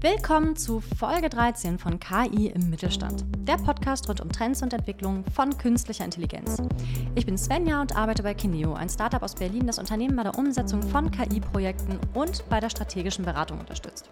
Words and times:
Willkommen 0.00 0.54
zu 0.54 0.80
Folge 0.80 1.28
13 1.28 1.76
von 1.76 1.98
KI 1.98 2.52
im 2.54 2.70
Mittelstand, 2.70 3.24
der 3.38 3.56
Podcast 3.56 4.08
rund 4.08 4.20
um 4.20 4.30
Trends 4.30 4.62
und 4.62 4.72
Entwicklungen 4.72 5.24
von 5.24 5.58
künstlicher 5.58 6.04
Intelligenz. 6.04 6.62
Ich 7.16 7.26
bin 7.26 7.36
Svenja 7.36 7.80
und 7.80 7.96
arbeite 7.96 8.22
bei 8.22 8.32
Kineo, 8.32 8.74
ein 8.74 8.88
Startup 8.88 9.20
aus 9.20 9.34
Berlin, 9.34 9.66
das 9.66 9.80
Unternehmen 9.80 10.14
bei 10.14 10.22
der 10.22 10.38
Umsetzung 10.38 10.84
von 10.84 11.10
KI-Projekten 11.10 11.98
und 12.14 12.48
bei 12.48 12.60
der 12.60 12.70
strategischen 12.70 13.24
Beratung 13.24 13.58
unterstützt. 13.58 14.08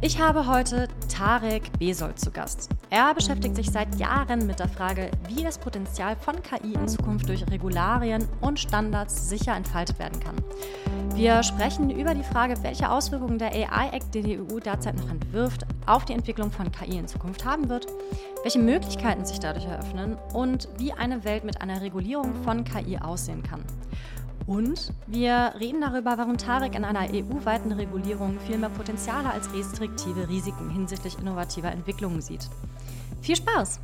Ich 0.00 0.20
habe 0.20 0.46
heute 0.46 0.86
Tarek 1.08 1.76
Besold 1.80 2.20
zu 2.20 2.30
Gast. 2.30 2.68
Er 2.90 3.12
beschäftigt 3.14 3.56
sich 3.56 3.72
seit 3.72 3.98
Jahren 3.98 4.46
mit 4.46 4.60
der 4.60 4.68
Frage, 4.68 5.10
wie 5.26 5.42
das 5.42 5.58
Potenzial 5.58 6.14
von 6.14 6.36
KI 6.40 6.74
in 6.74 6.86
Zukunft 6.86 7.28
durch 7.28 7.44
Regularien 7.50 8.28
und 8.40 8.60
Standards 8.60 9.28
sicher 9.28 9.56
entfaltet 9.56 9.98
werden 9.98 10.20
kann. 10.20 10.36
Wir 11.14 11.44
sprechen 11.44 11.90
über 11.90 12.12
die 12.12 12.24
Frage, 12.24 12.56
welche 12.62 12.90
Auswirkungen 12.90 13.38
der 13.38 13.52
AI-Act, 13.52 14.12
den 14.14 14.24
die 14.24 14.40
EU 14.40 14.58
derzeit 14.58 14.96
noch 14.96 15.08
entwirft, 15.08 15.64
auf 15.86 16.04
die 16.04 16.12
Entwicklung 16.12 16.50
von 16.50 16.72
KI 16.72 16.98
in 16.98 17.06
Zukunft 17.06 17.44
haben 17.44 17.68
wird, 17.68 17.86
welche 18.42 18.58
Möglichkeiten 18.58 19.24
sich 19.24 19.38
dadurch 19.38 19.64
eröffnen 19.64 20.16
und 20.32 20.68
wie 20.76 20.92
eine 20.92 21.24
Welt 21.24 21.44
mit 21.44 21.62
einer 21.62 21.80
Regulierung 21.80 22.34
von 22.42 22.64
KI 22.64 22.98
aussehen 22.98 23.44
kann. 23.44 23.62
Und 24.48 24.92
wir 25.06 25.54
reden 25.60 25.80
darüber, 25.80 26.18
warum 26.18 26.36
Tarek 26.36 26.74
in 26.74 26.84
einer 26.84 27.08
EU-weiten 27.08 27.70
Regulierung 27.70 28.40
viel 28.40 28.58
mehr 28.58 28.68
Potenziale 28.68 29.30
als 29.30 29.54
restriktive 29.54 30.28
Risiken 30.28 30.68
hinsichtlich 30.68 31.16
innovativer 31.18 31.70
Entwicklungen 31.70 32.20
sieht. 32.22 32.50
Viel 33.22 33.36
Spaß! 33.36 33.78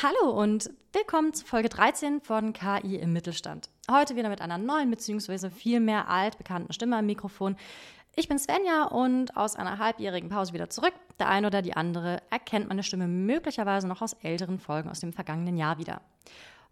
Hallo 0.00 0.30
und 0.30 0.70
willkommen 0.92 1.34
zu 1.34 1.44
Folge 1.44 1.68
13 1.68 2.22
von 2.22 2.54
KI 2.54 2.96
im 2.96 3.12
Mittelstand. 3.12 3.68
Heute 3.90 4.16
wieder 4.16 4.30
mit 4.30 4.40
einer 4.40 4.56
neuen 4.56 4.90
bzw. 4.90 5.50
viel 5.50 5.80
mehr 5.80 6.08
altbekannten 6.08 6.72
Stimme 6.72 6.96
am 6.96 7.06
Mikrofon. 7.06 7.56
Ich 8.16 8.26
bin 8.26 8.38
Svenja 8.38 8.84
und 8.84 9.36
aus 9.36 9.54
einer 9.54 9.78
halbjährigen 9.78 10.30
Pause 10.30 10.54
wieder 10.54 10.70
zurück. 10.70 10.94
Der 11.20 11.28
eine 11.28 11.46
oder 11.46 11.60
die 11.60 11.76
andere 11.76 12.22
erkennt 12.30 12.68
meine 12.68 12.82
Stimme 12.82 13.06
möglicherweise 13.06 13.86
noch 13.86 14.00
aus 14.00 14.14
älteren 14.14 14.58
Folgen 14.58 14.88
aus 14.88 15.00
dem 15.00 15.12
vergangenen 15.12 15.58
Jahr 15.58 15.78
wieder. 15.78 16.00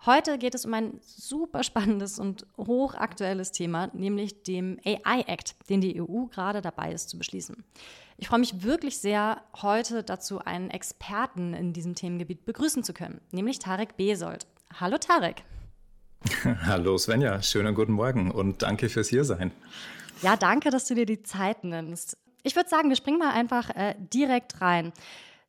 Heute 0.06 0.38
geht 0.38 0.54
es 0.54 0.64
um 0.64 0.72
ein 0.72 0.98
super 1.02 1.62
spannendes 1.62 2.18
und 2.18 2.46
hochaktuelles 2.56 3.52
Thema, 3.52 3.90
nämlich 3.92 4.42
dem 4.44 4.80
AI 4.82 5.20
Act, 5.26 5.56
den 5.68 5.82
die 5.82 6.00
EU 6.00 6.24
gerade 6.24 6.62
dabei 6.62 6.92
ist 6.92 7.10
zu 7.10 7.18
beschließen. 7.18 7.64
Ich 8.20 8.28
freue 8.28 8.40
mich 8.40 8.62
wirklich 8.62 8.98
sehr, 8.98 9.40
heute 9.62 10.02
dazu 10.02 10.40
einen 10.40 10.68
Experten 10.68 11.54
in 11.54 11.72
diesem 11.72 11.94
Themengebiet 11.94 12.44
begrüßen 12.44 12.84
zu 12.84 12.92
können, 12.92 13.22
nämlich 13.32 13.60
Tarek 13.60 13.96
Besold. 13.96 14.46
Hallo 14.78 14.98
Tarek. 14.98 15.42
Hallo 16.66 16.98
Svenja, 16.98 17.42
schönen 17.42 17.74
guten 17.74 17.92
Morgen 17.92 18.30
und 18.30 18.60
danke 18.60 18.90
fürs 18.90 19.08
Hiersein. 19.08 19.52
Ja, 20.20 20.36
danke, 20.36 20.68
dass 20.68 20.84
du 20.84 20.94
dir 20.94 21.06
die 21.06 21.22
Zeit 21.22 21.64
nimmst. 21.64 22.18
Ich 22.42 22.56
würde 22.56 22.68
sagen, 22.68 22.90
wir 22.90 22.96
springen 22.96 23.18
mal 23.18 23.32
einfach 23.32 23.70
äh, 23.70 23.94
direkt 24.12 24.60
rein. 24.60 24.92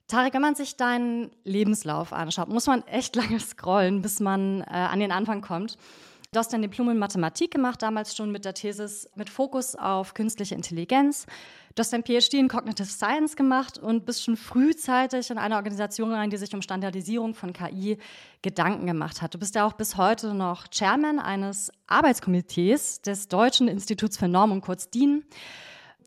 Tarek, 0.08 0.34
wenn 0.34 0.42
man 0.42 0.56
sich 0.56 0.78
deinen 0.78 1.30
Lebenslauf 1.44 2.14
anschaut, 2.14 2.48
muss 2.48 2.68
man 2.68 2.88
echt 2.88 3.16
lange 3.18 3.42
scrollen, 3.42 4.02
bis 4.02 4.22
man 4.22 4.62
äh, 4.62 4.68
an 4.70 5.02
den 5.02 5.12
Anfang 5.12 5.42
kommt. 5.42 5.78
Du 6.32 6.40
hast 6.40 6.54
dein 6.54 6.62
Diplom 6.62 6.90
in 6.90 6.98
Mathematik 6.98 7.52
gemacht, 7.52 7.82
damals 7.82 8.16
schon 8.16 8.32
mit 8.32 8.46
der 8.46 8.54
Thesis 8.54 9.10
mit 9.16 9.30
Fokus 9.30 9.76
auf 9.76 10.14
künstliche 10.14 10.56
Intelligenz. 10.56 11.26
Du 11.76 11.80
hast 11.80 11.94
dein 11.94 12.04
PhD 12.04 12.34
in 12.34 12.50
Cognitive 12.50 12.88
Science 12.88 13.38
gemacht 13.38 13.78
und 13.78 14.06
bist 14.06 14.24
schon 14.24 14.36
frühzeitig 14.36 15.30
in 15.30 15.38
einer 15.38 15.56
Organisation 15.56 16.12
rein, 16.12 16.30
die 16.30 16.36
sich 16.36 16.54
um 16.54 16.62
Standardisierung 16.62 17.34
von 17.34 17.54
KI 17.54 17.98
Gedanken 18.42 18.88
gemacht 18.88 19.22
hat. 19.22 19.34
Du 19.34 19.40
bist 19.40 19.56
ja 19.56 19.66
auch 19.66 19.74
bis 19.74 19.96
heute 19.96 20.34
noch 20.34 20.68
Chairman 20.68 21.20
eines 21.20 21.72
Arbeitskomitees 21.88 23.02
des 23.02 23.30
Deutschen 23.30 23.70
Instituts 23.70 24.18
für 24.18 24.28
Normung, 24.28 24.60
kurz 24.60 24.90
DIN. 24.90 25.24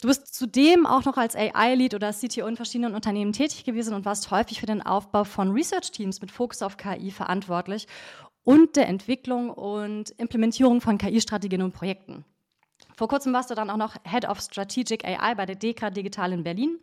Du 0.02 0.08
bist 0.08 0.34
zudem 0.34 0.84
auch 0.84 1.06
noch 1.06 1.16
als 1.16 1.34
AI-Lead 1.34 1.94
oder 1.94 2.12
CTO 2.12 2.46
in 2.46 2.56
verschiedenen 2.56 2.94
Unternehmen 2.94 3.32
tätig 3.32 3.64
gewesen 3.64 3.94
und 3.94 4.04
warst 4.04 4.30
häufig 4.30 4.60
für 4.60 4.66
den 4.66 4.82
Aufbau 4.82 5.24
von 5.24 5.50
Research-Teams 5.50 6.20
mit 6.20 6.30
Fokus 6.30 6.60
auf 6.60 6.76
KI 6.76 7.10
verantwortlich 7.10 7.86
und 8.42 8.76
der 8.76 8.88
Entwicklung 8.88 9.48
und 9.48 10.10
Implementierung 10.18 10.82
von 10.82 10.98
KI-Strategien 10.98 11.62
und 11.62 11.72
Projekten. 11.72 12.26
Vor 12.96 13.08
kurzem 13.08 13.32
warst 13.32 13.50
du 13.50 13.54
dann 13.54 13.70
auch 13.70 13.76
noch 13.76 13.96
Head 14.04 14.28
of 14.28 14.40
Strategic 14.40 15.04
AI 15.04 15.34
bei 15.34 15.46
der 15.46 15.56
DECRA 15.56 15.90
Digital 15.90 16.32
in 16.32 16.44
Berlin. 16.44 16.78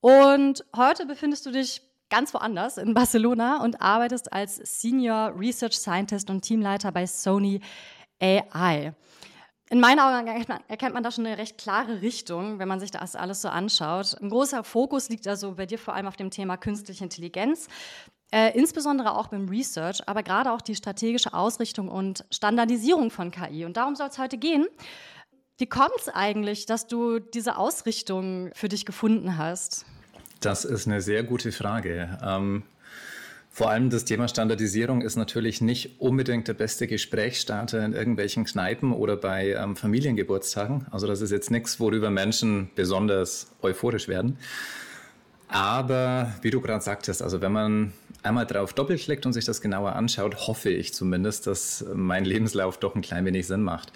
Und 0.00 0.64
heute 0.76 1.06
befindest 1.06 1.46
du 1.46 1.50
dich 1.50 1.82
ganz 2.10 2.32
woanders 2.34 2.78
in 2.78 2.94
Barcelona 2.94 3.62
und 3.62 3.80
arbeitest 3.80 4.32
als 4.32 4.56
Senior 4.56 5.34
Research 5.38 5.76
Scientist 5.76 6.30
und 6.30 6.42
Teamleiter 6.42 6.92
bei 6.92 7.06
Sony 7.06 7.60
AI. 8.20 8.94
In 9.70 9.80
meinen 9.80 10.00
Augen 10.00 10.26
erkennt 10.26 10.94
man 10.94 11.02
da 11.02 11.10
schon 11.10 11.26
eine 11.26 11.36
recht 11.36 11.58
klare 11.58 12.00
Richtung, 12.00 12.58
wenn 12.58 12.68
man 12.68 12.80
sich 12.80 12.90
das 12.90 13.14
alles 13.14 13.42
so 13.42 13.48
anschaut. 13.48 14.16
Ein 14.20 14.30
großer 14.30 14.64
Fokus 14.64 15.10
liegt 15.10 15.28
also 15.28 15.56
bei 15.56 15.66
dir 15.66 15.78
vor 15.78 15.94
allem 15.94 16.06
auf 16.06 16.16
dem 16.16 16.30
Thema 16.30 16.56
künstliche 16.56 17.04
Intelligenz. 17.04 17.68
Äh, 18.30 18.58
insbesondere 18.58 19.16
auch 19.16 19.28
beim 19.28 19.48
Research, 19.48 20.06
aber 20.06 20.22
gerade 20.22 20.52
auch 20.52 20.60
die 20.60 20.74
strategische 20.74 21.34
Ausrichtung 21.34 21.88
und 21.88 22.24
Standardisierung 22.30 23.10
von 23.10 23.30
KI. 23.30 23.64
Und 23.64 23.76
darum 23.76 23.94
soll 23.94 24.08
es 24.08 24.18
heute 24.18 24.38
gehen. 24.38 24.66
Wie 25.58 25.66
kommt 25.66 25.98
es 25.98 26.08
eigentlich, 26.08 26.66
dass 26.66 26.86
du 26.86 27.18
diese 27.18 27.56
Ausrichtung 27.58 28.50
für 28.54 28.68
dich 28.68 28.86
gefunden 28.86 29.38
hast? 29.38 29.86
Das 30.38 30.64
ist 30.64 30.86
eine 30.86 31.00
sehr 31.00 31.24
gute 31.24 31.50
Frage. 31.50 32.16
Ähm, 32.24 32.62
vor 33.50 33.68
allem 33.68 33.90
das 33.90 34.04
Thema 34.04 34.28
Standardisierung 34.28 35.02
ist 35.02 35.16
natürlich 35.16 35.60
nicht 35.60 36.00
unbedingt 36.00 36.46
der 36.46 36.54
beste 36.54 36.86
Gesprächsstarter 36.86 37.84
in 37.84 37.92
irgendwelchen 37.92 38.44
Kneipen 38.44 38.92
oder 38.92 39.16
bei 39.16 39.48
ähm, 39.54 39.74
Familiengeburtstagen. 39.74 40.86
Also 40.92 41.08
das 41.08 41.22
ist 41.22 41.32
jetzt 41.32 41.50
nichts, 41.50 41.80
worüber 41.80 42.08
Menschen 42.08 42.70
besonders 42.76 43.50
euphorisch 43.60 44.06
werden. 44.06 44.38
Aber 45.48 46.34
wie 46.42 46.50
du 46.50 46.60
gerade 46.60 46.84
sagtest, 46.84 47.20
also 47.20 47.40
wenn 47.40 47.50
man 47.50 47.92
einmal 48.22 48.46
drauf 48.46 48.74
doppelklickt 48.74 49.26
und 49.26 49.32
sich 49.32 49.44
das 49.44 49.60
genauer 49.60 49.96
anschaut, 49.96 50.46
hoffe 50.46 50.70
ich 50.70 50.94
zumindest, 50.94 51.48
dass 51.48 51.84
mein 51.94 52.24
Lebenslauf 52.24 52.78
doch 52.78 52.94
ein 52.94 53.02
klein 53.02 53.24
wenig 53.24 53.48
Sinn 53.48 53.62
macht. 53.62 53.92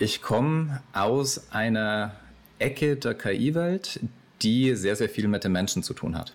Ich 0.00 0.22
komme 0.22 0.80
aus 0.92 1.50
einer 1.50 2.12
Ecke 2.60 2.94
der 2.94 3.14
KI-Welt, 3.14 3.98
die 4.42 4.76
sehr, 4.76 4.94
sehr 4.94 5.08
viel 5.08 5.26
mit 5.26 5.42
den 5.42 5.50
Menschen 5.50 5.82
zu 5.82 5.92
tun 5.92 6.16
hat. 6.16 6.34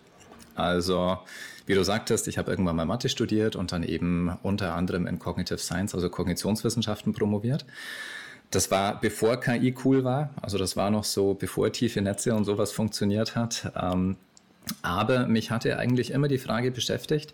Also, 0.54 1.18
wie 1.66 1.74
du 1.74 1.82
sagtest, 1.86 2.28
ich 2.28 2.38
habe 2.38 2.52
irgendwann 2.52 2.76
mal 2.76 2.86
Mathe 2.86 3.08
studiert 3.08 3.56
und 3.56 3.72
dann 3.72 3.84
eben 3.84 4.38
unter 4.44 4.76
anderem 4.76 5.08
in 5.08 5.18
Cognitive 5.18 5.60
Science, 5.60 5.96
also 5.96 6.10
Kognitionswissenschaften 6.10 7.14
promoviert. 7.14 7.66
Das 8.52 8.70
war 8.70 9.00
bevor 9.00 9.40
KI 9.40 9.74
cool 9.86 10.04
war, 10.04 10.32
also 10.42 10.58
das 10.58 10.76
war 10.76 10.92
noch 10.92 11.06
so, 11.06 11.34
bevor 11.34 11.72
tiefe 11.72 12.02
Netze 12.02 12.36
und 12.36 12.44
sowas 12.44 12.74
funktioniert 12.74 13.38
hat. 13.38 13.72
Ähm, 13.82 14.18
aber 14.82 15.26
mich 15.28 15.52
hatte 15.52 15.78
eigentlich 15.80 16.12
immer 16.12 16.28
die 16.28 16.38
Frage 16.38 16.70
beschäftigt, 16.70 17.34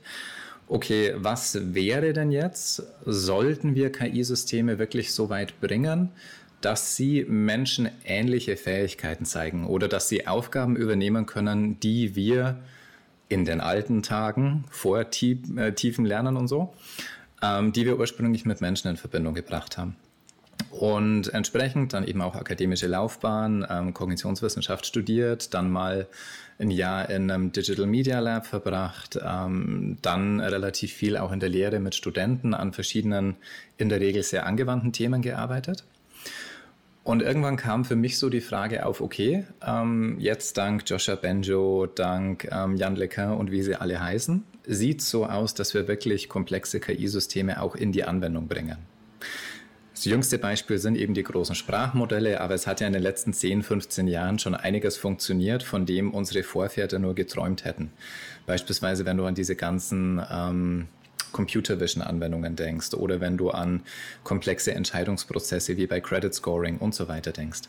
okay, 0.69 1.13
was 1.17 1.73
wäre 1.73 2.13
denn 2.13 2.31
jetzt, 2.31 2.83
sollten 3.05 3.75
wir 3.75 3.91
KI-Systeme 3.91 4.79
wirklich 4.79 5.13
so 5.13 5.29
weit 5.29 5.59
bringen, 5.59 6.09
dass 6.61 6.95
sie 6.95 7.25
Menschen 7.27 7.89
ähnliche 8.05 8.55
Fähigkeiten 8.55 9.25
zeigen 9.25 9.65
oder 9.65 9.87
dass 9.87 10.09
sie 10.09 10.27
Aufgaben 10.27 10.75
übernehmen 10.75 11.25
können, 11.25 11.79
die 11.79 12.15
wir 12.15 12.59
in 13.29 13.45
den 13.45 13.61
alten 13.61 14.03
Tagen 14.03 14.65
vor 14.69 15.09
tief, 15.09 15.39
äh, 15.57 15.73
tiefem 15.73 16.05
Lernen 16.05 16.37
und 16.37 16.47
so, 16.47 16.73
ähm, 17.41 17.73
die 17.73 17.85
wir 17.85 17.97
ursprünglich 17.97 18.45
mit 18.45 18.61
Menschen 18.61 18.89
in 18.89 18.97
Verbindung 18.97 19.33
gebracht 19.33 19.77
haben. 19.77 19.95
Und 20.71 21.33
entsprechend 21.33 21.93
dann 21.93 22.05
eben 22.05 22.21
auch 22.21 22.35
akademische 22.35 22.87
Laufbahn, 22.87 23.65
ähm, 23.69 23.93
Kognitionswissenschaft 23.93 24.85
studiert, 24.85 25.53
dann 25.53 25.71
mal 25.71 26.07
ein 26.59 26.71
Jahr 26.71 27.09
in 27.09 27.31
einem 27.31 27.51
Digital 27.51 27.85
Media 27.85 28.19
Lab 28.19 28.45
verbracht, 28.45 29.17
ähm, 29.25 29.97
dann 30.01 30.39
relativ 30.39 30.93
viel 30.93 31.17
auch 31.17 31.31
in 31.31 31.39
der 31.39 31.49
Lehre 31.49 31.79
mit 31.79 31.95
Studenten 31.95 32.53
an 32.53 32.73
verschiedenen, 32.73 33.35
in 33.77 33.89
der 33.89 33.99
Regel 33.99 34.23
sehr 34.23 34.45
angewandten 34.45 34.91
Themen 34.91 35.21
gearbeitet. 35.21 35.85
Und 37.03 37.23
irgendwann 37.23 37.55
kam 37.55 37.85
für 37.85 37.95
mich 37.95 38.19
so 38.19 38.29
die 38.29 38.41
Frage 38.41 38.85
auf, 38.85 39.01
okay, 39.01 39.45
ähm, 39.65 40.17
jetzt 40.19 40.57
dank 40.57 40.83
Joshua 40.85 41.15
Benjo, 41.15 41.87
dank 41.87 42.47
ähm, 42.51 42.75
Jan 42.75 42.95
Lequin 42.97 43.31
und 43.31 43.51
wie 43.51 43.63
sie 43.63 43.75
alle 43.75 43.99
heißen, 43.99 44.43
sieht 44.67 45.01
so 45.01 45.25
aus, 45.25 45.55
dass 45.55 45.73
wir 45.73 45.87
wirklich 45.87 46.29
komplexe 46.29 46.79
KI-Systeme 46.79 47.61
auch 47.61 47.75
in 47.75 47.91
die 47.93 48.03
Anwendung 48.03 48.47
bringen. 48.47 48.77
Das 49.99 50.05
jüngste 50.05 50.37
Beispiel 50.37 50.77
sind 50.77 50.95
eben 50.95 51.13
die 51.13 51.23
großen 51.23 51.55
Sprachmodelle, 51.55 52.39
aber 52.39 52.53
es 52.53 52.67
hat 52.67 52.79
ja 52.79 52.87
in 52.87 52.93
den 52.93 53.01
letzten 53.01 53.33
10, 53.33 53.63
15 53.63 54.07
Jahren 54.07 54.39
schon 54.39 54.55
einiges 54.55 54.95
funktioniert, 54.95 55.61
von 55.61 55.85
dem 55.85 56.13
unsere 56.13 56.43
Vorväter 56.43 56.99
nur 56.99 57.15
geträumt 57.15 57.65
hätten. 57.65 57.91
Beispielsweise, 58.45 59.03
wenn 59.03 59.17
du 59.17 59.25
an 59.25 59.35
diese 59.35 59.57
ganzen 59.57 60.21
ähm, 60.31 60.87
Computer 61.33 61.81
Vision 61.81 62.01
Anwendungen 62.01 62.55
denkst 62.55 62.93
oder 62.93 63.19
wenn 63.19 63.35
du 63.35 63.49
an 63.49 63.81
komplexe 64.23 64.73
Entscheidungsprozesse 64.73 65.75
wie 65.75 65.85
bei 65.85 65.99
Credit 65.99 66.33
Scoring 66.33 66.77
und 66.77 66.95
so 66.95 67.09
weiter 67.09 67.33
denkst. 67.33 67.63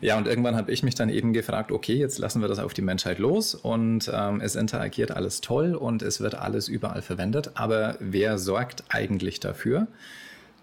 Ja, 0.00 0.16
und 0.16 0.28
irgendwann 0.28 0.54
habe 0.54 0.70
ich 0.70 0.84
mich 0.84 0.94
dann 0.94 1.08
eben 1.08 1.32
gefragt, 1.32 1.72
okay, 1.72 1.94
jetzt 1.94 2.20
lassen 2.20 2.40
wir 2.40 2.46
das 2.46 2.60
auf 2.60 2.72
die 2.72 2.82
Menschheit 2.82 3.18
los 3.18 3.56
und 3.56 4.08
ähm, 4.14 4.40
es 4.40 4.54
interagiert 4.54 5.10
alles 5.10 5.40
toll 5.40 5.74
und 5.74 6.02
es 6.02 6.20
wird 6.20 6.36
alles 6.36 6.68
überall 6.68 7.02
verwendet, 7.02 7.50
aber 7.54 7.96
wer 7.98 8.38
sorgt 8.38 8.84
eigentlich 8.90 9.40
dafür, 9.40 9.88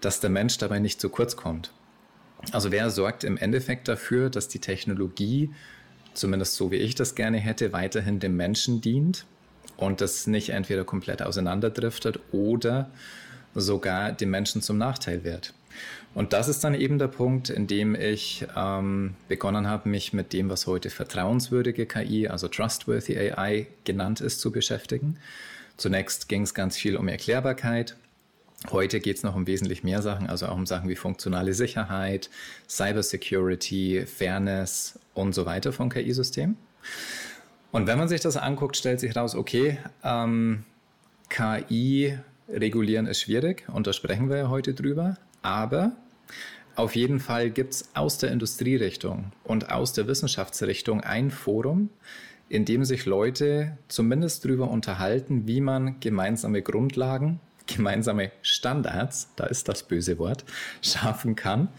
dass 0.02 0.20
der 0.20 0.30
Mensch 0.30 0.58
dabei 0.58 0.80
nicht 0.80 1.00
zu 1.00 1.10
kurz 1.10 1.36
kommt. 1.36 1.72
Also 2.52 2.72
wer 2.72 2.90
sorgt 2.90 3.24
im 3.24 3.38
Endeffekt 3.38 3.88
dafür, 3.88 4.30
dass 4.30 4.48
die 4.48 4.60
Technologie, 4.60 5.52
zumindest 6.14 6.56
so 6.56 6.72
wie 6.72 6.78
ich 6.78 6.96
das 6.96 7.16
gerne 7.16 7.38
hätte, 7.38 7.74
weiterhin 7.74 8.20
dem 8.20 8.36
Menschen 8.36 8.82
dient 8.82 9.26
und 9.78 10.02
das 10.02 10.28
nicht 10.28 10.50
entweder 10.50 10.84
komplett 10.84 11.22
auseinanderdriftet 11.22 12.20
oder 12.32 12.90
sogar 13.56 14.12
dem 14.12 14.30
Menschen 14.30 14.62
zum 14.62 14.78
Nachteil 14.78 15.24
wird. 15.24 15.54
Und 16.14 16.32
das 16.32 16.48
ist 16.48 16.64
dann 16.64 16.74
eben 16.76 16.98
der 16.98 17.10
Punkt, 17.10 17.50
in 17.50 17.68
dem 17.68 17.96
ich 17.96 18.46
ähm, 18.56 19.16
begonnen 19.28 19.68
habe, 19.68 19.90
mich 19.90 20.14
mit 20.14 20.32
dem, 20.32 20.50
was 20.50 20.68
heute 20.68 20.90
vertrauenswürdige 20.90 21.86
KI, 21.86 22.30
also 22.30 22.48
Trustworthy 22.48 23.18
AI 23.18 23.68
genannt 23.84 24.22
ist, 24.22 24.40
zu 24.40 24.52
beschäftigen. 24.52 25.18
Zunächst 25.76 26.30
ging 26.30 26.44
es 26.44 26.54
ganz 26.54 26.78
viel 26.78 26.96
um 26.96 27.10
Erklärbarkeit. 27.10 27.98
Heute 28.72 29.00
geht 29.00 29.18
es 29.18 29.24
noch 29.24 29.36
um 29.36 29.48
wesentlich 29.48 29.84
mehr 29.84 30.02
Sachen, 30.02 30.28
also 30.28 30.48
auch 30.48 30.56
um 30.56 30.66
Sachen 30.66 30.90
wie 30.90 30.96
funktionale 30.96 31.54
Sicherheit, 31.54 32.30
Cybersecurity, 32.68 34.06
Fairness 34.06 35.00
und 35.14 35.34
so 35.34 35.46
weiter 35.46 35.72
von 35.72 35.90
KI-Systemen. 35.90 36.58
Und 37.72 37.88
wenn 37.88 37.98
man 37.98 38.08
sich 38.08 38.22
das 38.22 38.38
anguckt, 38.38 38.78
stellt 38.78 39.00
sich 39.00 39.16
raus, 39.16 39.36
okay, 39.36 39.80
ähm, 40.04 40.64
KI 41.30 42.18
regulieren 42.48 43.08
ist 43.08 43.22
schwierig 43.22 43.68
und 43.68 43.88
da 43.88 43.94
sprechen 43.94 44.30
wir 44.30 44.38
ja 44.38 44.50
heute 44.50 44.74
drüber, 44.74 45.18
aber 45.42 45.94
auf 46.76 46.96
jeden 46.96 47.20
Fall 47.20 47.50
gibt 47.50 47.74
es 47.74 47.90
aus 47.96 48.18
der 48.18 48.32
Industrierichtung 48.32 49.32
und 49.44 49.72
aus 49.72 49.94
der 49.94 50.08
Wissenschaftsrichtung 50.08 51.02
ein 51.02 51.32
Forum, 51.32 51.90
in 52.50 52.66
dem 52.66 52.86
sich 52.86 53.06
Leute 53.06 53.78
zumindest 53.88 54.46
darüber 54.46 54.70
unterhalten, 54.70 55.48
wie 55.48 55.62
man 55.62 56.00
gemeinsame 56.00 56.62
Grundlagen, 56.62 57.40
gemeinsame 57.68 58.32
Standards, 58.42 59.30
da 59.36 59.46
ist 59.46 59.68
das 59.70 59.84
böse 59.84 60.18
Wort, 60.20 60.46
schaffen 60.82 61.36
kann. 61.36 61.70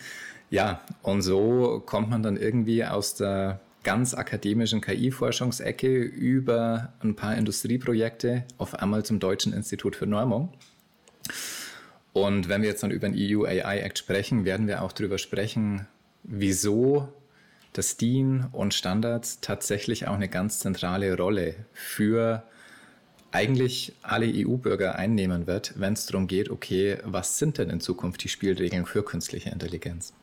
Ja, 0.50 0.80
und 1.02 1.22
so 1.22 1.82
kommt 1.84 2.10
man 2.10 2.22
dann 2.22 2.36
irgendwie 2.36 2.84
aus 2.84 3.14
der 3.14 3.60
ganz 3.82 4.14
akademischen 4.14 4.80
KI-Forschungsecke 4.80 5.88
über 6.02 6.92
ein 7.00 7.14
paar 7.14 7.36
Industrieprojekte 7.36 8.44
auf 8.58 8.74
einmal 8.74 9.04
zum 9.04 9.20
Deutschen 9.20 9.52
Institut 9.52 9.94
für 9.96 10.06
Normung. 10.06 10.52
Und 12.12 12.48
wenn 12.48 12.62
wir 12.62 12.68
jetzt 12.68 12.82
dann 12.82 12.90
über 12.90 13.08
den 13.08 13.16
EU 13.16 13.44
AI 13.44 13.80
Act 13.80 13.98
sprechen, 13.98 14.44
werden 14.44 14.66
wir 14.66 14.82
auch 14.82 14.92
darüber 14.92 15.18
sprechen, 15.18 15.86
wieso 16.22 17.08
das 17.74 17.96
DIN 17.96 18.46
und 18.52 18.74
Standards 18.74 19.40
tatsächlich 19.40 20.08
auch 20.08 20.14
eine 20.14 20.28
ganz 20.28 20.60
zentrale 20.60 21.16
Rolle 21.16 21.54
für 21.72 22.42
eigentlich 23.36 23.92
alle 24.02 24.26
EU-Bürger 24.26 24.96
einnehmen 24.96 25.46
wird, 25.46 25.74
wenn 25.76 25.92
es 25.92 26.06
darum 26.06 26.26
geht, 26.26 26.50
okay, 26.50 26.98
was 27.04 27.38
sind 27.38 27.58
denn 27.58 27.68
in 27.68 27.80
Zukunft 27.80 28.24
die 28.24 28.30
Spielregeln 28.30 28.86
für 28.86 29.04
künstliche 29.04 29.50
Intelligenz? 29.50 30.14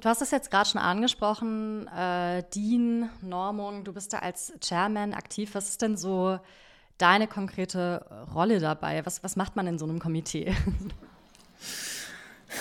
Du 0.00 0.08
hast 0.08 0.20
es 0.20 0.30
jetzt 0.30 0.50
gerade 0.50 0.68
schon 0.68 0.80
angesprochen, 0.80 1.88
äh, 1.88 2.44
DIN, 2.54 3.08
Normung, 3.22 3.82
du 3.82 3.94
bist 3.94 4.12
da 4.12 4.18
als 4.18 4.52
Chairman 4.60 5.14
aktiv. 5.14 5.54
Was 5.54 5.70
ist 5.70 5.80
denn 5.80 5.96
so 5.96 6.38
deine 6.98 7.26
konkrete 7.26 8.04
Rolle 8.34 8.60
dabei? 8.60 9.04
Was, 9.06 9.24
was 9.24 9.34
macht 9.34 9.56
man 9.56 9.66
in 9.66 9.78
so 9.78 9.86
einem 9.86 9.98
Komitee? 9.98 10.54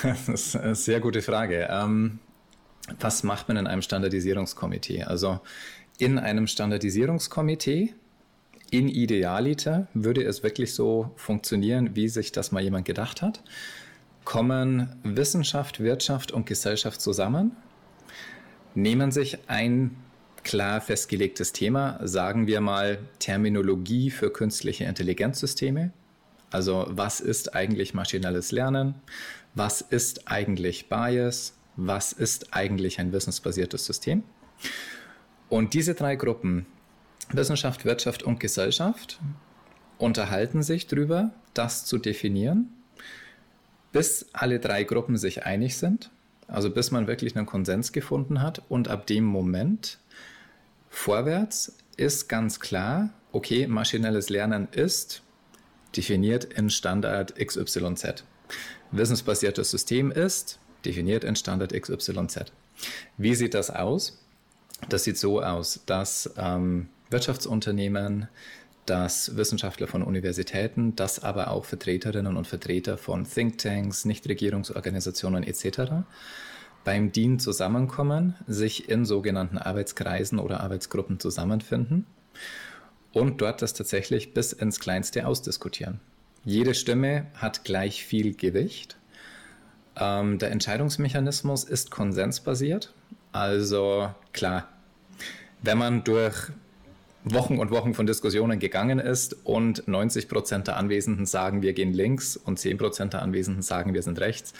Das 0.03 0.27
ist 0.27 0.55
eine 0.57 0.75
sehr 0.75 0.99
gute 0.99 1.21
Frage. 1.21 1.69
Ähm, 1.71 2.19
was 2.99 3.23
macht 3.23 3.47
man 3.47 3.55
in 3.55 3.67
einem 3.67 3.81
Standardisierungskomitee? 3.81 5.03
Also 5.03 5.39
in 5.97 6.19
einem 6.19 6.45
Standardisierungskomitee, 6.45 7.95
in 8.71 8.87
Idealiter, 8.89 9.87
würde 9.93 10.23
es 10.23 10.43
wirklich 10.43 10.73
so 10.73 11.11
funktionieren, 11.15 11.95
wie 11.95 12.09
sich 12.09 12.31
das 12.31 12.51
mal 12.51 12.61
jemand 12.61 12.85
gedacht 12.85 13.21
hat. 13.21 13.43
Kommen 14.23 14.95
Wissenschaft, 15.03 15.79
Wirtschaft 15.79 16.31
und 16.31 16.45
Gesellschaft 16.45 16.99
zusammen, 16.99 17.55
nehmen 18.75 19.11
sich 19.11 19.39
ein 19.47 19.95
klar 20.43 20.81
festgelegtes 20.81 21.51
Thema, 21.53 21.99
sagen 22.03 22.47
wir 22.47 22.61
mal 22.61 22.99
Terminologie 23.19 24.11
für 24.11 24.31
künstliche 24.31 24.85
Intelligenzsysteme. 24.85 25.91
Also 26.51 26.85
was 26.89 27.19
ist 27.19 27.55
eigentlich 27.55 27.93
maschinelles 27.93 28.51
Lernen? 28.51 28.95
Was 29.55 29.81
ist 29.81 30.29
eigentlich 30.29 30.87
Bias? 30.87 31.53
Was 31.75 32.13
ist 32.13 32.53
eigentlich 32.53 32.99
ein 32.99 33.11
wissensbasiertes 33.11 33.85
System? 33.85 34.23
Und 35.49 35.73
diese 35.73 35.93
drei 35.93 36.15
Gruppen, 36.15 36.65
Wissenschaft, 37.29 37.85
Wirtschaft 37.85 38.23
und 38.23 38.39
Gesellschaft, 38.39 39.19
unterhalten 39.97 40.63
sich 40.63 40.87
darüber, 40.87 41.31
das 41.53 41.85
zu 41.85 41.97
definieren, 41.97 42.69
bis 43.91 44.27
alle 44.33 44.59
drei 44.59 44.83
Gruppen 44.83 45.17
sich 45.17 45.45
einig 45.45 45.77
sind, 45.77 46.11
also 46.47 46.69
bis 46.69 46.91
man 46.91 47.07
wirklich 47.07 47.35
einen 47.35 47.45
Konsens 47.45 47.91
gefunden 47.91 48.41
hat 48.41 48.61
und 48.69 48.87
ab 48.87 49.07
dem 49.07 49.23
Moment 49.23 49.99
Vorwärts 50.89 51.77
ist 51.97 52.29
ganz 52.29 52.59
klar, 52.59 53.09
okay, 53.31 53.67
maschinelles 53.67 54.29
Lernen 54.29 54.67
ist 54.71 55.21
definiert 55.95 56.45
in 56.45 56.69
Standard 56.69 57.35
XYZ. 57.35 58.23
Wissensbasiertes 58.91 59.71
System 59.71 60.11
ist 60.11 60.59
definiert 60.85 61.23
in 61.23 61.35
Standard 61.35 61.73
XYZ. 61.73 62.45
Wie 63.17 63.35
sieht 63.35 63.53
das 63.53 63.69
aus? 63.69 64.19
Das 64.89 65.03
sieht 65.03 65.17
so 65.17 65.41
aus, 65.41 65.81
dass 65.85 66.31
ähm, 66.37 66.89
Wirtschaftsunternehmen, 67.09 68.27
dass 68.85 69.35
Wissenschaftler 69.35 69.87
von 69.87 70.01
Universitäten, 70.01 70.95
dass 70.95 71.23
aber 71.23 71.51
auch 71.51 71.65
Vertreterinnen 71.65 72.37
und 72.37 72.47
Vertreter 72.47 72.97
von 72.97 73.25
Thinktanks, 73.25 74.05
Nichtregierungsorganisationen 74.05 75.43
etc 75.43 76.03
beim 76.87 77.11
DIN 77.11 77.37
zusammenkommen, 77.37 78.35
sich 78.47 78.87
in 78.87 79.03
sogenannten 79.03 79.57
Arbeitskreisen 79.57 80.39
oder 80.39 80.61
Arbeitsgruppen 80.61 81.19
zusammenfinden 81.19 82.05
und 83.11 83.41
dort 83.41 83.61
das 83.61 83.73
tatsächlich 83.73 84.33
bis 84.33 84.53
ins 84.53 84.79
Kleinste 84.79 85.27
ausdiskutieren. 85.27 85.99
Jede 86.45 86.73
Stimme 86.73 87.27
hat 87.33 87.65
gleich 87.65 88.05
viel 88.05 88.33
Gewicht. 88.35 88.95
Ähm, 89.97 90.39
der 90.39 90.51
Entscheidungsmechanismus 90.51 91.65
ist 91.65 91.91
konsensbasiert. 91.91 92.93
Also 93.33 94.09
klar, 94.31 94.69
wenn 95.61 95.77
man 95.77 96.05
durch 96.05 96.51
Wochen 97.33 97.59
und 97.59 97.71
Wochen 97.71 97.93
von 97.93 98.05
Diskussionen 98.05 98.59
gegangen 98.59 98.99
ist 98.99 99.45
und 99.45 99.87
90 99.87 100.27
Prozent 100.27 100.67
der 100.67 100.77
Anwesenden 100.77 101.25
sagen, 101.25 101.61
wir 101.61 101.73
gehen 101.73 101.93
links 101.93 102.37
und 102.37 102.59
10 102.59 102.77
Prozent 102.77 103.13
der 103.13 103.21
Anwesenden 103.21 103.61
sagen, 103.61 103.93
wir 103.93 104.01
sind 104.01 104.19
rechts, 104.19 104.53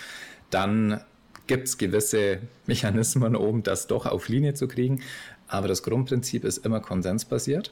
dann 0.50 1.02
gibt 1.48 1.68
es 1.68 1.78
gewisse 1.78 2.40
Mechanismen, 2.66 3.36
um 3.36 3.64
das 3.64 3.88
doch 3.88 4.06
auf 4.06 4.28
Linie 4.28 4.54
zu 4.54 4.68
kriegen. 4.68 5.02
Aber 5.48 5.68
das 5.68 5.82
Grundprinzip 5.84 6.44
ist 6.44 6.66
immer 6.66 6.82
konsensbasiert 6.82 7.72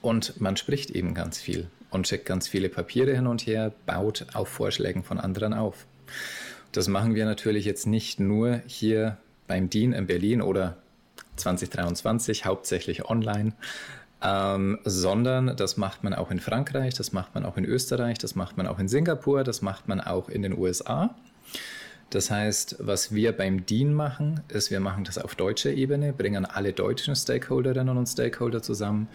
und 0.00 0.40
man 0.40 0.56
spricht 0.56 0.90
eben 0.90 1.14
ganz 1.14 1.38
viel 1.38 1.68
und 1.90 2.08
schickt 2.08 2.26
ganz 2.26 2.48
viele 2.48 2.68
Papiere 2.68 3.14
hin 3.14 3.26
und 3.26 3.46
her, 3.46 3.72
baut 3.84 4.26
auf 4.32 4.48
Vorschlägen 4.48 5.04
von 5.04 5.18
anderen 5.18 5.52
auf. 5.52 5.86
Das 6.72 6.88
machen 6.88 7.14
wir 7.14 7.24
natürlich 7.24 7.64
jetzt 7.64 7.86
nicht 7.86 8.18
nur 8.18 8.60
hier 8.66 9.18
beim 9.46 9.70
DIN 9.70 9.92
in 9.92 10.06
Berlin 10.06 10.42
oder 10.42 10.76
2023 11.36 12.44
hauptsächlich 12.44 13.08
online, 13.08 13.52
ähm, 14.22 14.78
sondern 14.84 15.56
das 15.56 15.76
macht 15.76 16.04
man 16.04 16.14
auch 16.14 16.30
in 16.30 16.40
Frankreich, 16.40 16.94
das 16.94 17.12
macht 17.12 17.34
man 17.34 17.44
auch 17.44 17.56
in 17.56 17.64
Österreich, 17.64 18.18
das 18.18 18.34
macht 18.34 18.56
man 18.56 18.66
auch 18.66 18.78
in 18.78 18.88
Singapur, 18.88 19.44
das 19.44 19.62
macht 19.62 19.88
man 19.88 20.00
auch 20.00 20.28
in 20.28 20.42
den 20.42 20.56
USA. 20.56 21.14
Das 22.10 22.30
heißt, 22.30 22.76
was 22.78 23.12
wir 23.14 23.32
beim 23.32 23.66
DIN 23.66 23.92
machen, 23.92 24.40
ist, 24.48 24.70
wir 24.70 24.80
machen 24.80 25.04
das 25.04 25.18
auf 25.18 25.34
deutscher 25.34 25.70
Ebene, 25.70 26.12
bringen 26.12 26.46
alle 26.46 26.72
deutschen 26.72 27.16
Stakeholderinnen 27.16 27.96
und 27.96 28.06
Stakeholder 28.06 28.62
zusammen. 28.62 29.08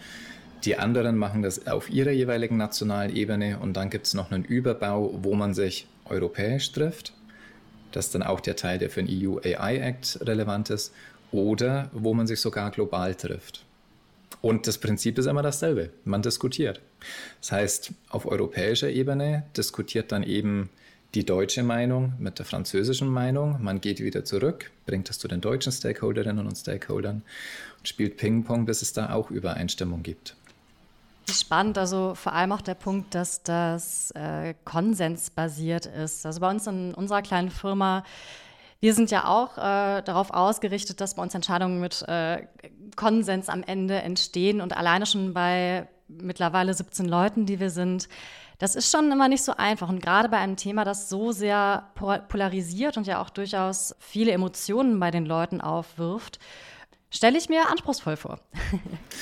Die 0.64 0.76
anderen 0.76 1.16
machen 1.16 1.42
das 1.42 1.66
auf 1.66 1.90
ihrer 1.90 2.12
jeweiligen 2.12 2.56
nationalen 2.56 3.14
Ebene 3.16 3.58
und 3.58 3.72
dann 3.76 3.90
gibt 3.90 4.06
es 4.06 4.14
noch 4.14 4.30
einen 4.30 4.44
Überbau, 4.44 5.18
wo 5.22 5.34
man 5.34 5.54
sich 5.54 5.88
europäisch 6.04 6.70
trifft. 6.70 7.14
Das 7.90 8.06
ist 8.06 8.14
dann 8.14 8.22
auch 8.22 8.40
der 8.40 8.56
Teil, 8.56 8.78
der 8.78 8.90
für 8.90 9.02
den 9.02 9.26
EU 9.26 9.38
AI 9.38 9.78
Act 9.78 10.20
relevant 10.22 10.70
ist. 10.70 10.94
Oder 11.32 11.90
wo 11.92 12.14
man 12.14 12.26
sich 12.26 12.40
sogar 12.40 12.70
global 12.70 13.14
trifft. 13.14 13.64
Und 14.42 14.66
das 14.66 14.78
Prinzip 14.78 15.18
ist 15.18 15.26
immer 15.26 15.42
dasselbe. 15.42 15.90
Man 16.04 16.20
diskutiert. 16.20 16.80
Das 17.40 17.52
heißt, 17.52 17.92
auf 18.10 18.26
europäischer 18.26 18.90
Ebene 18.90 19.44
diskutiert 19.56 20.12
dann 20.12 20.24
eben 20.24 20.68
die 21.14 21.24
deutsche 21.24 21.62
Meinung 21.62 22.14
mit 22.18 22.38
der 22.38 22.46
französischen 22.46 23.08
Meinung. 23.08 23.62
Man 23.62 23.80
geht 23.80 24.00
wieder 24.00 24.24
zurück, 24.24 24.70
bringt 24.84 25.08
das 25.08 25.18
zu 25.18 25.28
den 25.28 25.40
deutschen 25.40 25.70
Stakeholderinnen 25.70 26.46
und 26.46 26.56
Stakeholdern 26.56 27.22
und 27.78 27.88
spielt 27.88 28.16
Ping-Pong, 28.16 28.66
bis 28.66 28.82
es 28.82 28.92
da 28.92 29.12
auch 29.12 29.30
Übereinstimmung 29.30 30.02
gibt. 30.02 30.34
Spannend, 31.30 31.78
also 31.78 32.14
vor 32.16 32.32
allem 32.32 32.50
auch 32.50 32.62
der 32.62 32.74
Punkt, 32.74 33.14
dass 33.14 33.42
das 33.44 34.10
äh, 34.12 34.54
konsensbasiert 34.64 35.86
ist. 35.86 36.26
Also 36.26 36.40
bei 36.40 36.50
uns 36.50 36.66
in 36.66 36.94
unserer 36.94 37.22
kleinen 37.22 37.50
Firma, 37.50 38.04
wir 38.82 38.94
sind 38.94 39.12
ja 39.12 39.26
auch 39.26 39.56
äh, 39.58 40.02
darauf 40.02 40.32
ausgerichtet, 40.32 41.00
dass 41.00 41.14
bei 41.14 41.22
uns 41.22 41.36
Entscheidungen 41.36 41.80
mit 41.80 42.02
äh, 42.08 42.48
Konsens 42.96 43.48
am 43.48 43.62
Ende 43.62 43.94
entstehen 44.02 44.60
und 44.60 44.76
alleine 44.76 45.06
schon 45.06 45.32
bei 45.32 45.86
mittlerweile 46.08 46.74
17 46.74 47.06
Leuten, 47.06 47.46
die 47.46 47.60
wir 47.60 47.70
sind, 47.70 48.08
Das 48.58 48.74
ist 48.74 48.90
schon 48.90 49.10
immer 49.12 49.28
nicht 49.28 49.44
so 49.44 49.54
einfach. 49.56 49.88
Und 49.88 50.02
gerade 50.02 50.28
bei 50.28 50.38
einem 50.38 50.56
Thema, 50.56 50.84
das 50.84 51.08
so 51.08 51.30
sehr 51.30 51.90
polarisiert 51.94 52.96
und 52.96 53.06
ja 53.06 53.22
auch 53.22 53.30
durchaus 53.30 53.94
viele 54.00 54.32
Emotionen 54.32 54.98
bei 54.98 55.12
den 55.12 55.26
Leuten 55.26 55.60
aufwirft, 55.60 56.40
stelle 57.08 57.38
ich 57.38 57.48
mir 57.48 57.70
anspruchsvoll 57.70 58.16
vor. 58.16 58.40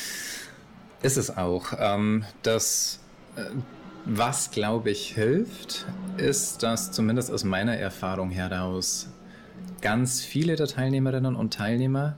Ist 1.02 1.18
es 1.18 1.36
auch. 1.36 1.74
Ähm, 1.78 2.24
das, 2.42 3.00
äh, 3.36 3.44
was, 4.06 4.50
glaube 4.52 4.90
ich, 4.90 5.14
hilft, 5.14 5.86
ist, 6.16 6.62
dass 6.62 6.92
zumindest 6.92 7.30
aus 7.30 7.44
meiner 7.44 7.76
Erfahrung 7.76 8.30
heraus 8.30 9.08
ganz 9.82 10.22
viele 10.22 10.56
der 10.56 10.66
Teilnehmerinnen 10.66 11.37
und 11.37 11.54
Teilnehmer 11.54 12.16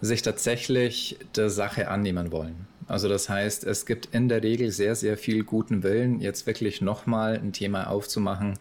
sich 0.00 0.22
tatsächlich 0.22 1.18
der 1.36 1.48
Sache 1.48 1.88
annehmen 1.88 2.32
wollen. 2.32 2.66
Also 2.88 3.08
das 3.08 3.28
heißt, 3.28 3.64
es 3.64 3.86
gibt 3.86 4.06
in 4.06 4.28
der 4.28 4.42
Regel 4.42 4.70
sehr, 4.70 4.96
sehr 4.96 5.16
viel 5.16 5.44
guten 5.44 5.82
Willen, 5.82 6.20
jetzt 6.20 6.46
wirklich 6.46 6.80
nochmal 6.80 7.36
ein 7.36 7.52
Thema 7.52 7.88
aufzumachen, 7.88 8.58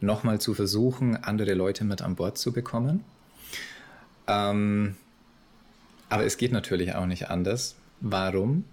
nochmal 0.00 0.40
zu 0.40 0.54
versuchen, 0.54 1.16
andere 1.16 1.54
Leute 1.54 1.84
mit 1.84 2.02
an 2.02 2.14
Bord 2.14 2.38
zu 2.38 2.52
bekommen. 2.52 3.04
Ähm, 4.28 4.96
aber 6.08 6.24
es 6.24 6.36
geht 6.36 6.52
natürlich 6.52 6.94
auch 6.94 7.06
nicht 7.06 7.28
anders. 7.28 7.74
Warum? 8.00 8.64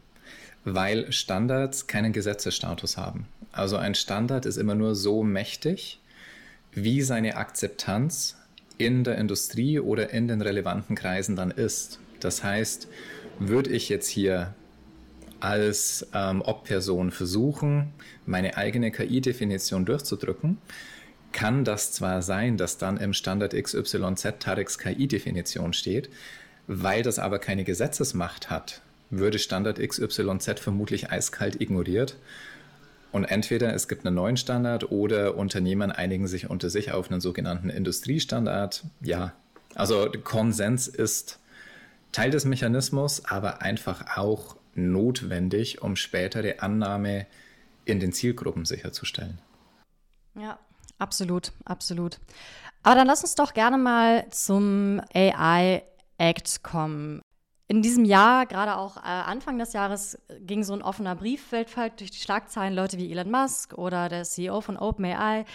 Weil 0.63 1.11
Standards 1.11 1.87
keinen 1.87 2.13
Gesetzesstatus 2.13 2.97
haben. 2.97 3.27
Also 3.51 3.77
ein 3.77 3.95
Standard 3.95 4.45
ist 4.45 4.57
immer 4.57 4.75
nur 4.75 4.95
so 4.95 5.23
mächtig, 5.23 5.99
wie 6.71 7.01
seine 7.01 7.37
Akzeptanz 7.37 8.37
in 8.77 9.03
der 9.03 9.17
Industrie 9.17 9.79
oder 9.79 10.11
in 10.11 10.27
den 10.27 10.41
relevanten 10.41 10.95
Kreisen 10.95 11.35
dann 11.35 11.51
ist. 11.51 11.99
Das 12.19 12.43
heißt, 12.43 12.87
würde 13.39 13.69
ich 13.69 13.89
jetzt 13.89 14.07
hier 14.07 14.53
als 15.39 16.07
ähm, 16.13 16.41
Ob-Person 16.41 17.11
versuchen, 17.11 17.91
meine 18.25 18.55
eigene 18.55 18.91
KI-Definition 18.91 19.85
durchzudrücken, 19.85 20.57
kann 21.33 21.65
das 21.65 21.91
zwar 21.91 22.21
sein, 22.21 22.57
dass 22.57 22.77
dann 22.77 22.97
im 22.97 23.13
Standard 23.13 23.53
XYZ 23.53 24.39
Tareks 24.39 24.77
KI-Definition 24.77 25.73
steht, 25.73 26.09
weil 26.67 27.03
das 27.03 27.19
aber 27.19 27.39
keine 27.39 27.65
Gesetzesmacht 27.65 28.49
hat, 28.49 28.81
würde 29.09 29.39
Standard 29.39 29.79
XYZ 29.79 30.59
vermutlich 30.59 31.11
eiskalt 31.11 31.59
ignoriert. 31.59 32.15
Und 33.13 33.25
entweder 33.25 33.73
es 33.73 33.87
gibt 33.87 34.05
einen 34.05 34.15
neuen 34.15 34.37
Standard 34.37 34.91
oder 34.91 35.37
Unternehmen 35.37 35.91
einigen 35.91 36.27
sich 36.27 36.49
unter 36.49 36.71
sich 36.71 36.91
auf 36.91 37.11
einen 37.11 37.21
sogenannten 37.21 37.69
Industriestandard. 37.69 38.83
Ja, 39.01 39.33
also 39.75 40.09
Konsens 40.23 40.87
ist 40.87 41.39
Teil 42.11 42.31
des 42.31 42.45
Mechanismus, 42.45 43.23
aber 43.25 43.61
einfach 43.61 44.17
auch 44.17 44.55
notwendig, 44.73 45.83
um 45.83 45.95
spätere 45.95 46.59
Annahme 46.59 47.27
in 47.85 47.99
den 47.99 48.13
Zielgruppen 48.13 48.65
sicherzustellen. 48.65 49.37
Ja, 50.33 50.57
absolut, 50.97 51.51
absolut. 51.65 52.19
Aber 52.81 52.95
dann 52.95 53.05
lass 53.05 53.21
uns 53.21 53.35
doch 53.35 53.53
gerne 53.53 53.77
mal 53.77 54.25
zum 54.31 54.99
AI 55.13 55.83
Act 56.17 56.63
kommen. 56.63 57.21
In 57.67 57.81
diesem 57.81 58.03
Jahr, 58.03 58.45
gerade 58.45 58.77
auch 58.77 58.97
äh, 58.97 59.01
Anfang 59.01 59.57
des 59.57 59.73
Jahres, 59.73 60.17
ging 60.41 60.63
so 60.63 60.73
ein 60.73 60.81
offener 60.81 61.15
Brief 61.15 61.51
weltweit 61.51 61.99
durch 61.99 62.11
die 62.11 62.19
Schlagzeilen. 62.19 62.75
Leute 62.75 62.97
wie 62.97 63.11
Elon 63.11 63.31
Musk 63.31 63.73
oder 63.77 64.09
der 64.09 64.23
CEO 64.23 64.59
von 64.61 64.77
OpenAI, 64.77 65.45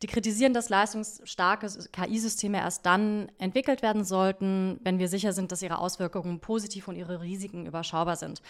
die 0.00 0.06
kritisieren, 0.06 0.54
dass 0.54 0.70
leistungsstarke 0.70 1.68
KI-Systeme 1.92 2.58
erst 2.58 2.86
dann 2.86 3.30
entwickelt 3.38 3.82
werden 3.82 4.04
sollten, 4.04 4.80
wenn 4.82 4.98
wir 4.98 5.08
sicher 5.08 5.32
sind, 5.32 5.52
dass 5.52 5.62
ihre 5.62 5.78
Auswirkungen 5.78 6.40
positiv 6.40 6.88
und 6.88 6.96
ihre 6.96 7.20
Risiken 7.20 7.66
überschaubar 7.66 8.16
sind. 8.16 8.40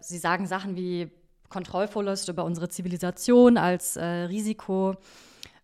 Sie 0.00 0.18
sagen 0.18 0.46
Sachen 0.46 0.74
wie 0.74 1.10
Kontrollverlust 1.50 2.28
über 2.28 2.44
unsere 2.44 2.68
Zivilisation 2.68 3.58
als 3.58 3.96
äh, 3.96 4.04
Risiko. 4.04 4.94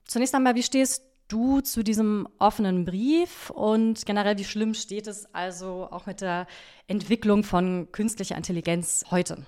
Zunächst 0.04 0.34
einmal, 0.34 0.54
wie 0.54 0.62
stehst 0.62 1.07
du 1.28 1.60
zu 1.60 1.84
diesem 1.84 2.26
offenen 2.38 2.84
Brief 2.84 3.50
und 3.50 4.04
generell, 4.06 4.38
wie 4.38 4.44
schlimm 4.44 4.74
steht 4.74 5.06
es 5.06 5.32
also 5.34 5.88
auch 5.90 6.06
mit 6.06 6.20
der 6.20 6.46
Entwicklung 6.86 7.44
von 7.44 7.88
künstlicher 7.92 8.36
Intelligenz 8.36 9.04
heute? 9.10 9.44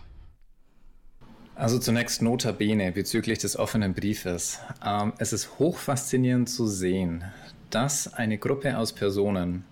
Also 1.55 1.79
zunächst 1.79 2.23
notabene 2.23 2.93
bezüglich 2.93 3.39
des 3.39 3.59
offenen 3.59 3.93
Briefes. 3.95 4.61
Ähm, 4.85 5.13
es 5.19 5.33
ist 5.33 5.59
hochfaszinierend 5.59 6.49
zu 6.49 6.67
sehen, 6.67 7.25
dass 7.71 8.13
eine 8.15 8.39
Gruppe 8.39 8.79
aus 8.79 8.93
Personen, 8.93 9.65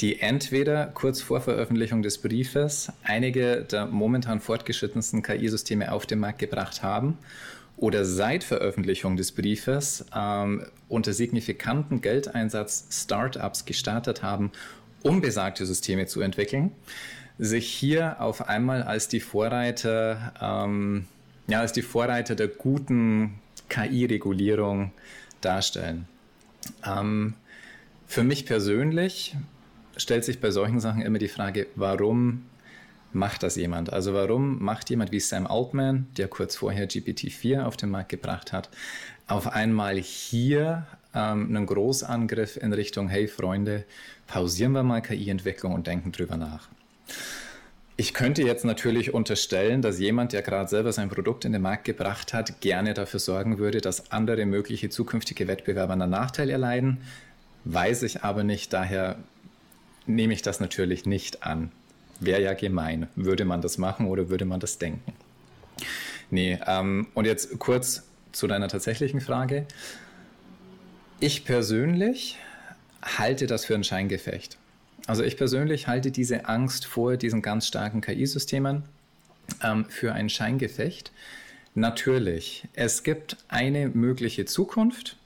die 0.00 0.20
entweder 0.20 0.86
kurz 0.86 1.20
vor 1.20 1.40
Veröffentlichung 1.40 2.02
des 2.02 2.18
Briefes 2.18 2.92
einige 3.04 3.62
der 3.62 3.86
momentan 3.86 4.40
fortgeschrittensten 4.40 5.22
KI-Systeme 5.22 5.92
auf 5.92 6.06
den 6.06 6.18
Markt 6.18 6.40
gebracht 6.40 6.82
haben 6.82 7.18
oder 7.76 8.04
seit 8.04 8.44
Veröffentlichung 8.44 9.16
des 9.16 9.32
Briefes 9.32 10.04
ähm, 10.14 10.64
unter 10.88 11.12
signifikanten 11.12 12.00
Geldeinsatz 12.00 12.86
Startups 12.90 13.64
gestartet 13.64 14.22
haben, 14.22 14.52
um 15.02 15.20
besagte 15.20 15.66
Systeme 15.66 16.06
zu 16.06 16.20
entwickeln, 16.20 16.72
sich 17.38 17.68
hier 17.68 18.20
auf 18.20 18.48
einmal 18.48 18.82
als 18.82 19.08
die 19.08 19.20
Vorreiter, 19.20 20.32
ähm, 20.40 21.06
ja, 21.48 21.60
als 21.60 21.72
die 21.72 21.82
Vorreiter 21.82 22.34
der 22.34 22.48
guten 22.48 23.34
KI-Regulierung 23.68 24.92
darstellen. 25.40 26.06
Ähm, 26.86 27.34
für 28.06 28.22
mich 28.22 28.46
persönlich 28.46 29.36
stellt 29.96 30.24
sich 30.24 30.40
bei 30.40 30.50
solchen 30.50 30.80
Sachen 30.80 31.02
immer 31.02 31.18
die 31.18 31.28
Frage, 31.28 31.66
warum 31.74 32.44
macht 33.14 33.42
das 33.42 33.56
jemand? 33.56 33.92
Also 33.92 34.14
warum 34.14 34.62
macht 34.62 34.90
jemand 34.90 35.12
wie 35.12 35.20
Sam 35.20 35.46
Altman, 35.46 36.06
der 36.16 36.28
kurz 36.28 36.56
vorher 36.56 36.88
GPT-4 36.88 37.64
auf 37.64 37.76
den 37.76 37.90
Markt 37.90 38.08
gebracht 38.10 38.52
hat, 38.52 38.68
auf 39.26 39.48
einmal 39.48 39.96
hier 39.96 40.86
ähm, 41.14 41.48
einen 41.48 41.66
Großangriff 41.66 42.56
in 42.56 42.72
Richtung, 42.72 43.08
hey 43.08 43.28
Freunde, 43.28 43.84
pausieren 44.26 44.72
wir 44.72 44.82
mal 44.82 45.00
KI-Entwicklung 45.00 45.72
und 45.72 45.86
denken 45.86 46.12
drüber 46.12 46.36
nach. 46.36 46.68
Ich 47.96 48.12
könnte 48.12 48.42
jetzt 48.42 48.64
natürlich 48.64 49.14
unterstellen, 49.14 49.80
dass 49.80 50.00
jemand, 50.00 50.32
der 50.32 50.42
gerade 50.42 50.68
selber 50.68 50.92
sein 50.92 51.08
Produkt 51.08 51.44
in 51.44 51.52
den 51.52 51.62
Markt 51.62 51.84
gebracht 51.84 52.32
hat, 52.32 52.60
gerne 52.60 52.92
dafür 52.92 53.20
sorgen 53.20 53.58
würde, 53.58 53.80
dass 53.80 54.10
andere 54.10 54.46
mögliche 54.46 54.88
zukünftige 54.88 55.46
Wettbewerber 55.46 55.92
einen 55.92 56.10
Nachteil 56.10 56.50
erleiden. 56.50 56.98
Weiß 57.64 58.02
ich 58.02 58.24
aber 58.24 58.42
nicht, 58.42 58.72
daher 58.72 59.16
nehme 60.06 60.32
ich 60.32 60.42
das 60.42 60.58
natürlich 60.58 61.06
nicht 61.06 61.44
an. 61.44 61.70
Wäre 62.24 62.42
ja 62.42 62.54
gemein. 62.54 63.08
Würde 63.16 63.44
man 63.44 63.60
das 63.60 63.78
machen 63.78 64.06
oder 64.06 64.28
würde 64.28 64.44
man 64.44 64.60
das 64.60 64.78
denken? 64.78 65.12
Nee, 66.30 66.58
ähm, 66.66 67.08
und 67.14 67.26
jetzt 67.26 67.58
kurz 67.58 68.02
zu 68.32 68.46
deiner 68.46 68.68
tatsächlichen 68.68 69.20
Frage. 69.20 69.66
Ich 71.20 71.44
persönlich 71.44 72.38
halte 73.02 73.46
das 73.46 73.64
für 73.64 73.74
ein 73.74 73.84
Scheingefecht. 73.84 74.58
Also 75.06 75.22
ich 75.22 75.36
persönlich 75.36 75.86
halte 75.86 76.10
diese 76.10 76.46
Angst 76.46 76.86
vor 76.86 77.16
diesen 77.16 77.42
ganz 77.42 77.66
starken 77.66 78.00
KI-Systemen 78.00 78.84
ähm, 79.62 79.84
für 79.88 80.12
ein 80.12 80.28
Scheingefecht. 80.28 81.12
Natürlich, 81.74 82.68
es 82.72 83.02
gibt 83.02 83.36
eine 83.48 83.88
mögliche 83.88 84.44
Zukunft, 84.44 85.16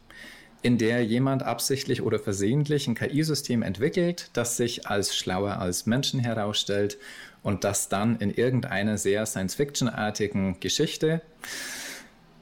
in 0.63 0.79
der 0.79 1.05
jemand 1.05 1.43
absichtlich 1.43 2.03
oder 2.03 2.19
versehentlich 2.19 2.89
ein 2.89 2.95
KI-System 2.95 3.63
entwickelt, 3.63 4.31
das 4.33 4.57
sich 4.57 4.87
als 4.89 5.17
schlauer 5.17 5.59
als 5.59 5.87
Menschen 5.87 6.21
herausstellt 6.21 6.99
und 7.43 7.65
das 7.65 7.89
dann 7.89 8.19
in 8.19 8.33
irgendeiner 8.33 8.99
sehr 8.99 9.25
Science-Fiction-artigen 9.25 10.59
Geschichte 10.61 11.23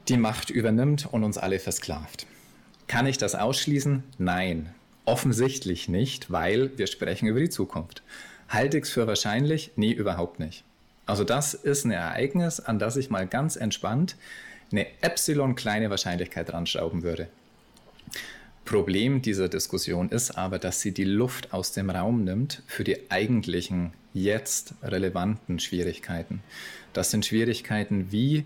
die 0.07 0.17
Macht 0.17 0.49
übernimmt 0.49 1.07
und 1.11 1.23
uns 1.23 1.37
alle 1.37 1.59
versklavt. 1.59 2.25
Kann 2.87 3.05
ich 3.05 3.17
das 3.17 3.35
ausschließen? 3.35 4.03
Nein, 4.17 4.73
offensichtlich 5.05 5.89
nicht, 5.89 6.31
weil 6.31 6.77
wir 6.77 6.87
sprechen 6.87 7.27
über 7.27 7.39
die 7.39 7.49
Zukunft. 7.49 8.01
Halte 8.49 8.77
ich 8.77 8.85
es 8.85 8.89
für 8.89 9.07
wahrscheinlich? 9.07 9.71
Nee, 9.75 9.91
überhaupt 9.91 10.39
nicht. 10.39 10.63
Also 11.05 11.23
das 11.23 11.53
ist 11.53 11.85
ein 11.85 11.91
Ereignis, 11.91 12.59
an 12.59 12.79
das 12.79 12.95
ich 12.95 13.09
mal 13.09 13.27
ganz 13.27 13.55
entspannt 13.55 14.15
eine 14.71 14.87
Epsilon 15.01 15.55
kleine 15.55 15.89
Wahrscheinlichkeit 15.89 16.51
ranschrauben 16.53 17.03
würde. 17.03 17.27
Problem 18.67 19.21
dieser 19.21 19.47
Diskussion 19.47 20.09
ist 20.09 20.37
aber, 20.37 20.59
dass 20.59 20.81
sie 20.81 20.91
die 20.91 21.05
Luft 21.05 21.53
aus 21.53 21.71
dem 21.71 21.89
Raum 21.89 22.25
nimmt 22.25 22.63
für 22.67 22.83
die 22.83 23.09
eigentlichen, 23.09 23.93
jetzt 24.13 24.73
relevanten 24.83 25.59
Schwierigkeiten. 25.59 26.41
Das 26.91 27.09
sind 27.09 27.25
Schwierigkeiten 27.25 28.11
wie, 28.11 28.43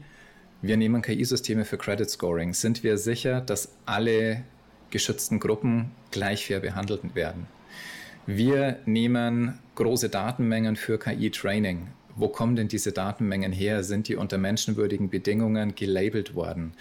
wir 0.62 0.78
nehmen 0.78 1.01
KI-Systeme 1.01 1.66
für 1.66 1.80
Credit 1.80 2.08
Scoring. 2.08 2.54
Sind 2.54 2.84
wir 2.84 3.00
sicher, 3.00 3.42
dass 3.42 3.74
alle 3.88 4.44
geschützten 4.92 5.40
Gruppen 5.40 5.90
gleich 6.12 6.46
fair 6.46 6.60
behandelt 6.60 7.16
werden? 7.16 7.48
Wir 8.28 8.78
nehmen 8.86 9.58
große 9.74 10.10
Datenmengen 10.10 10.75
für 10.75 11.00
KI-Training. 11.00 11.88
Wo 12.16 12.28
kommen 12.28 12.56
denn 12.56 12.68
diese 12.68 12.92
Datenmengen 12.92 13.51
her? 13.51 13.84
Sind 13.84 14.08
die 14.08 14.18
unter 14.18 14.38
menschenwürdigen 14.38 15.10
Bedingungen 15.10 15.74
gelabelt 15.74 16.36
worden? 16.36 16.74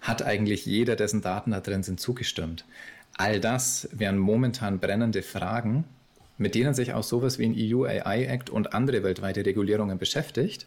Hat 0.00 0.22
eigentlich 0.22 0.66
jeder, 0.66 0.96
dessen 0.96 1.22
Daten 1.22 1.50
da 1.50 1.60
drin 1.60 1.82
sind, 1.82 2.00
zugestimmt? 2.00 2.64
All 3.16 3.40
das 3.40 3.88
wären 3.92 4.18
momentan 4.18 4.78
brennende 4.78 5.22
Fragen, 5.22 5.84
mit 6.38 6.54
denen 6.54 6.74
sich 6.74 6.94
auch 6.94 7.02
sowas 7.02 7.38
wie 7.38 7.46
ein 7.46 7.56
EU 7.56 7.84
AI 7.84 8.24
Act 8.24 8.48
und 8.50 8.72
andere 8.72 9.02
weltweite 9.02 9.44
Regulierungen 9.44 9.98
beschäftigt, 9.98 10.66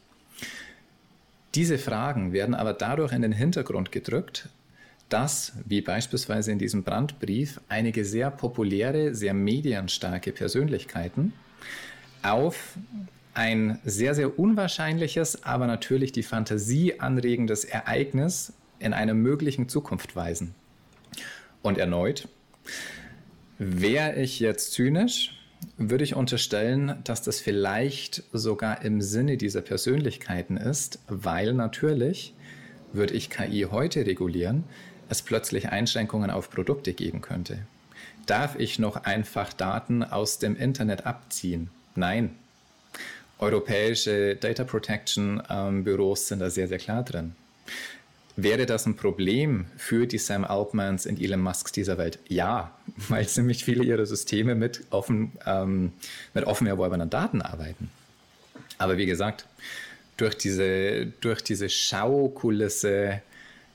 Diese 1.56 1.78
Fragen 1.78 2.34
werden 2.34 2.56
aber 2.56 2.74
dadurch 2.74 3.12
in 3.12 3.22
den 3.22 3.32
Hintergrund 3.32 3.92
gedrückt, 3.92 4.50
dass, 5.10 5.54
wie 5.66 5.82
beispielsweise 5.82 6.52
in 6.52 6.58
diesem 6.58 6.84
Brandbrief, 6.84 7.62
einige 7.70 8.06
sehr 8.06 8.32
populäre, 8.32 9.14
sehr 9.14 9.36
medienstarke 9.36 10.32
Persönlichkeiten 10.32 11.34
auf 12.24 12.76
ein 13.36 13.80
sehr, 13.84 14.16
sehr 14.16 14.40
unwahrscheinliches, 14.40 15.44
aber 15.44 15.68
natürlich 15.68 16.12
die 16.12 16.24
Fantasie 16.24 17.00
anregendes 17.00 17.66
Ereignis 17.66 18.54
in 18.80 18.94
einer 18.94 19.14
möglichen 19.14 19.70
Zukunft 19.70 20.16
weisen. 20.16 20.56
Und 21.62 21.78
erneut, 21.78 22.28
wäre 23.58 24.16
ich 24.16 24.40
jetzt 24.40 24.74
zynisch, 24.74 25.40
würde 25.78 26.04
ich 26.04 26.16
unterstellen, 26.16 27.00
dass 27.04 27.22
das 27.22 27.40
vielleicht 27.40 28.24
sogar 28.34 28.84
im 28.84 29.02
Sinne 29.02 29.38
dieser 29.38 29.62
Persönlichkeiten 29.62 30.58
ist, 30.58 31.00
weil 31.08 31.54
natürlich, 31.54 32.34
würde 32.92 33.14
ich 33.14 33.30
KI 33.30 33.68
heute 33.72 34.06
regulieren, 34.06 34.66
es 35.10 35.22
plötzlich 35.22 35.70
Einschränkungen 35.70 36.30
auf 36.30 36.50
Produkte 36.50 36.94
geben 36.94 37.22
könnte. 37.22 37.60
Darf 38.26 38.58
ich 38.58 38.80
noch 38.80 39.04
einfach 39.04 39.54
Daten 39.54 40.04
aus 40.04 40.40
dem 40.40 40.56
Internet 40.56 41.06
abziehen? 41.06 41.70
Nein. 41.96 42.36
Europäische 43.40 44.36
Data 44.36 44.64
Protection 44.64 45.42
ähm, 45.50 45.84
Büros 45.84 46.28
sind 46.28 46.40
da 46.40 46.50
sehr, 46.50 46.68
sehr 46.68 46.78
klar 46.78 47.04
drin. 47.04 47.36
Wäre 48.36 48.66
das 48.66 48.88
ein 48.88 48.96
Problem 48.96 49.66
für 49.78 50.08
die 50.08 50.18
Sam 50.18 50.44
Altmans 50.44 51.06
und 51.06 51.22
Elon 51.22 51.40
Musks 51.40 51.72
dieser 51.72 52.00
Welt? 52.00 52.18
Ja, 52.28 52.76
weil 53.10 53.28
ziemlich 53.28 53.64
viele 53.64 53.84
ihrer 53.84 54.06
Systeme 54.06 54.56
mit 54.56 54.82
offen, 54.90 55.34
ähm, 55.46 55.94
mit 56.34 56.46
offen 56.46 56.66
erworbenen 56.66 57.10
Daten 57.10 57.42
arbeiten. 57.42 57.92
Aber 58.80 58.98
wie 58.98 59.06
gesagt, 59.06 59.46
durch 60.18 60.36
diese, 60.36 61.06
durch 61.22 61.44
diese 61.44 61.70
Schaukulisse, 61.70 63.22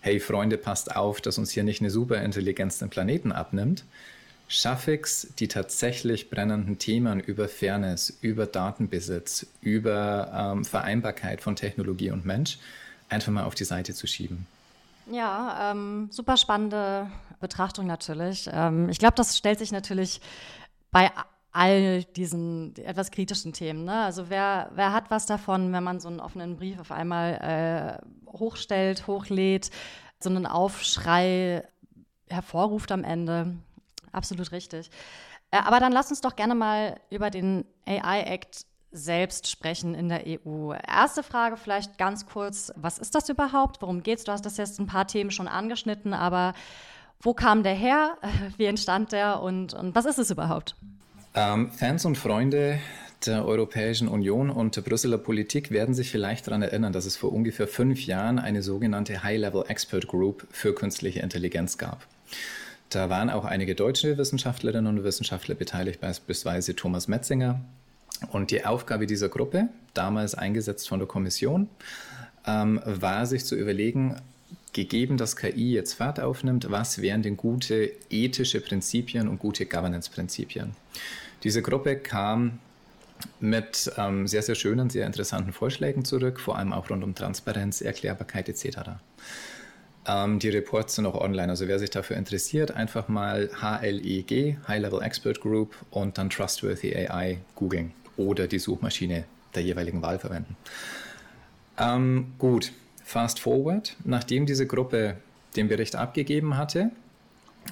hey 0.00 0.18
Freunde, 0.18 0.58
passt 0.58 0.94
auf, 0.94 1.20
dass 1.20 1.38
uns 1.38 1.52
hier 1.52 1.62
nicht 1.62 1.80
eine 1.80 1.90
Superintelligenz 1.90 2.78
den 2.78 2.90
Planeten 2.90 3.30
abnimmt, 3.30 3.84
schaffe 4.48 4.94
ich 4.94 5.02
es, 5.02 5.28
die 5.38 5.46
tatsächlich 5.46 6.30
brennenden 6.30 6.78
Themen 6.78 7.20
über 7.20 7.48
Fairness, 7.48 8.18
über 8.22 8.46
Datenbesitz, 8.46 9.46
über 9.60 10.52
ähm, 10.52 10.64
Vereinbarkeit 10.64 11.42
von 11.42 11.54
Technologie 11.54 12.10
und 12.10 12.24
Mensch 12.24 12.58
einfach 13.08 13.32
mal 13.32 13.44
auf 13.44 13.54
die 13.54 13.64
Seite 13.64 13.94
zu 13.94 14.06
schieben. 14.06 14.46
Ja, 15.10 15.70
ähm, 15.70 16.08
super 16.10 16.36
spannende 16.36 17.10
Betrachtung 17.40 17.86
natürlich. 17.86 18.48
Ähm, 18.52 18.88
ich 18.88 18.98
glaube, 18.98 19.14
das 19.14 19.38
stellt 19.38 19.58
sich 19.58 19.72
natürlich 19.72 20.20
bei 20.90 21.10
all 21.52 22.04
diesen 22.04 22.76
etwas 22.76 23.10
kritischen 23.10 23.52
Themen. 23.52 23.84
Ne? 23.84 24.04
Also 24.04 24.28
wer, 24.28 24.70
wer 24.74 24.92
hat 24.92 25.10
was 25.10 25.26
davon, 25.26 25.72
wenn 25.72 25.82
man 25.82 26.00
so 26.00 26.08
einen 26.08 26.20
offenen 26.20 26.56
Brief 26.56 26.78
auf 26.78 26.92
einmal 26.92 28.00
äh, 28.00 28.30
hochstellt, 28.30 29.06
hochlädt, 29.06 29.70
so 30.20 30.28
einen 30.28 30.46
Aufschrei 30.46 31.64
hervorruft 32.28 32.92
am 32.92 33.02
Ende? 33.02 33.56
Absolut 34.12 34.52
richtig. 34.52 34.90
Äh, 35.50 35.58
aber 35.58 35.80
dann 35.80 35.92
lass 35.92 36.10
uns 36.10 36.20
doch 36.20 36.36
gerne 36.36 36.54
mal 36.54 37.00
über 37.10 37.30
den 37.30 37.64
AI 37.86 38.22
Act 38.22 38.66
selbst 38.90 39.50
sprechen 39.50 39.94
in 39.94 40.08
der 40.08 40.24
EU. 40.26 40.72
Erste 40.72 41.22
Frage 41.22 41.56
vielleicht 41.56 41.98
ganz 41.98 42.26
kurz, 42.26 42.72
was 42.76 42.98
ist 42.98 43.14
das 43.14 43.28
überhaupt? 43.28 43.82
Worum 43.82 44.02
geht 44.02 44.18
es? 44.18 44.24
Du 44.24 44.32
hast 44.32 44.46
das 44.46 44.56
jetzt 44.56 44.78
ein 44.80 44.86
paar 44.86 45.06
Themen 45.06 45.30
schon 45.30 45.48
angeschnitten, 45.48 46.14
aber 46.14 46.54
wo 47.20 47.34
kam 47.34 47.62
der 47.62 47.74
her? 47.74 48.16
Wie 48.56 48.66
entstand 48.66 49.12
der 49.12 49.42
und, 49.42 49.74
und 49.74 49.94
was 49.94 50.06
ist 50.06 50.18
es 50.18 50.30
überhaupt? 50.30 50.74
Ähm, 51.34 51.70
Fans 51.72 52.04
und 52.04 52.16
Freunde 52.16 52.78
der 53.26 53.44
Europäischen 53.44 54.08
Union 54.08 54.48
und 54.48 54.76
der 54.76 54.82
Brüsseler 54.82 55.18
Politik 55.18 55.70
werden 55.70 55.94
sich 55.94 56.10
vielleicht 56.10 56.46
daran 56.46 56.62
erinnern, 56.62 56.92
dass 56.92 57.04
es 57.04 57.16
vor 57.16 57.32
ungefähr 57.32 57.66
fünf 57.66 58.06
Jahren 58.06 58.38
eine 58.38 58.62
sogenannte 58.62 59.22
High-Level 59.22 59.64
Expert 59.68 60.06
Group 60.06 60.46
für 60.52 60.74
künstliche 60.74 61.20
Intelligenz 61.20 61.78
gab. 61.78 62.06
Da 62.90 63.10
waren 63.10 63.28
auch 63.28 63.44
einige 63.44 63.74
deutsche 63.74 64.16
Wissenschaftlerinnen 64.16 64.86
und 64.86 65.04
Wissenschaftler 65.04 65.54
beteiligt, 65.54 66.00
beispielsweise 66.00 66.74
Thomas 66.74 67.08
Metzinger, 67.08 67.60
und 68.30 68.50
die 68.50 68.64
Aufgabe 68.64 69.06
dieser 69.06 69.28
Gruppe, 69.28 69.68
damals 69.94 70.34
eingesetzt 70.34 70.88
von 70.88 70.98
der 70.98 71.08
Kommission, 71.08 71.68
ähm, 72.46 72.80
war 72.84 73.26
sich 73.26 73.44
zu 73.44 73.54
überlegen, 73.54 74.16
gegeben, 74.72 75.16
dass 75.16 75.36
KI 75.36 75.72
jetzt 75.72 75.94
Fahrt 75.94 76.20
aufnimmt, 76.20 76.70
was 76.70 77.00
wären 77.00 77.22
denn 77.22 77.36
gute 77.36 77.90
ethische 78.10 78.60
Prinzipien 78.60 79.28
und 79.28 79.38
gute 79.38 79.66
Governance-Prinzipien? 79.66 80.76
Diese 81.42 81.62
Gruppe 81.62 81.96
kam 81.96 82.58
mit 83.40 83.90
ähm, 83.96 84.26
sehr, 84.26 84.42
sehr 84.42 84.54
schönen, 84.54 84.90
sehr 84.90 85.06
interessanten 85.06 85.52
Vorschlägen 85.52 86.04
zurück, 86.04 86.38
vor 86.38 86.56
allem 86.58 86.72
auch 86.72 86.90
rund 86.90 87.02
um 87.02 87.14
Transparenz, 87.14 87.80
Erklärbarkeit 87.80 88.48
etc. 88.48 88.78
Ähm, 90.06 90.38
die 90.38 90.48
Reports 90.50 90.94
sind 90.94 91.06
auch 91.06 91.20
online, 91.20 91.48
also 91.48 91.66
wer 91.66 91.78
sich 91.78 91.90
dafür 91.90 92.16
interessiert, 92.16 92.70
einfach 92.70 93.08
mal 93.08 93.50
HLEG, 93.60 94.58
High 94.68 94.82
Level 94.82 95.02
Expert 95.02 95.40
Group 95.40 95.74
und 95.90 96.18
dann 96.18 96.30
Trustworthy 96.30 96.94
AI 96.94 97.38
googeln 97.54 97.92
oder 98.18 98.46
die 98.46 98.58
Suchmaschine 98.58 99.24
der 99.54 99.62
jeweiligen 99.62 100.02
Wahl 100.02 100.18
verwenden. 100.18 100.56
Ähm, 101.78 102.32
gut, 102.38 102.72
fast 103.04 103.40
forward. 103.40 103.96
Nachdem 104.04 104.44
diese 104.46 104.66
Gruppe 104.66 105.16
den 105.56 105.68
Bericht 105.68 105.96
abgegeben 105.96 106.56
hatte, 106.56 106.90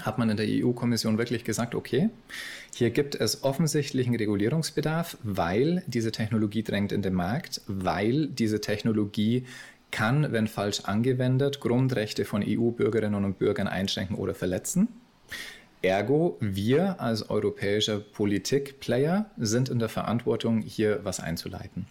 hat 0.03 0.19
man 0.19 0.31
in 0.31 0.37
der 0.37 0.47
EU-Kommission 0.49 1.19
wirklich 1.19 1.45
gesagt, 1.45 1.75
okay, 1.75 2.11
hier 2.75 2.91
gibt 2.91 3.15
es 3.15 3.45
offensichtlichen 3.45 4.15
Regulierungsbedarf, 4.15 5.17
weil 5.23 5.83
diese 5.87 6.13
Technologie 6.13 6.63
drängt 6.63 6.93
in 6.93 7.03
den 7.03 7.15
Markt, 7.15 7.63
weil 7.67 8.27
diese 8.27 8.61
Technologie 8.61 9.47
kann, 9.91 10.33
wenn 10.33 10.47
falsch 10.47 10.81
angewendet, 10.81 11.61
Grundrechte 11.61 12.25
von 12.25 12.45
EU-Bürgerinnen 12.47 13.25
und 13.25 13.39
Bürgern 13.39 13.69
einschränken 13.69 14.17
oder 14.17 14.35
verletzen. 14.35 14.89
Ergo, 15.87 16.37
wir 16.41 17.01
als 17.01 17.31
europäischer 17.31 17.99
Politikplayer 18.01 19.31
sind 19.37 19.69
in 19.69 19.79
der 19.79 19.89
Verantwortung, 19.89 20.61
hier 20.61 21.01
was 21.05 21.21
einzuleiten. 21.21 21.87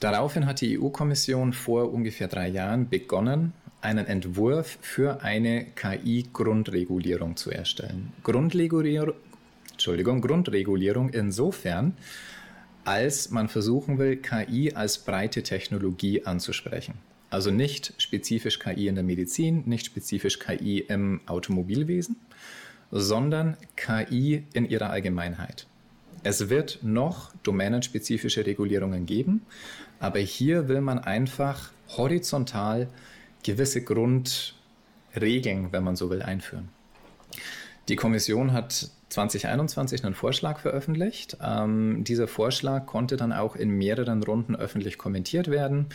Daraufhin 0.00 0.46
hat 0.46 0.60
die 0.60 0.78
EU-Kommission 0.78 1.52
vor 1.52 1.92
ungefähr 1.92 2.28
drei 2.28 2.48
Jahren 2.48 2.88
begonnen, 2.88 3.52
einen 3.80 4.06
Entwurf 4.06 4.78
für 4.80 5.22
eine 5.22 5.66
KI-Grundregulierung 5.74 7.36
zu 7.36 7.50
erstellen. 7.50 8.12
Grundregulierung, 8.22 9.14
Entschuldigung, 9.72 10.20
Grundregulierung 10.20 11.10
insofern, 11.10 11.96
als 12.84 13.30
man 13.30 13.48
versuchen 13.48 13.98
will, 13.98 14.16
KI 14.16 14.72
als 14.72 14.98
breite 14.98 15.42
Technologie 15.42 16.24
anzusprechen. 16.24 16.94
Also 17.30 17.50
nicht 17.50 17.92
spezifisch 17.98 18.58
KI 18.58 18.88
in 18.88 18.94
der 18.94 19.04
Medizin, 19.04 19.62
nicht 19.66 19.86
spezifisch 19.86 20.38
KI 20.38 20.78
im 20.78 21.20
Automobilwesen, 21.26 22.16
sondern 22.90 23.56
KI 23.76 24.44
in 24.52 24.68
ihrer 24.68 24.90
Allgemeinheit. 24.90 25.66
Es 26.22 26.48
wird 26.48 26.80
noch 26.82 27.32
domänenspezifische 27.42 28.44
Regulierungen 28.44 29.06
geben, 29.06 29.42
aber 30.00 30.18
hier 30.18 30.68
will 30.68 30.80
man 30.80 30.98
einfach 30.98 31.70
horizontal 31.96 32.88
gewisse 33.42 33.82
Grundregeln, 33.82 35.72
wenn 35.72 35.84
man 35.84 35.96
so 35.96 36.10
will, 36.10 36.22
einführen. 36.22 36.68
Die 37.88 37.96
Kommission 37.96 38.52
hat 38.52 38.90
2021 39.08 40.04
einen 40.04 40.14
Vorschlag 40.14 40.58
veröffentlicht. 40.58 41.38
Ähm, 41.42 42.04
dieser 42.04 42.28
Vorschlag 42.28 42.84
konnte 42.86 43.16
dann 43.16 43.32
auch 43.32 43.56
in 43.56 43.70
mehreren 43.70 44.22
Runden 44.22 44.54
öffentlich 44.54 44.98
kommentiert 44.98 45.48
werden. 45.50 45.86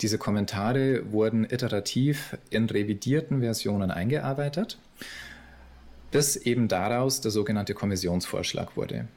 Diese 0.00 0.18
Kommentare 0.18 1.12
wurden 1.12 1.44
iterativ 1.44 2.36
in 2.50 2.66
revidierten 2.66 3.40
Versionen 3.40 3.90
eingearbeitet, 3.90 4.78
bis 6.10 6.36
eben 6.36 6.68
daraus 6.68 7.20
der 7.20 7.30
sogenannte 7.30 7.74
Kommissionsvorschlag 7.74 8.76
wurde. 8.76 9.08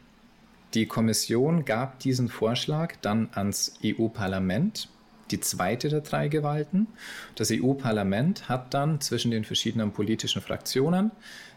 Die 0.74 0.86
Kommission 0.86 1.66
gab 1.66 2.00
diesen 2.00 2.30
Vorschlag 2.30 2.96
dann 3.02 3.30
ans 3.34 3.74
EU-Parlament, 3.84 4.88
die 5.30 5.40
zweite 5.40 5.90
der 5.90 6.02
drei 6.02 6.28
Gewalten. 6.28 6.88
Das 7.36 7.52
EU-Parlament 7.52 8.48
hat 8.48 8.74
dann 8.74 9.02
zwischen 9.02 9.32
den 9.32 9.44
verschiedenen 9.44 9.92
politischen 9.92 10.42
Fraktionen 10.42 11.12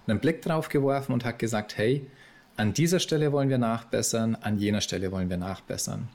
einen 0.06 0.20
Blick 0.20 0.42
drauf 0.42 0.68
geworfen 0.68 1.12
und 1.12 1.24
hat 1.24 1.38
gesagt, 1.38 1.76
hey, 1.76 2.06
an 2.56 2.72
dieser 2.72 3.00
Stelle 3.00 3.32
wollen 3.32 3.48
wir 3.48 3.58
nachbessern, 3.58 4.36
an 4.36 4.58
jener 4.58 4.80
Stelle 4.80 5.10
wollen 5.10 5.30
wir 5.30 5.36
nachbessern. 5.36 6.08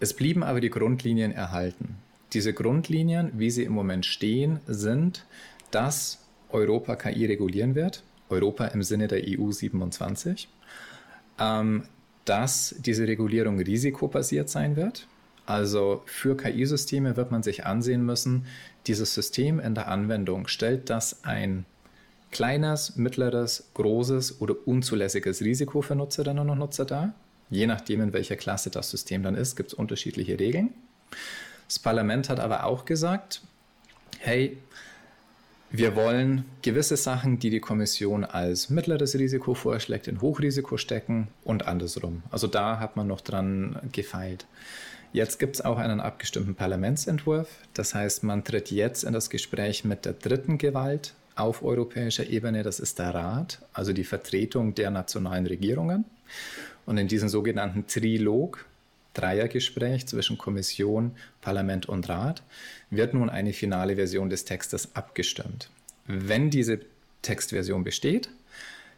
Es 0.00 0.14
blieben 0.14 0.42
aber 0.42 0.60
die 0.60 0.70
Grundlinien 0.70 1.32
erhalten. 1.32 1.96
Diese 2.32 2.52
Grundlinien, 2.52 3.30
wie 3.34 3.50
sie 3.50 3.64
im 3.64 3.72
Moment 3.72 4.06
stehen, 4.06 4.60
sind, 4.66 5.24
dass 5.70 6.23
Europa 6.54 6.96
KI 6.96 7.26
regulieren 7.26 7.74
wird, 7.74 8.02
Europa 8.30 8.66
im 8.66 8.82
Sinne 8.82 9.08
der 9.08 9.22
EU 9.26 9.50
27, 9.50 10.48
ähm, 11.38 11.82
dass 12.24 12.74
diese 12.78 13.06
Regulierung 13.06 13.58
risikobasiert 13.58 14.48
sein 14.48 14.76
wird. 14.76 15.06
Also 15.46 16.02
für 16.06 16.36
KI-Systeme 16.36 17.16
wird 17.18 17.30
man 17.30 17.42
sich 17.42 17.66
ansehen 17.66 18.06
müssen, 18.06 18.46
dieses 18.86 19.12
System 19.12 19.60
in 19.60 19.74
der 19.74 19.88
Anwendung 19.88 20.46
stellt 20.46 20.88
das 20.88 21.24
ein 21.24 21.66
kleines, 22.30 22.96
mittleres, 22.96 23.70
großes 23.74 24.40
oder 24.40 24.54
unzulässiges 24.66 25.42
Risiko 25.42 25.82
für 25.82 25.94
Nutzerinnen 25.94 26.48
und 26.48 26.58
Nutzer 26.58 26.84
dar. 26.84 27.14
Je 27.50 27.66
nachdem, 27.66 28.00
in 28.00 28.12
welcher 28.12 28.36
Klasse 28.36 28.70
das 28.70 28.90
System 28.90 29.22
dann 29.22 29.34
ist, 29.34 29.54
gibt 29.56 29.68
es 29.68 29.74
unterschiedliche 29.74 30.38
Regeln. 30.40 30.72
Das 31.68 31.78
Parlament 31.78 32.28
hat 32.28 32.40
aber 32.40 32.64
auch 32.64 32.84
gesagt, 32.84 33.42
hey, 34.18 34.58
wir 35.70 35.96
wollen 35.96 36.44
gewisse 36.62 36.96
Sachen, 36.96 37.38
die 37.38 37.50
die 37.50 37.60
Kommission 37.60 38.24
als 38.24 38.70
mittleres 38.70 39.18
Risiko 39.18 39.54
vorschlägt, 39.54 40.06
in 40.06 40.20
Hochrisiko 40.20 40.76
stecken 40.76 41.28
und 41.42 41.66
andersrum. 41.66 42.22
Also 42.30 42.46
da 42.46 42.78
hat 42.78 42.96
man 42.96 43.06
noch 43.06 43.20
dran 43.20 43.78
gefeilt. 43.90 44.46
Jetzt 45.12 45.38
gibt 45.38 45.56
es 45.56 45.64
auch 45.64 45.78
einen 45.78 46.00
abgestimmten 46.00 46.54
Parlamentsentwurf. 46.54 47.48
Das 47.72 47.94
heißt, 47.94 48.24
man 48.24 48.42
tritt 48.42 48.70
jetzt 48.70 49.04
in 49.04 49.12
das 49.12 49.30
Gespräch 49.30 49.84
mit 49.84 50.04
der 50.04 50.12
dritten 50.12 50.58
Gewalt 50.58 51.14
auf 51.36 51.62
europäischer 51.62 52.28
Ebene. 52.28 52.62
Das 52.62 52.80
ist 52.80 52.98
der 52.98 53.14
Rat, 53.14 53.60
also 53.72 53.92
die 53.92 54.04
Vertretung 54.04 54.74
der 54.74 54.90
nationalen 54.90 55.46
Regierungen. 55.46 56.04
Und 56.86 56.98
in 56.98 57.08
diesem 57.08 57.28
sogenannten 57.28 57.86
Trilog, 57.86 58.66
Dreiergespräch 59.14 60.06
zwischen 60.06 60.38
Kommission, 60.38 61.12
Parlament 61.40 61.86
und 61.86 62.08
Rat, 62.08 62.42
wird 62.90 63.14
nun 63.14 63.30
eine 63.30 63.52
finale 63.52 63.96
Version 63.96 64.28
des 64.28 64.44
Textes 64.44 64.94
abgestimmt. 64.94 65.70
Wenn 66.06 66.50
diese 66.50 66.80
Textversion 67.22 67.84
besteht, 67.84 68.28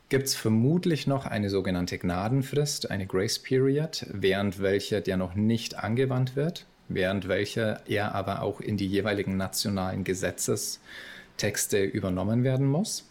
gibt 0.08 0.26
es 0.26 0.34
vermutlich 0.34 1.06
noch 1.06 1.26
eine 1.26 1.50
sogenannte 1.50 1.98
Gnadenfrist, 1.98 2.90
eine 2.90 3.06
Grace 3.06 3.38
Period, 3.38 4.06
während 4.10 4.60
welcher 4.60 5.00
der 5.00 5.16
noch 5.16 5.34
nicht 5.34 5.76
angewandt 5.76 6.36
wird, 6.36 6.66
während 6.88 7.28
welcher 7.28 7.80
er 7.88 8.14
aber 8.14 8.42
auch 8.42 8.60
in 8.60 8.76
die 8.76 8.86
jeweiligen 8.86 9.36
nationalen 9.36 10.04
Gesetzestexte 10.04 11.82
übernommen 11.82 12.44
werden 12.44 12.66
muss. 12.66 13.04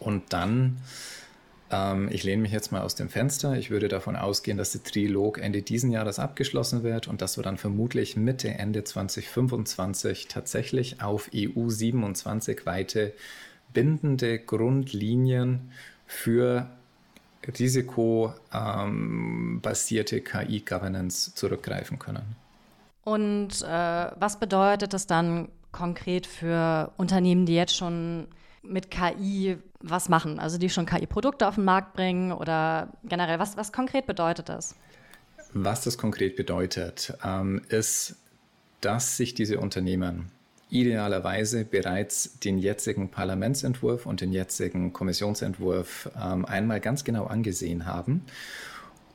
Und 0.00 0.32
dann, 0.32 0.78
ähm, 1.70 2.08
ich 2.10 2.22
lehne 2.22 2.42
mich 2.42 2.52
jetzt 2.52 2.72
mal 2.72 2.82
aus 2.82 2.94
dem 2.94 3.08
Fenster, 3.08 3.56
ich 3.56 3.70
würde 3.70 3.88
davon 3.88 4.16
ausgehen, 4.16 4.58
dass 4.58 4.72
der 4.72 4.82
Trilog 4.82 5.38
Ende 5.38 5.62
diesen 5.62 5.90
Jahres 5.90 6.18
abgeschlossen 6.18 6.82
wird 6.82 7.08
und 7.08 7.22
dass 7.22 7.36
wir 7.36 7.42
dann 7.42 7.58
vermutlich 7.58 8.16
Mitte, 8.16 8.48
Ende 8.48 8.84
2025 8.84 10.28
tatsächlich 10.28 11.02
auf 11.02 11.30
EU 11.34 11.68
27 11.68 12.66
weite 12.66 13.12
bindende 13.72 14.38
Grundlinien 14.38 15.72
für 16.06 16.68
risikobasierte 17.58 20.20
KI-Governance 20.20 21.34
zurückgreifen 21.34 21.98
können. 21.98 22.36
Und 23.04 23.62
äh, 23.62 24.10
was 24.18 24.38
bedeutet 24.40 24.92
das 24.92 25.06
dann 25.06 25.48
konkret 25.70 26.26
für 26.26 26.90
Unternehmen, 26.96 27.46
die 27.46 27.54
jetzt 27.54 27.76
schon 27.76 28.26
mit 28.68 28.90
KI 28.90 29.56
was 29.80 30.08
machen, 30.08 30.38
also 30.38 30.58
die 30.58 30.70
schon 30.70 30.86
KI-Produkte 30.86 31.46
auf 31.46 31.56
den 31.56 31.64
Markt 31.64 31.94
bringen 31.94 32.32
oder 32.32 32.88
generell, 33.04 33.38
was, 33.38 33.56
was 33.56 33.72
konkret 33.72 34.06
bedeutet 34.06 34.48
das? 34.48 34.74
Was 35.52 35.82
das 35.82 35.96
konkret 35.96 36.36
bedeutet, 36.36 37.16
ähm, 37.24 37.62
ist, 37.68 38.16
dass 38.80 39.16
sich 39.16 39.34
diese 39.34 39.58
Unternehmen 39.58 40.30
idealerweise 40.68 41.64
bereits 41.64 42.38
den 42.40 42.58
jetzigen 42.58 43.08
Parlamentsentwurf 43.10 44.06
und 44.06 44.20
den 44.20 44.32
jetzigen 44.32 44.92
Kommissionsentwurf 44.92 46.10
ähm, 46.20 46.44
einmal 46.44 46.80
ganz 46.80 47.04
genau 47.04 47.26
angesehen 47.26 47.86
haben 47.86 48.22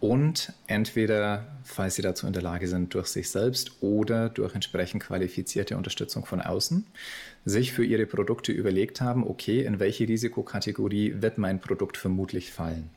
und 0.02 0.52
entweder, 0.66 1.46
falls 1.64 1.96
sie 1.96 2.02
dazu 2.02 2.26
in 2.26 2.34
der 2.34 2.42
Lage 2.42 2.68
sind, 2.68 2.96
durch 2.96 3.08
sich 3.08 3.30
selbst 3.30 3.84
oder 3.84 4.30
durch 4.30 4.56
entsprechend 4.56 5.04
qualifizierte 5.04 5.78
Unterstützung 5.78 6.26
von 6.26 6.42
außen, 6.42 6.88
sich 7.46 7.72
für 7.72 7.86
ihre 7.86 8.08
Produkte 8.08 8.52
überlegt 8.52 9.00
haben, 9.00 9.26
okay, 9.26 9.64
in 9.64 9.80
welche 9.80 10.08
Risikokategorie 10.08 11.22
wird 11.22 11.38
mein 11.38 11.62
Produkt 11.62 11.98
vermutlich 11.98 12.52
fallen. 12.52 12.90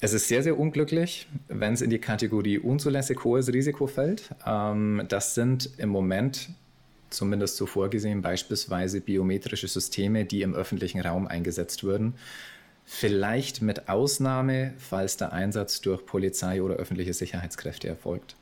Es 0.00 0.14
ist 0.14 0.28
sehr, 0.28 0.42
sehr 0.42 0.58
unglücklich, 0.58 1.28
wenn 1.48 1.74
es 1.74 1.82
in 1.82 1.90
die 1.90 1.98
Kategorie 1.98 2.58
unzulässig 2.58 3.22
hohes 3.24 3.52
Risiko 3.52 3.86
fällt. 3.86 4.30
Ähm, 4.46 5.02
das 5.08 5.34
sind 5.34 5.68
im 5.76 5.90
Moment 5.90 6.48
zumindest 7.10 7.56
so 7.56 7.66
vorgesehen, 7.66 8.22
beispielsweise 8.22 9.02
biometrische 9.02 9.68
Systeme, 9.68 10.24
die 10.24 10.40
im 10.40 10.54
öffentlichen 10.54 11.00
Raum 11.00 11.26
eingesetzt 11.26 11.84
würden. 11.84 12.14
Vielleicht 12.90 13.60
mit 13.60 13.90
Ausnahme, 13.90 14.72
falls 14.78 15.18
der 15.18 15.34
Einsatz 15.34 15.82
durch 15.82 16.06
Polizei 16.06 16.62
oder 16.62 16.76
öffentliche 16.76 17.12
Sicherheitskräfte 17.12 17.86
erfolgt. 17.86 18.34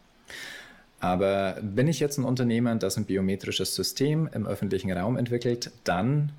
Aber 1.01 1.59
bin 1.61 1.89
ich 1.89 1.99
jetzt 1.99 2.17
ein 2.17 2.25
Unternehmen, 2.25 2.79
das 2.79 2.97
ein 2.97 3.07
biometrisches 3.07 3.75
System 3.75 4.31
im 4.33 4.47
öffentlichen 4.47 4.93
Raum 4.93 5.17
entwickelt, 5.17 5.73
dann 5.83 6.31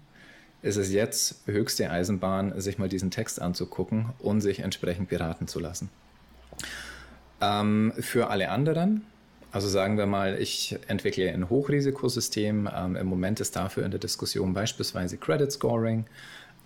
ist 0.61 0.77
es 0.77 0.91
jetzt 0.93 1.41
höchste 1.47 1.91
Eisenbahn, 1.91 2.59
sich 2.61 2.77
mal 2.77 2.87
diesen 2.87 3.11
Text 3.11 3.41
anzugucken 3.41 4.13
und 4.19 4.39
sich 4.39 4.59
entsprechend 4.59 5.09
beraten 5.09 5.49
zu 5.49 5.59
lassen. 5.59 5.89
Ähm, 7.41 7.91
für 7.99 8.29
alle 8.29 8.49
anderen 8.49 9.05
also 9.51 9.69
sagen 9.69 9.97
wir 9.97 10.05
mal, 10.05 10.37
ich 10.39 10.77
entwickle 10.87 11.31
ein 11.31 11.49
Hochrisikosystem. 11.49 12.69
Ähm, 12.75 12.95
Im 12.95 13.07
Moment 13.07 13.39
ist 13.39 13.55
dafür 13.55 13.85
in 13.85 13.91
der 13.91 13.99
Diskussion 13.99 14.53
beispielsweise 14.53 15.17
Credit 15.17 15.51
Scoring, 15.51 16.05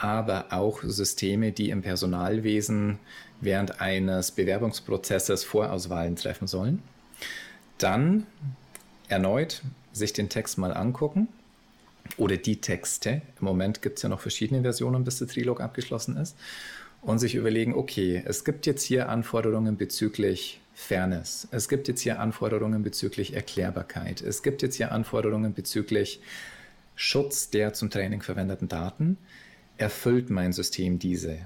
aber 0.01 0.47
auch 0.49 0.81
Systeme, 0.83 1.51
die 1.51 1.69
im 1.69 1.83
Personalwesen 1.83 2.97
während 3.39 3.81
eines 3.81 4.31
Bewerbungsprozesses 4.31 5.43
Vorauswahlen 5.43 6.15
treffen 6.15 6.47
sollen. 6.47 6.81
Dann 7.77 8.25
erneut 9.07 9.61
sich 9.91 10.13
den 10.13 10.29
Text 10.29 10.57
mal 10.57 10.73
angucken 10.73 11.27
oder 12.17 12.37
die 12.37 12.61
Texte. 12.61 13.21
Im 13.39 13.45
Moment 13.45 13.83
gibt 13.83 13.97
es 13.97 14.03
ja 14.03 14.09
noch 14.09 14.21
verschiedene 14.21 14.61
Versionen, 14.61 15.03
bis 15.03 15.19
der 15.19 15.27
Trilog 15.27 15.61
abgeschlossen 15.61 16.17
ist. 16.17 16.35
Und 17.03 17.19
sich 17.19 17.35
überlegen, 17.35 17.73
okay, 17.73 18.23
es 18.25 18.43
gibt 18.43 18.65
jetzt 18.67 18.83
hier 18.83 19.09
Anforderungen 19.09 19.75
bezüglich 19.77 20.61
Fairness. 20.73 21.47
Es 21.51 21.67
gibt 21.67 21.87
jetzt 21.87 22.01
hier 22.01 22.19
Anforderungen 22.19 22.83
bezüglich 22.83 23.33
Erklärbarkeit. 23.33 24.21
Es 24.21 24.41
gibt 24.43 24.61
jetzt 24.61 24.75
hier 24.75 24.91
Anforderungen 24.91 25.53
bezüglich 25.53 26.21
Schutz 26.95 27.49
der 27.49 27.73
zum 27.73 27.89
Training 27.89 28.21
verwendeten 28.21 28.67
Daten. 28.67 29.17
Erfüllt 29.81 30.29
mein 30.29 30.53
System 30.53 30.99
diese? 30.99 31.39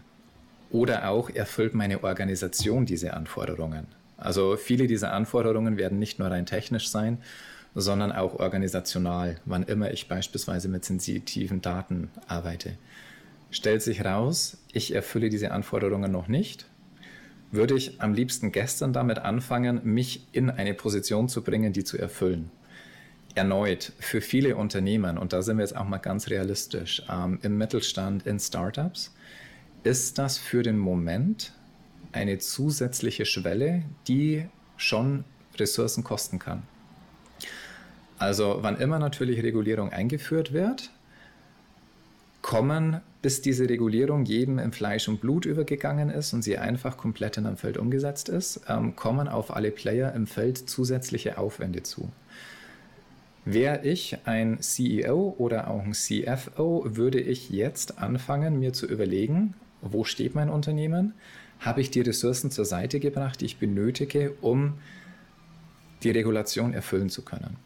Oder 0.69 1.07
auch 1.07 1.29
erfüllt 1.29 1.73
meine 1.73 2.03
Organisation 2.03 2.85
diese 2.85 3.13
Anforderungen? 3.13 3.87
Also 4.17 4.57
viele 4.57 4.87
dieser 4.87 5.13
Anforderungen 5.13 5.77
werden 5.77 5.99
nicht 5.99 6.19
nur 6.19 6.29
rein 6.29 6.45
technisch 6.45 6.89
sein, 6.89 7.19
sondern 7.75 8.11
auch 8.11 8.37
organisational, 8.37 9.37
wann 9.45 9.63
immer 9.63 9.91
ich 9.91 10.09
beispielsweise 10.09 10.67
mit 10.67 10.83
sensitiven 10.83 11.61
Daten 11.61 12.09
arbeite. 12.27 12.77
Stellt 13.51 13.81
sich 13.81 14.03
raus, 14.03 14.57
ich 14.73 14.93
erfülle 14.93 15.29
diese 15.29 15.51
Anforderungen 15.51 16.11
noch 16.11 16.27
nicht, 16.27 16.65
würde 17.51 17.75
ich 17.75 18.01
am 18.01 18.13
liebsten 18.13 18.51
gestern 18.51 18.91
damit 18.91 19.19
anfangen, 19.19 19.79
mich 19.85 20.27
in 20.33 20.49
eine 20.49 20.73
Position 20.73 21.29
zu 21.29 21.41
bringen, 21.41 21.71
die 21.71 21.85
zu 21.85 21.97
erfüllen. 21.97 22.51
Erneut, 23.35 23.91
für 23.99 24.21
viele 24.21 24.55
Unternehmen, 24.55 25.17
und 25.17 25.33
da 25.33 25.41
sind 25.41 25.57
wir 25.57 25.63
jetzt 25.63 25.75
auch 25.75 25.87
mal 25.87 25.97
ganz 25.97 26.29
realistisch, 26.29 27.03
ähm, 27.09 27.39
im 27.41 27.57
Mittelstand, 27.57 28.25
in 28.25 28.39
Startups, 28.39 29.13
ist 29.83 30.17
das 30.17 30.37
für 30.37 30.63
den 30.63 30.77
Moment 30.77 31.53
eine 32.11 32.39
zusätzliche 32.39 33.25
Schwelle, 33.25 33.83
die 34.07 34.47
schon 34.77 35.25
Ressourcen 35.57 36.03
kosten 36.03 36.39
kann. 36.39 36.63
Also 38.17 38.59
wann 38.61 38.77
immer 38.77 38.99
natürlich 38.99 39.43
Regulierung 39.43 39.91
eingeführt 39.91 40.53
wird, 40.53 40.89
kommen, 42.41 43.01
bis 43.21 43.41
diese 43.41 43.67
Regulierung 43.67 44.23
jedem 44.23 44.59
im 44.59 44.71
Fleisch 44.71 45.07
und 45.07 45.19
Blut 45.19 45.45
übergegangen 45.45 46.09
ist 46.09 46.31
und 46.33 46.43
sie 46.43 46.57
einfach 46.57 46.95
komplett 46.95 47.37
in 47.37 47.45
einem 47.45 47.57
Feld 47.57 47.77
umgesetzt 47.77 48.29
ist, 48.29 48.61
ähm, 48.69 48.95
kommen 48.95 49.27
auf 49.27 49.53
alle 49.55 49.71
Player 49.71 50.13
im 50.13 50.27
Feld 50.27 50.69
zusätzliche 50.69 51.37
Aufwände 51.37 51.83
zu. 51.83 52.09
Wäre 53.45 53.85
ich 53.85 54.17
ein 54.25 54.59
CEO 54.59 55.35
oder 55.37 55.69
auch 55.69 55.83
ein 55.83 55.93
CFO, 55.93 56.83
würde 56.87 57.19
ich 57.19 57.51
jetzt 57.51 57.99
anfangen, 57.99 58.59
mir 58.59 58.73
zu 58.73 58.87
überlegen, 58.87 59.53
wo 59.81 60.03
steht 60.03 60.33
mein 60.33 60.49
Unternehmen? 60.49 61.13
Habe 61.59 61.81
ich 61.81 61.91
die 61.91 62.01
Ressourcen 62.01 62.49
zur 62.49 62.65
Seite 62.65 62.99
gebracht, 62.99 63.41
die 63.41 63.45
ich 63.45 63.57
benötige, 63.57 64.33
um 64.41 64.73
die 66.01 66.09
Regulation 66.09 66.73
erfüllen 66.73 67.09
zu 67.09 67.21
können? 67.21 67.57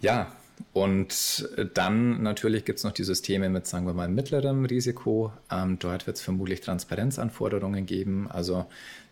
Ja, 0.00 0.32
und 0.72 1.48
dann 1.74 2.22
natürlich 2.22 2.64
gibt 2.64 2.78
es 2.78 2.84
noch 2.84 2.92
die 2.92 3.04
Systeme 3.04 3.48
mit, 3.48 3.68
sagen 3.68 3.86
wir 3.86 3.94
mal, 3.94 4.08
mittlerem 4.08 4.64
Risiko. 4.64 5.32
Ähm, 5.52 5.78
dort 5.78 6.08
wird 6.08 6.16
es 6.16 6.22
vermutlich 6.22 6.60
Transparenzanforderungen 6.62 7.86
geben. 7.86 8.28
Also 8.28 8.66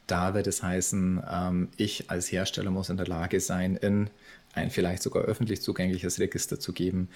da 0.07 0.35
wird 0.35 0.47
es 0.47 0.62
heißen, 0.62 1.23
ähm, 1.31 1.69
ich 1.77 2.11
als 2.11 2.31
Hersteller 2.31 2.71
muss 2.71 2.90
in 2.90 2.97
der 2.97 3.07
Lage 3.07 3.40
sein, 3.40 3.77
in 3.77 4.11
ein 4.55 4.71
vielleicht 4.71 5.03
sogar 5.03 5.25
öffentlich 5.25 5.62
zugängliches 5.62 6.19
Register 6.19 6.59
zu 6.59 6.73
geben. 6.73 7.09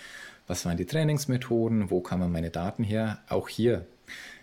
Was 0.46 0.64
waren 0.64 0.76
die 0.76 0.86
Trainingsmethoden? 0.86 1.90
Wo 1.90 2.00
kamen 2.00 2.30
meine 2.32 2.50
Daten 2.50 2.84
her? 2.84 3.18
Auch 3.28 3.48
hier. 3.48 3.86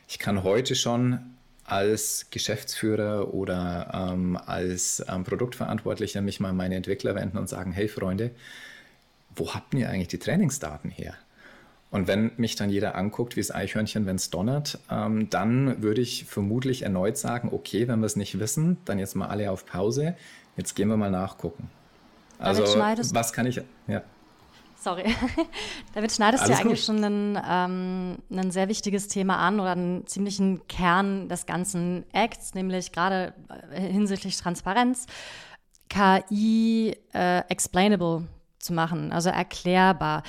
Ich 0.08 0.20
kann 0.20 0.44
heute 0.44 0.76
schon 0.76 1.20
als 1.66 2.28
Geschäftsführer 2.32 3.34
oder 3.34 4.12
ähm, 4.14 4.38
als 4.38 5.04
ähm, 5.10 5.26
Produktverantwortlicher 5.26 6.22
mich 6.22 6.40
mal 6.40 6.50
an 6.50 6.56
meine 6.56 6.76
Entwickler 6.76 7.14
wenden 7.14 7.38
und 7.38 7.50
sagen, 7.50 7.74
hey 7.74 7.90
Freunde, 7.90 8.32
wo 9.36 9.54
habt 9.54 9.74
ihr 9.74 9.90
eigentlich 9.90 10.08
die 10.08 10.18
Trainingsdaten 10.18 10.90
her? 10.90 11.14
Und 11.90 12.08
wenn 12.08 12.32
mich 12.38 12.56
dann 12.56 12.70
jeder 12.70 12.96
anguckt, 12.96 13.36
wie 13.38 13.40
das 13.40 13.52
Eichhörnchen, 13.52 14.06
wenn 14.06 14.18
es 14.18 14.30
donnert, 14.30 14.80
ähm, 14.92 15.30
dann 15.30 15.82
würde 15.82 16.02
ich 16.02 16.26
vermutlich 16.26 16.82
erneut 16.82 17.18
sagen, 17.18 17.50
okay, 17.54 17.88
wenn 17.88 18.00
wir 18.00 18.06
es 18.06 18.18
nicht 18.18 18.40
wissen, 18.40 18.78
dann 18.86 19.00
jetzt 19.00 19.16
mal 19.16 19.28
alle 19.28 19.52
auf 19.52 19.66
Pause, 19.66 20.16
jetzt 20.58 20.76
gehen 20.76 20.90
wir 20.90 20.98
mal 20.98 21.12
nachgucken. 21.12 21.70
Also 22.40 22.64
was 22.64 23.34
kann 23.34 23.48
ich, 23.48 23.62
ja. 23.88 24.04
Sorry. 24.80 25.04
Damit 25.96 26.12
schneidest 26.12 26.44
Alles 26.44 26.58
du 26.58 26.64
ja 26.64 26.66
eigentlich 26.66 26.84
schon 26.84 27.04
ein, 27.04 27.42
ähm, 27.50 28.18
ein 28.30 28.52
sehr 28.52 28.68
wichtiges 28.68 29.08
Thema 29.08 29.38
an 29.38 29.60
oder 29.60 29.72
einen 29.72 30.06
ziemlichen 30.06 30.68
Kern 30.68 31.30
des 31.30 31.46
ganzen 31.46 32.06
Acts, 32.14 32.54
nämlich 32.54 32.92
gerade 32.92 33.34
äh, 33.72 33.82
hinsichtlich 33.82 34.38
Transparenz, 34.38 35.08
KI 35.90 36.96
äh, 37.14 37.40
explainable 37.50 38.28
zu 38.60 38.74
machen, 38.74 39.12
also 39.12 39.30
erklärbar. 39.30 40.24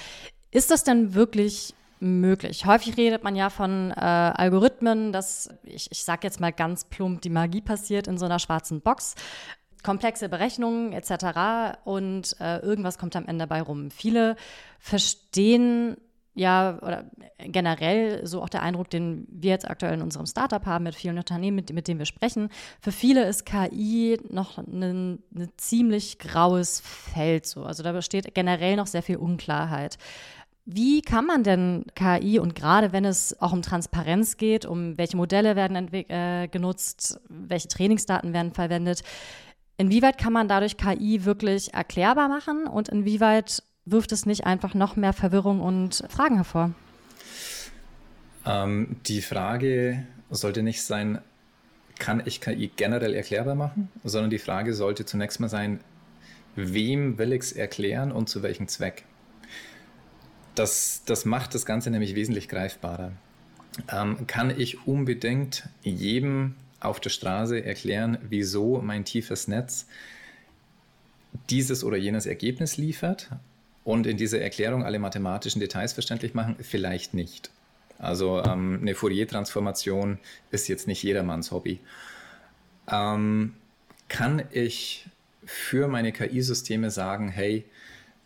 Ist 0.51 0.71
das 0.71 0.85
denn 0.85 1.15
wirklich 1.15 1.75
möglich? 2.01 2.65
Häufig 2.67 2.97
redet 2.97 3.25
man 3.25 3.37
ja 3.37 3.51
von 3.51 3.91
äh, 3.91 3.95
Algorithmen, 3.95 5.13
dass, 5.13 5.51
ich, 5.65 5.91
ich 5.91 6.05
sage 6.05 6.21
jetzt 6.23 6.41
mal 6.41 6.53
ganz 6.53 6.85
plump, 6.85 7.23
die 7.23 7.31
Magie 7.31 7.61
passiert 7.61 8.07
in 8.07 8.19
so 8.19 8.25
einer 8.25 8.39
schwarzen 8.39 8.81
Box 8.81 9.15
komplexe 9.83 10.29
Berechnungen 10.29 10.93
etc. 10.93 11.79
und 11.85 12.37
äh, 12.41 12.59
irgendwas 12.59 12.99
kommt 12.99 13.17
am 13.17 13.27
Ende 13.27 13.47
dabei 13.47 13.63
rum. 13.63 13.91
Viele 13.91 14.37
verstehen 14.79 15.97
ja, 16.39 16.79
oder 16.83 17.05
generell 17.39 18.25
so 18.25 18.43
auch 18.43 18.49
der 18.49 18.63
Eindruck, 18.63 18.91
den 18.91 19.27
wir 19.29 19.51
jetzt 19.51 19.69
aktuell 19.69 19.95
in 19.95 20.03
unserem 20.03 20.27
Startup 20.27 20.65
haben, 20.65 20.85
mit 20.85 20.95
vielen 20.95 21.19
Unternehmen, 21.19 21.57
mit, 21.57 21.73
mit 21.73 21.89
denen 21.89 21.99
wir 21.99 22.07
sprechen. 22.07 22.49
Für 22.81 22.93
viele 22.93 23.27
ist 23.27 23.45
KI 23.45 24.19
noch 24.31 24.59
ein 24.59 25.19
ne 25.31 25.49
ziemlich 25.57 26.19
graues 26.19 26.81
Feld. 26.81 27.45
So. 27.45 27.65
Also 27.65 27.83
da 27.83 27.91
besteht 27.91 28.35
generell 28.35 28.77
noch 28.77 28.87
sehr 28.87 29.03
viel 29.03 29.17
Unklarheit. 29.17 29.99
Wie 30.65 31.03
kann 31.03 31.27
man 31.27 31.43
denn 31.43 31.87
KI 31.95 32.39
und 32.39 32.55
gerade 32.55 32.93
wenn 32.93 33.05
es 33.05 33.41
auch 33.41 33.53
um 33.53 33.63
Transparenz 33.63 34.37
geht, 34.37 34.65
um 34.65 34.97
welche 34.97 35.17
Modelle 35.17 35.57
werden 35.57 35.93
äh, 35.93 36.47
genutzt, 36.47 37.21
welche 37.29 37.69
Trainingsdaten 37.69 38.33
werden 38.33 38.53
verwendet, 38.53 39.03
Inwieweit 39.81 40.19
kann 40.19 40.33
man 40.33 40.49
dadurch 40.49 40.77
KI 40.77 41.25
wirklich 41.25 41.73
erklärbar 41.73 42.29
machen 42.29 42.67
und 42.67 42.89
inwieweit 42.89 43.63
wirft 43.91 44.13
es 44.13 44.27
nicht 44.27 44.47
einfach 44.47 44.75
noch 44.75 44.97
mehr 44.97 45.13
Verwirrung 45.13 45.61
und 45.61 46.05
Fragen 46.09 46.37
hervor? 46.37 46.73
Ähm, 48.45 48.97
die 49.07 49.23
Frage 49.23 50.07
sollte 50.31 50.63
nicht 50.63 50.83
sein, 50.83 51.21
kann 51.99 52.23
ich 52.25 52.41
KI 52.41 52.71
generell 52.75 53.15
erklärbar 53.15 53.55
machen, 53.55 53.89
sondern 54.05 54.31
die 54.31 54.39
Frage 54.39 54.75
sollte 54.75 55.05
zunächst 55.05 55.41
mal 55.41 55.49
sein, 55.49 55.81
wem 56.55 57.19
will 57.19 57.33
ich 57.33 57.43
es 57.43 57.53
erklären 57.53 58.13
und 58.13 58.29
zu 58.29 58.43
welchem 58.43 58.69
Zweck. 58.69 59.05
Das, 60.55 61.03
das 61.07 61.25
macht 61.25 61.55
das 61.55 61.67
Ganze 61.67 61.91
nämlich 61.91 62.15
wesentlich 62.15 62.49
greifbarer. 62.49 63.13
Ähm, 63.93 64.27
kann 64.27 64.51
ich 64.59 64.87
unbedingt 64.87 65.69
jedem 65.83 66.55
auf 66.81 67.01
der 67.01 67.11
Straße 67.11 67.65
erklären, 67.65 68.19
wieso 68.29 68.81
mein 68.81 69.05
tiefes 69.05 69.49
Netz 69.49 69.87
dieses 71.51 71.85
oder 71.85 71.97
jenes 71.97 72.27
Ergebnis 72.27 72.77
liefert 72.77 73.31
und 73.89 74.07
in 74.07 74.19
dieser 74.19 74.39
Erklärung 74.43 74.85
alle 74.85 74.99
mathematischen 74.99 75.61
Details 75.61 75.95
verständlich 75.95 76.35
machen? 76.35 76.57
Vielleicht 76.61 77.15
nicht. 77.15 77.51
Also 77.99 78.45
ähm, 78.45 78.81
eine 78.83 78.95
Fourier-Transformation 78.95 80.19
ist 80.51 80.69
jetzt 80.69 80.87
nicht 80.87 81.03
jedermanns 81.03 81.53
Hobby. 81.53 81.81
Ähm, 82.87 83.55
kann 84.09 84.43
ich 84.51 85.07
für 85.43 85.89
meine 85.89 86.13
KI-Systeme 86.13 86.91
sagen, 86.91 87.31
hey, 87.31 87.65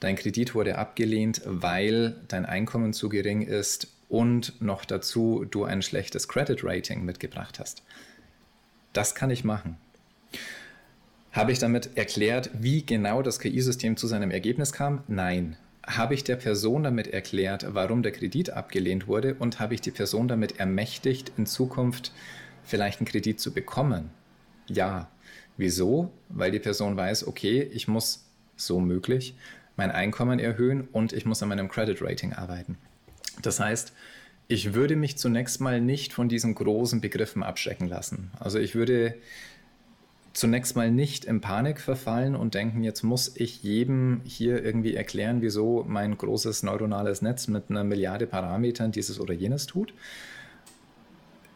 dein 0.00 0.16
Kredit 0.16 0.56
wurde 0.56 0.78
abgelehnt, 0.78 1.42
weil 1.44 2.16
dein 2.26 2.44
Einkommen 2.44 2.92
zu 2.92 3.08
gering 3.08 3.42
ist 3.42 3.86
und 4.08 4.60
noch 4.60 4.84
dazu 4.84 5.46
du 5.48 5.62
ein 5.62 5.80
schlechtes 5.82 6.26
Credit 6.26 6.58
Rating 6.64 7.04
mitgebracht 7.04 7.60
hast? 7.60 7.84
Das 8.92 9.14
kann 9.14 9.30
ich 9.30 9.44
machen. 9.44 9.76
Habe 11.32 11.50
ich 11.50 11.58
damit 11.58 11.96
erklärt, 11.96 12.50
wie 12.52 12.84
genau 12.84 13.22
das 13.22 13.38
KI-System 13.40 13.96
zu 13.96 14.06
seinem 14.06 14.30
Ergebnis 14.30 14.72
kam? 14.72 15.02
Nein. 15.08 15.56
Habe 15.86 16.12
ich 16.14 16.24
der 16.24 16.36
Person 16.36 16.82
damit 16.82 17.08
erklärt, 17.08 17.66
warum 17.70 18.02
der 18.02 18.12
Kredit 18.12 18.50
abgelehnt 18.50 19.08
wurde 19.08 19.34
und 19.34 19.58
habe 19.58 19.74
ich 19.74 19.80
die 19.80 19.90
Person 19.90 20.28
damit 20.28 20.60
ermächtigt, 20.60 21.32
in 21.38 21.46
Zukunft 21.46 22.12
vielleicht 22.62 23.00
einen 23.00 23.08
Kredit 23.08 23.40
zu 23.40 23.52
bekommen? 23.52 24.10
Ja. 24.68 25.08
Wieso? 25.56 26.12
Weil 26.28 26.50
die 26.50 26.58
Person 26.58 26.96
weiß, 26.96 27.26
okay, 27.26 27.62
ich 27.62 27.88
muss 27.88 28.26
so 28.56 28.78
möglich 28.78 29.34
mein 29.74 29.90
Einkommen 29.90 30.38
erhöhen 30.38 30.86
und 30.92 31.14
ich 31.14 31.24
muss 31.24 31.42
an 31.42 31.48
meinem 31.48 31.68
Credit 31.68 32.00
Rating 32.02 32.34
arbeiten. 32.34 32.76
Das 33.40 33.58
heißt, 33.58 33.92
ich 34.48 34.74
würde 34.74 34.96
mich 34.96 35.16
zunächst 35.16 35.60
mal 35.62 35.80
nicht 35.80 36.12
von 36.12 36.28
diesen 36.28 36.54
großen 36.54 37.00
Begriffen 37.00 37.42
abschrecken 37.42 37.88
lassen. 37.88 38.30
Also 38.38 38.58
ich 38.58 38.74
würde 38.74 39.14
zunächst 40.32 40.76
mal 40.76 40.90
nicht 40.90 41.24
in 41.24 41.40
Panik 41.40 41.80
verfallen 41.80 42.34
und 42.34 42.54
denken, 42.54 42.82
jetzt 42.82 43.02
muss 43.02 43.32
ich 43.34 43.62
jedem 43.62 44.22
hier 44.24 44.64
irgendwie 44.64 44.94
erklären, 44.94 45.42
wieso 45.42 45.84
mein 45.86 46.16
großes 46.16 46.62
neuronales 46.62 47.22
Netz 47.22 47.48
mit 47.48 47.70
einer 47.70 47.84
Milliarde 47.84 48.26
Parametern 48.26 48.92
dieses 48.92 49.20
oder 49.20 49.34
jenes 49.34 49.66
tut, 49.66 49.92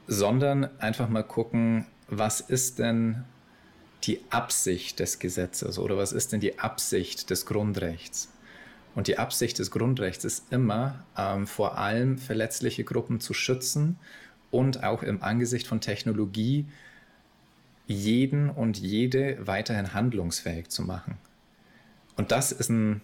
sondern 0.07 0.69
einfach 0.79 1.09
mal 1.09 1.25
gucken, 1.25 1.87
was 2.09 2.41
ist 2.41 2.79
denn 2.79 3.25
die 4.05 4.21
Absicht 4.31 5.01
des 5.01 5.19
Gesetzes 5.19 5.79
oder 5.79 5.97
was 5.97 6.13
ist 6.13 6.33
denn 6.33 6.41
die 6.41 6.59
Absicht 6.59 7.31
des 7.31 7.47
Grundrechts? 7.47 8.29
Und 8.95 9.09
die 9.09 9.19
Absicht 9.19 9.59
des 9.59 9.71
Grundrechts 9.71 10.25
ist 10.25 10.45
immer, 10.51 11.05
ähm, 11.19 11.47
vor 11.47 11.77
allem 11.77 12.19
verletzliche 12.19 12.85
Gruppen 12.85 13.21
zu 13.21 13.35
schützen 13.35 13.99
und 14.51 14.85
auch 14.85 15.03
im 15.03 15.23
Angesicht 15.23 15.67
von 15.67 15.81
Technologie 15.81 16.67
jeden 17.87 18.51
und 18.51 18.79
jede 18.79 19.47
weiterhin 19.47 19.95
handlungsfähig 19.95 20.69
zu 20.69 20.83
machen. 20.83 21.19
Und 22.17 22.33
das 22.33 22.53
ist 22.53 22.71
ein 22.71 23.01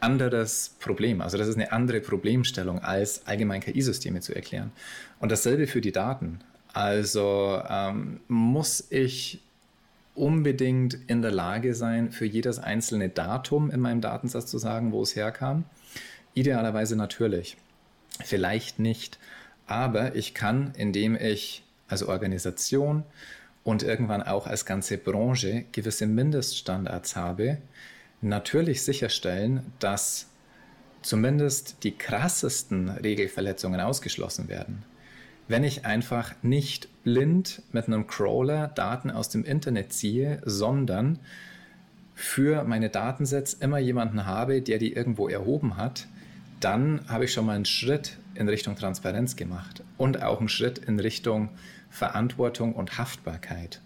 anderes 0.00 0.74
Problem. 0.80 1.20
Also 1.20 1.38
das 1.38 1.48
ist 1.48 1.56
eine 1.56 1.72
andere 1.72 2.00
Problemstellung, 2.00 2.80
als 2.80 3.26
allgemein 3.26 3.60
KI-Systeme 3.60 4.20
zu 4.20 4.34
erklären. 4.34 4.70
Und 5.18 5.32
dasselbe 5.32 5.66
für 5.66 5.80
die 5.80 5.92
Daten. 5.92 6.40
Also 6.72 7.62
ähm, 7.68 8.20
muss 8.28 8.86
ich 8.90 9.40
unbedingt 10.14 10.98
in 11.06 11.22
der 11.22 11.32
Lage 11.32 11.74
sein, 11.74 12.12
für 12.12 12.26
jedes 12.26 12.58
einzelne 12.58 13.08
Datum 13.08 13.70
in 13.70 13.80
meinem 13.80 14.00
Datensatz 14.00 14.46
zu 14.46 14.58
sagen, 14.58 14.92
wo 14.92 15.02
es 15.02 15.16
herkam? 15.16 15.64
Idealerweise 16.34 16.96
natürlich. 16.96 17.56
Vielleicht 18.22 18.78
nicht. 18.78 19.18
Aber 19.66 20.14
ich 20.14 20.34
kann, 20.34 20.72
indem 20.76 21.16
ich 21.16 21.62
als 21.88 22.02
Organisation 22.02 23.04
und 23.62 23.82
irgendwann 23.82 24.22
auch 24.22 24.46
als 24.46 24.66
ganze 24.66 24.98
Branche 24.98 25.64
gewisse 25.72 26.06
Mindeststandards 26.06 27.16
habe, 27.16 27.58
natürlich 28.20 28.82
sicherstellen, 28.82 29.72
dass 29.78 30.26
zumindest 31.02 31.82
die 31.84 31.96
krassesten 31.96 32.88
Regelverletzungen 32.88 33.80
ausgeschlossen 33.80 34.48
werden. 34.48 34.82
Wenn 35.46 35.64
ich 35.64 35.84
einfach 35.84 36.34
nicht 36.42 36.88
blind 37.04 37.62
mit 37.72 37.86
einem 37.86 38.06
Crawler 38.06 38.68
Daten 38.68 39.10
aus 39.10 39.28
dem 39.28 39.44
Internet 39.44 39.92
ziehe, 39.92 40.40
sondern 40.46 41.18
für 42.14 42.64
meine 42.64 42.88
Datensets 42.88 43.52
immer 43.54 43.78
jemanden 43.78 44.24
habe, 44.24 44.62
der 44.62 44.78
die 44.78 44.92
irgendwo 44.94 45.28
erhoben 45.28 45.76
hat, 45.76 46.06
dann 46.64 47.06
habe 47.08 47.26
ich 47.26 47.32
schon 47.32 47.44
mal 47.44 47.56
einen 47.56 47.66
Schritt 47.66 48.16
in 48.34 48.48
Richtung 48.48 48.74
Transparenz 48.74 49.36
gemacht 49.36 49.82
und 49.98 50.22
auch 50.22 50.40
einen 50.40 50.48
Schritt 50.48 50.78
in 50.78 50.98
Richtung 50.98 51.50
Verantwortung 51.90 52.74
und 52.74 52.96
Haftbarkeit. 52.98 53.82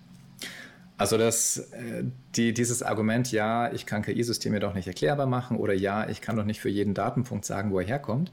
Also 0.97 1.19
das, 1.19 1.59
äh, 1.73 2.05
die, 2.37 2.55
dieses 2.55 2.83
Argument, 2.83 3.31
ja, 3.33 3.73
ich 3.73 3.85
kann 3.85 4.03
KI-Systeme 4.03 4.61
doch 4.61 4.75
nicht 4.75 4.87
erklärbar 4.87 5.27
machen 5.27 5.57
oder 5.57 5.75
ja, 5.75 6.09
ich 6.09 6.21
kann 6.21 6.37
doch 6.37 6.45
nicht 6.45 6.61
für 6.61 6.69
jeden 6.69 6.95
Datenpunkt 6.95 7.45
sagen, 7.45 7.73
wo 7.73 7.81
er 7.81 7.87
herkommt, 7.87 8.33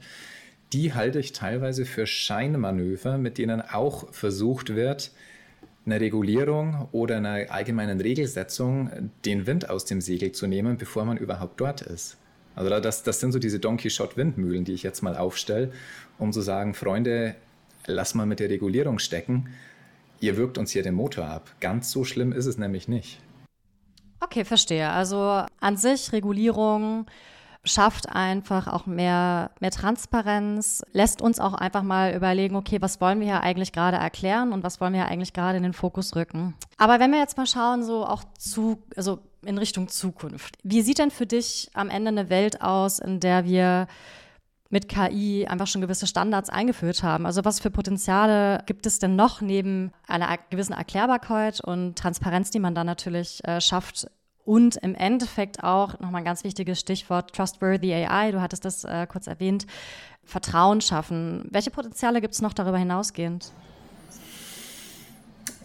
die 0.72 0.94
halte 0.94 1.18
ich 1.18 1.32
teilweise 1.32 1.84
für 1.84 2.06
Scheinmanöver, 2.06 3.18
mit 3.18 3.38
denen 3.38 3.60
auch 3.60 4.12
versucht 4.12 4.74
wird, 4.74 5.12
einer 5.84 6.00
Regulierung 6.00 6.88
oder 6.90 7.18
einer 7.18 7.50
allgemeinen 7.50 8.00
Regelsetzung 8.00 9.10
den 9.24 9.46
Wind 9.46 9.70
aus 9.70 9.84
dem 9.84 10.00
Segel 10.00 10.32
zu 10.32 10.46
nehmen, 10.46 10.76
bevor 10.76 11.04
man 11.04 11.16
überhaupt 11.16 11.60
dort 11.60 11.82
ist. 11.82 12.16
Also 12.56 12.70
das, 12.80 13.02
das 13.02 13.20
sind 13.20 13.32
so 13.32 13.38
diese 13.38 13.60
Donkey 13.60 13.90
Shot 13.90 14.16
Windmühlen, 14.16 14.64
die 14.64 14.72
ich 14.72 14.82
jetzt 14.82 15.02
mal 15.02 15.16
aufstelle, 15.16 15.70
um 16.18 16.32
zu 16.32 16.40
sagen, 16.40 16.74
Freunde, 16.74 17.36
lass 17.86 18.14
mal 18.14 18.26
mit 18.26 18.40
der 18.40 18.48
Regulierung 18.48 18.98
stecken. 18.98 19.50
Ihr 20.20 20.38
wirkt 20.38 20.56
uns 20.56 20.70
hier 20.70 20.82
den 20.82 20.94
Motor 20.94 21.26
ab. 21.26 21.50
Ganz 21.60 21.90
so 21.90 22.04
schlimm 22.04 22.32
ist 22.32 22.46
es 22.46 22.56
nämlich 22.56 22.88
nicht. 22.88 23.20
Okay, 24.20 24.46
verstehe. 24.46 24.88
Also 24.88 25.44
an 25.60 25.76
sich 25.76 26.12
Regulierung 26.12 27.06
schafft 27.64 28.08
einfach 28.08 28.68
auch 28.68 28.86
mehr, 28.86 29.50
mehr 29.60 29.70
Transparenz, 29.70 30.82
lässt 30.92 31.20
uns 31.20 31.38
auch 31.38 31.52
einfach 31.52 31.82
mal 31.82 32.14
überlegen, 32.14 32.56
okay, 32.56 32.80
was 32.80 33.00
wollen 33.00 33.20
wir 33.20 33.26
hier 33.26 33.42
eigentlich 33.42 33.72
gerade 33.72 33.98
erklären 33.98 34.52
und 34.52 34.62
was 34.62 34.80
wollen 34.80 34.94
wir 34.94 35.02
hier 35.02 35.10
eigentlich 35.10 35.32
gerade 35.32 35.58
in 35.58 35.62
den 35.62 35.72
Fokus 35.72 36.14
rücken. 36.16 36.54
Aber 36.78 37.00
wenn 37.00 37.10
wir 37.10 37.18
jetzt 37.18 37.36
mal 37.36 37.46
schauen, 37.46 37.82
so 37.82 38.06
auch 38.06 38.24
zu, 38.38 38.82
also 38.96 39.18
in 39.46 39.58
Richtung 39.58 39.88
Zukunft. 39.88 40.58
Wie 40.62 40.82
sieht 40.82 40.98
denn 40.98 41.10
für 41.10 41.26
dich 41.26 41.70
am 41.74 41.90
Ende 41.90 42.08
eine 42.08 42.30
Welt 42.30 42.60
aus, 42.62 42.98
in 42.98 43.20
der 43.20 43.44
wir 43.44 43.86
mit 44.68 44.88
KI 44.88 45.46
einfach 45.46 45.68
schon 45.68 45.80
gewisse 45.80 46.08
Standards 46.08 46.50
eingeführt 46.50 47.04
haben. 47.04 47.24
Also 47.24 47.44
was 47.44 47.60
für 47.60 47.70
Potenziale 47.70 48.64
gibt 48.66 48.84
es 48.84 48.98
denn 48.98 49.14
noch 49.14 49.40
neben 49.40 49.92
einer 50.08 50.36
gewissen 50.50 50.72
Erklärbarkeit 50.72 51.60
und 51.60 51.96
Transparenz, 51.96 52.50
die 52.50 52.58
man 52.58 52.74
dann 52.74 52.86
natürlich 52.86 53.46
äh, 53.46 53.60
schafft, 53.60 54.08
und 54.46 54.76
im 54.76 54.94
Endeffekt 54.94 55.64
auch 55.64 55.98
nochmal 55.98 56.22
ein 56.22 56.24
ganz 56.24 56.44
wichtiges 56.44 56.78
Stichwort 56.78 57.34
Trustworthy 57.34 57.92
AI. 57.92 58.30
Du 58.30 58.40
hattest 58.40 58.64
das 58.64 58.84
äh, 58.84 59.06
kurz 59.08 59.26
erwähnt. 59.26 59.66
Vertrauen 60.22 60.80
schaffen. 60.80 61.48
Welche 61.50 61.70
Potenziale 61.70 62.20
gibt 62.20 62.34
es 62.34 62.40
noch 62.40 62.52
darüber 62.52 62.78
hinausgehend? 62.78 63.52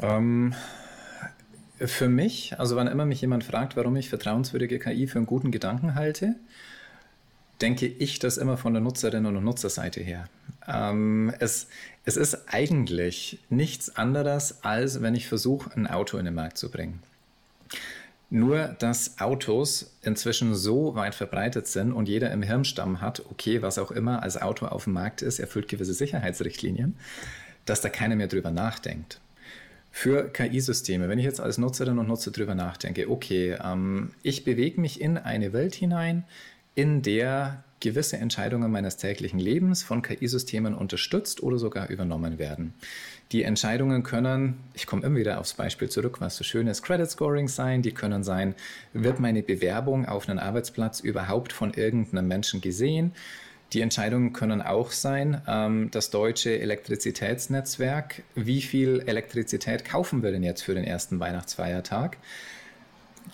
Ähm, 0.01 0.55
für 1.85 2.09
mich, 2.09 2.59
also 2.59 2.75
wann 2.75 2.87
immer 2.87 3.05
mich 3.05 3.21
jemand 3.21 3.43
fragt, 3.43 3.75
warum 3.75 3.95
ich 3.95 4.09
vertrauenswürdige 4.09 4.79
KI 4.79 5.07
für 5.07 5.19
einen 5.19 5.25
guten 5.25 5.51
Gedanken 5.51 5.95
halte, 5.95 6.35
denke 7.61 7.85
ich 7.85 8.19
das 8.19 8.37
immer 8.37 8.57
von 8.57 8.73
der 8.73 8.81
Nutzerinnen 8.81 9.35
und 9.35 9.43
Nutzerseite 9.43 10.01
her. 10.01 10.25
Ähm, 10.67 11.33
es, 11.39 11.67
es 12.05 12.17
ist 12.17 12.47
eigentlich 12.47 13.39
nichts 13.49 13.95
anderes, 13.95 14.63
als 14.63 15.01
wenn 15.01 15.15
ich 15.15 15.27
versuche, 15.27 15.71
ein 15.75 15.87
Auto 15.87 16.17
in 16.17 16.25
den 16.25 16.33
Markt 16.33 16.57
zu 16.57 16.71
bringen. 16.71 17.01
Nur, 18.29 18.69
dass 18.79 19.19
Autos 19.19 19.93
inzwischen 20.01 20.55
so 20.55 20.95
weit 20.95 21.15
verbreitet 21.15 21.67
sind 21.67 21.91
und 21.91 22.07
jeder 22.07 22.31
im 22.31 22.41
Hirnstamm 22.41 23.01
hat, 23.01 23.23
okay, 23.29 23.61
was 23.61 23.77
auch 23.77 23.91
immer 23.91 24.23
als 24.23 24.41
Auto 24.41 24.67
auf 24.67 24.85
dem 24.85 24.93
Markt 24.93 25.21
ist, 25.21 25.39
erfüllt 25.39 25.67
gewisse 25.67 25.93
Sicherheitsrichtlinien, 25.93 26.95
dass 27.65 27.81
da 27.81 27.89
keiner 27.89 28.15
mehr 28.15 28.27
drüber 28.27 28.51
nachdenkt. 28.51 29.19
Für 29.91 30.29
KI-Systeme, 30.29 31.09
wenn 31.09 31.19
ich 31.19 31.25
jetzt 31.25 31.41
als 31.41 31.57
Nutzerin 31.57 31.99
und 31.99 32.07
Nutzer 32.07 32.31
drüber 32.31 32.55
nachdenke, 32.55 33.09
okay, 33.09 33.57
ähm, 33.63 34.11
ich 34.23 34.45
bewege 34.45 34.79
mich 34.79 35.01
in 35.01 35.17
eine 35.17 35.51
Welt 35.53 35.75
hinein, 35.75 36.23
in 36.75 37.01
der 37.01 37.63
gewisse 37.81 38.17
Entscheidungen 38.17 38.71
meines 38.71 38.95
täglichen 38.95 39.39
Lebens 39.39 39.83
von 39.83 40.01
KI-Systemen 40.01 40.73
unterstützt 40.73 41.43
oder 41.43 41.57
sogar 41.57 41.89
übernommen 41.89 42.39
werden. 42.39 42.73
Die 43.31 43.43
Entscheidungen 43.43 44.03
können, 44.03 44.59
ich 44.73 44.85
komme 44.85 45.03
immer 45.05 45.17
wieder 45.17 45.39
aufs 45.39 45.55
Beispiel 45.55 45.89
zurück, 45.89 46.21
was 46.21 46.37
so 46.37 46.43
schön 46.43 46.67
ist, 46.67 46.83
Credit 46.83 47.09
Scoring 47.09 47.47
sein, 47.47 47.81
die 47.81 47.91
können 47.91 48.23
sein, 48.23 48.55
wird 48.93 49.19
meine 49.19 49.43
Bewerbung 49.43 50.05
auf 50.05 50.29
einen 50.29 50.39
Arbeitsplatz 50.39 50.99
überhaupt 51.01 51.51
von 51.51 51.73
irgendeinem 51.73 52.27
Menschen 52.27 52.61
gesehen? 52.61 53.13
Die 53.73 53.79
Entscheidungen 53.79 54.33
können 54.33 54.61
auch 54.61 54.91
sein, 54.91 55.41
ähm, 55.47 55.89
das 55.91 56.09
deutsche 56.09 56.59
Elektrizitätsnetzwerk, 56.59 58.23
wie 58.35 58.61
viel 58.61 59.03
Elektrizität 59.05 59.85
kaufen 59.85 60.23
wir 60.23 60.31
denn 60.31 60.43
jetzt 60.43 60.61
für 60.61 60.73
den 60.73 60.83
ersten 60.83 61.19
Weihnachtsfeiertag? 61.21 62.17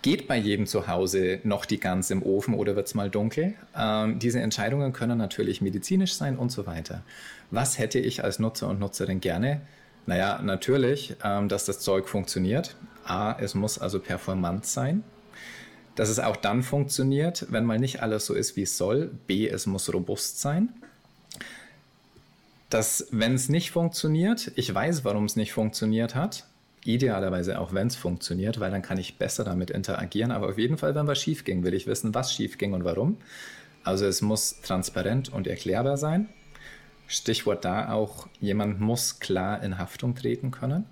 Geht 0.04 0.28
bei 0.28 0.38
jedem 0.38 0.67
zu 0.67 0.88
Hause 0.88 1.39
noch 1.43 1.65
die 1.65 1.80
Gans 1.80 2.12
im 2.12 2.21
Ofen 2.21 2.54
oder 2.54 2.76
wird 2.76 2.88
es 2.88 2.93
mal 2.93 3.10
dunkel? 3.10 3.56
Ähm, 3.76 4.19
diese 4.19 4.39
Entscheidungen 4.39 4.93
können 4.93 5.17
natürlich 5.17 5.62
medizinisch 5.62 6.13
sein 6.13 6.38
und 6.38 6.52
so 6.52 6.67
weiter. 6.67 7.02
Was 7.50 7.80
hätte 7.80 7.97
ich 7.97 8.23
als 8.23 8.38
Nutzer 8.38 8.67
und 8.67 8.80
Nutzerin 8.80 9.21
gerne? 9.21 9.62
Naja, 10.06 10.39
natürlich, 10.43 11.15
ähm, 11.23 11.50
dass 11.50 11.65
das 11.65 11.80
Zeug 11.80 12.08
funktioniert. 12.08 12.76
A, 13.06 13.36
es 13.39 13.56
muss 13.56 13.80
also 13.80 14.00
performant 14.00 14.65
sein. 14.65 15.04
Dass 15.98 16.08
es 16.08 16.20
auch 16.20 16.38
dann 16.38 16.64
funktioniert, 16.64 17.48
wenn 17.50 17.66
mal 17.66 17.80
nicht 17.80 18.02
alles 18.02 18.26
so 18.26 18.34
ist, 18.34 18.56
wie 18.56 18.62
es 18.62 18.78
soll. 18.78 19.12
B, 19.28 19.50
es 19.50 19.66
muss 19.66 19.94
robust 19.94 20.40
sein. 20.40 20.70
Dass, 22.70 23.08
wenn 23.12 23.34
es 23.34 23.50
nicht 23.50 23.72
funktioniert, 23.72 24.54
ich 24.56 24.74
weiß, 24.74 25.04
warum 25.04 25.26
es 25.26 25.36
nicht 25.36 25.52
funktioniert 25.52 26.16
hat, 26.16 26.46
Idealerweise 26.88 27.60
auch, 27.60 27.74
wenn 27.74 27.88
es 27.88 27.98
funktioniert, 27.98 28.62
weil 28.62 28.72
dann 28.72 28.82
kann 28.82 28.98
ich 28.98 29.18
besser 29.18 29.44
damit 29.44 29.72
interagieren. 29.72 30.32
Aber 30.32 30.48
auf 30.48 30.58
jeden 30.58 30.78
Fall, 30.78 30.96
wenn 30.96 31.06
was 31.06 31.22
schief 31.22 31.44
ging, 31.44 31.66
will 31.66 31.74
ich 31.74 31.86
wissen, 31.86 32.16
was 32.16 32.34
schief 32.34 32.58
ging 32.58 32.72
und 32.72 32.86
warum. 32.86 33.18
Also 33.84 34.06
es 34.06 34.22
muss 34.22 34.62
transparent 34.62 35.28
und 35.28 35.48
erklärbar 35.48 35.98
sein. 35.98 36.30
Stichwort 37.06 37.66
da 37.66 37.92
auch, 37.92 38.30
jemand 38.40 38.80
muss 38.80 39.20
klar 39.20 39.62
in 39.64 39.78
Haftung 39.78 40.16
treten 40.16 40.52
können. 40.52 40.86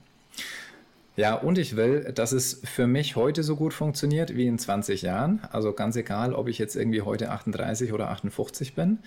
Ja, 1.17 1.36
und 1.36 1.58
ich 1.58 1.78
will, 1.78 2.12
dass 2.13 2.34
es 2.34 2.62
für 2.65 2.88
mich 2.88 3.15
heute 3.15 3.41
so 3.43 3.56
gut 3.56 3.73
funktioniert 3.73 4.36
wie 4.36 4.47
in 4.47 4.60
20 4.60 5.01
Jahren. 5.01 5.39
Also 5.49 5.71
ganz 5.71 5.95
egal, 5.95 6.34
ob 6.34 6.49
ich 6.49 6.58
jetzt 6.58 6.75
irgendwie 6.75 7.01
heute 7.01 7.32
38 7.32 7.93
oder 7.93 8.10
58 8.10 8.75
bin. 8.75 8.99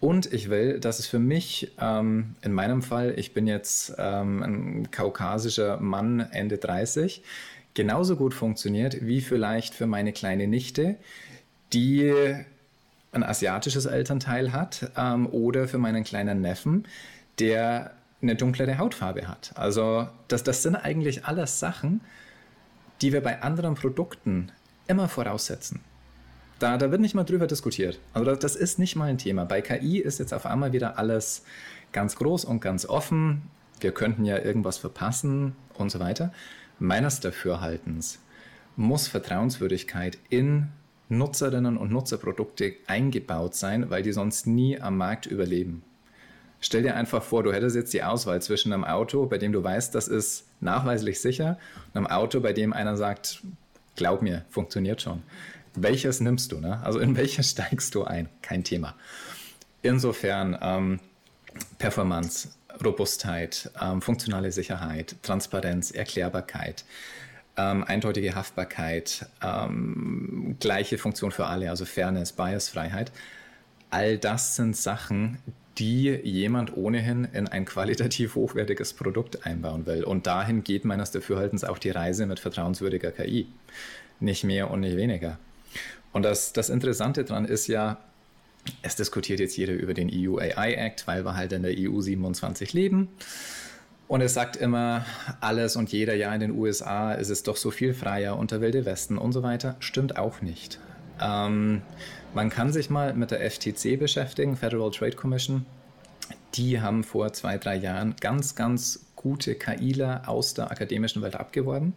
Und 0.00 0.32
ich 0.32 0.50
will, 0.50 0.78
dass 0.78 1.00
es 1.00 1.08
für 1.08 1.18
mich, 1.18 1.72
ähm, 1.80 2.36
in 2.42 2.52
meinem 2.52 2.82
Fall, 2.82 3.14
ich 3.16 3.34
bin 3.34 3.48
jetzt 3.48 3.94
ähm, 3.98 4.42
ein 4.42 4.90
kaukasischer 4.92 5.80
Mann 5.80 6.20
Ende 6.20 6.58
30, 6.58 7.24
genauso 7.74 8.14
gut 8.14 8.34
funktioniert 8.34 9.04
wie 9.04 9.20
vielleicht 9.20 9.74
für 9.74 9.88
meine 9.88 10.12
kleine 10.12 10.46
Nichte, 10.46 10.94
die 11.72 12.14
ein 13.10 13.24
asiatisches 13.24 13.86
Elternteil 13.86 14.52
hat 14.52 14.92
ähm, 14.96 15.26
oder 15.26 15.66
für 15.66 15.78
meinen 15.78 16.04
kleinen 16.04 16.40
Neffen, 16.40 16.86
der 17.40 17.97
eine 18.20 18.34
dunklere 18.34 18.78
Hautfarbe 18.78 19.28
hat. 19.28 19.52
Also 19.54 20.08
das, 20.28 20.42
das 20.42 20.62
sind 20.62 20.76
eigentlich 20.76 21.24
alles 21.24 21.60
Sachen, 21.60 22.00
die 23.00 23.12
wir 23.12 23.22
bei 23.22 23.42
anderen 23.42 23.74
Produkten 23.74 24.50
immer 24.86 25.08
voraussetzen. 25.08 25.80
Da, 26.58 26.76
da 26.76 26.90
wird 26.90 27.00
nicht 27.00 27.14
mal 27.14 27.24
drüber 27.24 27.46
diskutiert. 27.46 28.00
Also 28.12 28.30
das, 28.30 28.40
das 28.40 28.56
ist 28.56 28.78
nicht 28.78 28.96
mal 28.96 29.08
ein 29.08 29.18
Thema. 29.18 29.44
Bei 29.44 29.60
KI 29.60 29.98
ist 29.98 30.18
jetzt 30.18 30.34
auf 30.34 30.46
einmal 30.46 30.72
wieder 30.72 30.98
alles 30.98 31.44
ganz 31.92 32.16
groß 32.16 32.44
und 32.44 32.60
ganz 32.60 32.84
offen. 32.86 33.42
Wir 33.80 33.92
könnten 33.92 34.24
ja 34.24 34.38
irgendwas 34.38 34.78
verpassen 34.78 35.54
und 35.74 35.90
so 35.90 36.00
weiter. 36.00 36.32
Meines 36.80 37.20
Dafürhaltens 37.20 38.18
muss 38.76 39.06
Vertrauenswürdigkeit 39.06 40.18
in 40.28 40.68
Nutzerinnen 41.08 41.76
und 41.76 41.90
Nutzerprodukte 41.90 42.74
eingebaut 42.86 43.54
sein, 43.54 43.88
weil 43.90 44.02
die 44.02 44.12
sonst 44.12 44.46
nie 44.46 44.80
am 44.80 44.96
Markt 44.96 45.26
überleben. 45.26 45.82
Stell 46.60 46.82
dir 46.82 46.96
einfach 46.96 47.22
vor, 47.22 47.42
du 47.42 47.52
hättest 47.52 47.76
jetzt 47.76 47.92
die 47.92 48.02
Auswahl 48.02 48.42
zwischen 48.42 48.72
einem 48.72 48.84
Auto, 48.84 49.26
bei 49.26 49.38
dem 49.38 49.52
du 49.52 49.62
weißt, 49.62 49.94
das 49.94 50.08
ist 50.08 50.46
nachweislich 50.60 51.20
sicher, 51.20 51.58
und 51.88 51.96
einem 51.96 52.06
Auto, 52.06 52.40
bei 52.40 52.52
dem 52.52 52.72
einer 52.72 52.96
sagt, 52.96 53.42
glaub 53.94 54.22
mir, 54.22 54.44
funktioniert 54.50 55.00
schon 55.00 55.22
welches 55.82 56.20
nimmst 56.20 56.52
du? 56.52 56.60
Ne? 56.60 56.80
Also 56.84 56.98
in 56.98 57.16
welches 57.16 57.50
steigst 57.52 57.94
du 57.94 58.04
ein? 58.04 58.28
Kein 58.42 58.64
Thema. 58.64 58.94
Insofern 59.82 60.58
ähm, 60.60 61.00
Performance, 61.78 62.50
Robustheit, 62.84 63.70
ähm, 63.80 64.02
funktionale 64.02 64.52
Sicherheit, 64.52 65.16
Transparenz, 65.22 65.90
Erklärbarkeit, 65.90 66.84
ähm, 67.56 67.84
eindeutige 67.84 68.34
Haftbarkeit, 68.34 69.26
ähm, 69.42 70.56
gleiche 70.60 70.98
Funktion 70.98 71.32
für 71.32 71.46
alle, 71.46 71.70
also 71.70 71.84
Fairness, 71.84 72.32
Biasfreiheit. 72.32 73.12
All 73.90 74.18
das 74.18 74.56
sind 74.56 74.76
Sachen, 74.76 75.38
die 75.78 76.10
jemand 76.24 76.76
ohnehin 76.76 77.24
in 77.32 77.46
ein 77.48 77.64
qualitativ 77.64 78.34
hochwertiges 78.34 78.94
Produkt 78.94 79.46
einbauen 79.46 79.86
will. 79.86 80.04
Und 80.04 80.26
dahin 80.26 80.64
geht 80.64 80.84
meines 80.84 81.10
Dafürhaltens 81.10 81.64
auch 81.64 81.78
die 81.78 81.90
Reise 81.90 82.26
mit 82.26 82.40
vertrauenswürdiger 82.40 83.12
KI. 83.12 83.46
Nicht 84.20 84.44
mehr 84.44 84.70
und 84.70 84.80
nicht 84.80 84.96
weniger. 84.96 85.38
Und 86.12 86.24
das, 86.24 86.52
das 86.52 86.70
Interessante 86.70 87.24
daran 87.24 87.44
ist 87.44 87.68
ja, 87.68 87.98
es 88.82 88.96
diskutiert 88.96 89.40
jetzt 89.40 89.56
jeder 89.56 89.74
über 89.74 89.94
den 89.94 90.10
EU 90.12 90.38
AI 90.38 90.74
Act, 90.74 91.06
weil 91.06 91.24
wir 91.24 91.36
halt 91.36 91.52
in 91.52 91.62
der 91.62 91.74
EU 91.76 92.00
27 92.00 92.72
leben. 92.72 93.08
Und 94.08 94.22
es 94.22 94.34
sagt 94.34 94.56
immer, 94.56 95.04
alles 95.40 95.76
und 95.76 95.92
jeder, 95.92 96.14
ja, 96.14 96.34
in 96.34 96.40
den 96.40 96.52
USA 96.52 97.12
ist 97.12 97.28
es 97.28 97.42
doch 97.42 97.56
so 97.56 97.70
viel 97.70 97.92
freier 97.92 98.38
und 98.38 98.50
der 98.50 98.60
Wilde 98.60 98.84
Westen 98.84 99.18
und 99.18 99.32
so 99.32 99.42
weiter. 99.42 99.76
Stimmt 99.80 100.16
auch 100.16 100.40
nicht. 100.40 100.80
Ähm, 101.20 101.82
man 102.34 102.50
kann 102.50 102.72
sich 102.72 102.90
mal 102.90 103.14
mit 103.14 103.30
der 103.30 103.50
FTC 103.50 103.98
beschäftigen, 103.98 104.56
Federal 104.56 104.90
Trade 104.90 105.16
Commission. 105.16 105.66
Die 106.54 106.80
haben 106.80 107.04
vor 107.04 107.32
zwei, 107.32 107.58
drei 107.58 107.76
Jahren 107.76 108.14
ganz, 108.20 108.54
ganz 108.54 109.06
gute 109.16 109.54
KIler 109.54 110.22
aus 110.26 110.54
der 110.54 110.70
akademischen 110.70 111.22
Welt 111.22 111.34
abgeworben. 111.34 111.94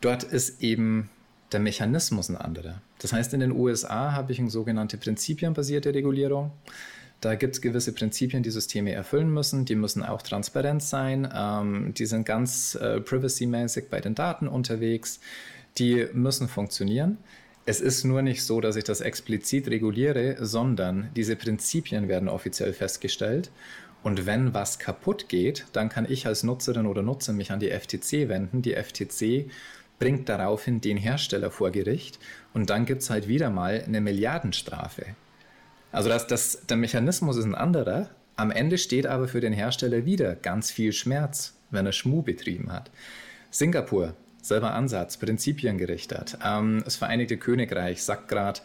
Dort 0.00 0.22
ist 0.22 0.62
eben 0.62 1.10
der 1.52 1.60
Mechanismus 1.60 2.28
ein 2.28 2.36
anderer. 2.36 2.80
Das 2.98 3.12
heißt, 3.12 3.34
in 3.34 3.40
den 3.40 3.52
USA 3.52 4.12
habe 4.12 4.32
ich 4.32 4.38
eine 4.38 4.50
sogenannte 4.50 4.96
prinzipienbasierte 4.96 5.94
Regulierung. 5.94 6.52
Da 7.20 7.34
gibt 7.34 7.54
es 7.54 7.60
gewisse 7.60 7.92
Prinzipien, 7.92 8.42
die 8.42 8.50
Systeme 8.50 8.92
erfüllen 8.92 9.32
müssen. 9.32 9.64
Die 9.64 9.74
müssen 9.74 10.02
auch 10.02 10.22
transparent 10.22 10.82
sein. 10.82 11.28
Ähm, 11.34 11.94
die 11.94 12.06
sind 12.06 12.26
ganz 12.26 12.74
äh, 12.74 13.00
privacy-mäßig 13.00 13.88
bei 13.90 14.00
den 14.00 14.14
Daten 14.14 14.48
unterwegs. 14.48 15.20
Die 15.78 16.06
müssen 16.12 16.48
funktionieren. 16.48 17.18
Es 17.68 17.80
ist 17.80 18.04
nur 18.04 18.22
nicht 18.22 18.44
so, 18.44 18.60
dass 18.60 18.76
ich 18.76 18.84
das 18.84 19.00
explizit 19.00 19.66
reguliere, 19.68 20.36
sondern 20.38 21.10
diese 21.16 21.34
Prinzipien 21.34 22.06
werden 22.06 22.28
offiziell 22.28 22.72
festgestellt. 22.72 23.50
Und 24.04 24.24
wenn 24.24 24.54
was 24.54 24.78
kaputt 24.78 25.28
geht, 25.28 25.66
dann 25.72 25.88
kann 25.88 26.06
ich 26.08 26.28
als 26.28 26.44
Nutzerin 26.44 26.86
oder 26.86 27.02
Nutzer 27.02 27.32
mich 27.32 27.50
an 27.50 27.58
die 27.58 27.70
FTC 27.70 28.28
wenden. 28.28 28.62
Die 28.62 28.74
FTC 28.74 29.50
bringt 29.98 30.28
daraufhin 30.28 30.80
den 30.80 30.96
Hersteller 30.96 31.50
vor 31.50 31.72
Gericht 31.72 32.20
und 32.54 32.70
dann 32.70 32.86
gibt 32.86 33.02
es 33.02 33.10
halt 33.10 33.26
wieder 33.26 33.50
mal 33.50 33.82
eine 33.84 34.00
Milliardenstrafe. 34.00 35.04
Also 35.90 36.08
das, 36.08 36.28
das, 36.28 36.66
der 36.68 36.76
Mechanismus 36.76 37.36
ist 37.36 37.46
ein 37.46 37.56
anderer. 37.56 38.10
Am 38.36 38.52
Ende 38.52 38.78
steht 38.78 39.06
aber 39.06 39.26
für 39.26 39.40
den 39.40 39.52
Hersteller 39.52 40.04
wieder 40.04 40.36
ganz 40.36 40.70
viel 40.70 40.92
Schmerz, 40.92 41.54
wenn 41.72 41.86
er 41.86 41.92
Schmu 41.92 42.22
betrieben 42.22 42.70
hat. 42.70 42.92
Singapur, 43.50 44.14
selber 44.48 44.74
Ansatz, 44.74 45.16
prinzipiengerichtet. 45.16 46.38
Ähm, 46.44 46.82
das 46.84 46.96
Vereinigte 46.96 47.36
Königreich 47.36 48.02
sagt 48.02 48.28
gerade, 48.28 48.60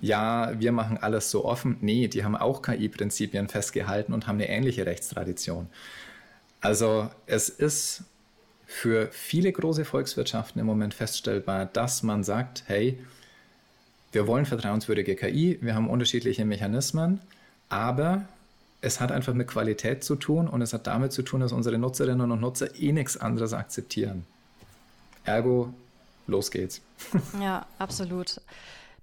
ja, 0.00 0.52
wir 0.58 0.72
machen 0.72 0.98
alles 0.98 1.30
so 1.30 1.44
offen. 1.44 1.76
Nee, 1.80 2.08
die 2.08 2.24
haben 2.24 2.36
auch 2.36 2.62
KI-Prinzipien 2.62 3.48
festgehalten 3.48 4.12
und 4.12 4.26
haben 4.26 4.36
eine 4.36 4.48
ähnliche 4.48 4.86
Rechtstradition. 4.86 5.68
Also 6.60 7.10
es 7.26 7.48
ist 7.48 8.04
für 8.66 9.08
viele 9.12 9.52
große 9.52 9.84
Volkswirtschaften 9.84 10.60
im 10.60 10.66
Moment 10.66 10.94
feststellbar, 10.94 11.66
dass 11.66 12.02
man 12.02 12.24
sagt, 12.24 12.64
hey, 12.66 12.98
wir 14.12 14.26
wollen 14.26 14.46
vertrauenswürdige 14.46 15.16
KI, 15.16 15.58
wir 15.60 15.74
haben 15.74 15.88
unterschiedliche 15.88 16.44
Mechanismen, 16.44 17.20
aber 17.68 18.24
es 18.80 19.00
hat 19.00 19.10
einfach 19.10 19.34
mit 19.34 19.48
Qualität 19.48 20.04
zu 20.04 20.16
tun 20.16 20.48
und 20.48 20.62
es 20.62 20.72
hat 20.72 20.86
damit 20.86 21.12
zu 21.12 21.22
tun, 21.22 21.40
dass 21.40 21.52
unsere 21.52 21.78
Nutzerinnen 21.78 22.30
und 22.30 22.40
Nutzer 22.40 22.74
eh 22.78 22.92
nichts 22.92 23.16
anderes 23.16 23.52
akzeptieren. 23.52 24.24
Ergo, 25.24 25.72
los 26.26 26.50
geht's. 26.50 26.80
Ja, 27.40 27.66
absolut. 27.78 28.40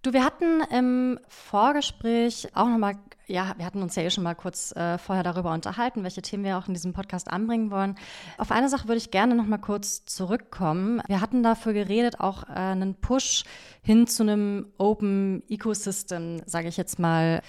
Du, 0.01 0.13
wir 0.13 0.25
hatten 0.25 0.61
im 0.71 1.19
Vorgespräch 1.27 2.47
auch 2.55 2.67
nochmal, 2.67 2.95
ja, 3.27 3.53
wir 3.57 3.65
hatten 3.65 3.83
uns 3.83 3.95
ja 3.95 4.01
eh 4.01 4.09
schon 4.09 4.23
mal 4.23 4.33
kurz 4.33 4.71
äh, 4.75 4.97
vorher 4.97 5.23
darüber 5.23 5.53
unterhalten, 5.53 6.03
welche 6.03 6.23
Themen 6.23 6.43
wir 6.43 6.57
auch 6.57 6.67
in 6.67 6.73
diesem 6.73 6.93
Podcast 6.93 7.29
anbringen 7.29 7.69
wollen. 7.69 7.95
Auf 8.39 8.49
eine 8.51 8.67
Sache 8.67 8.87
würde 8.87 8.97
ich 8.97 9.11
gerne 9.11 9.35
nochmal 9.35 9.59
kurz 9.59 10.03
zurückkommen. 10.05 11.03
Wir 11.07 11.21
hatten 11.21 11.43
dafür 11.43 11.73
geredet, 11.73 12.19
auch 12.19 12.49
äh, 12.49 12.53
einen 12.53 12.95
Push 12.95 13.43
hin 13.83 14.07
zu 14.07 14.23
einem 14.23 14.65
Open 14.79 15.43
Ecosystem, 15.47 16.41
sage 16.47 16.67
ich 16.67 16.77
jetzt 16.77 16.97
mal, 16.97 17.43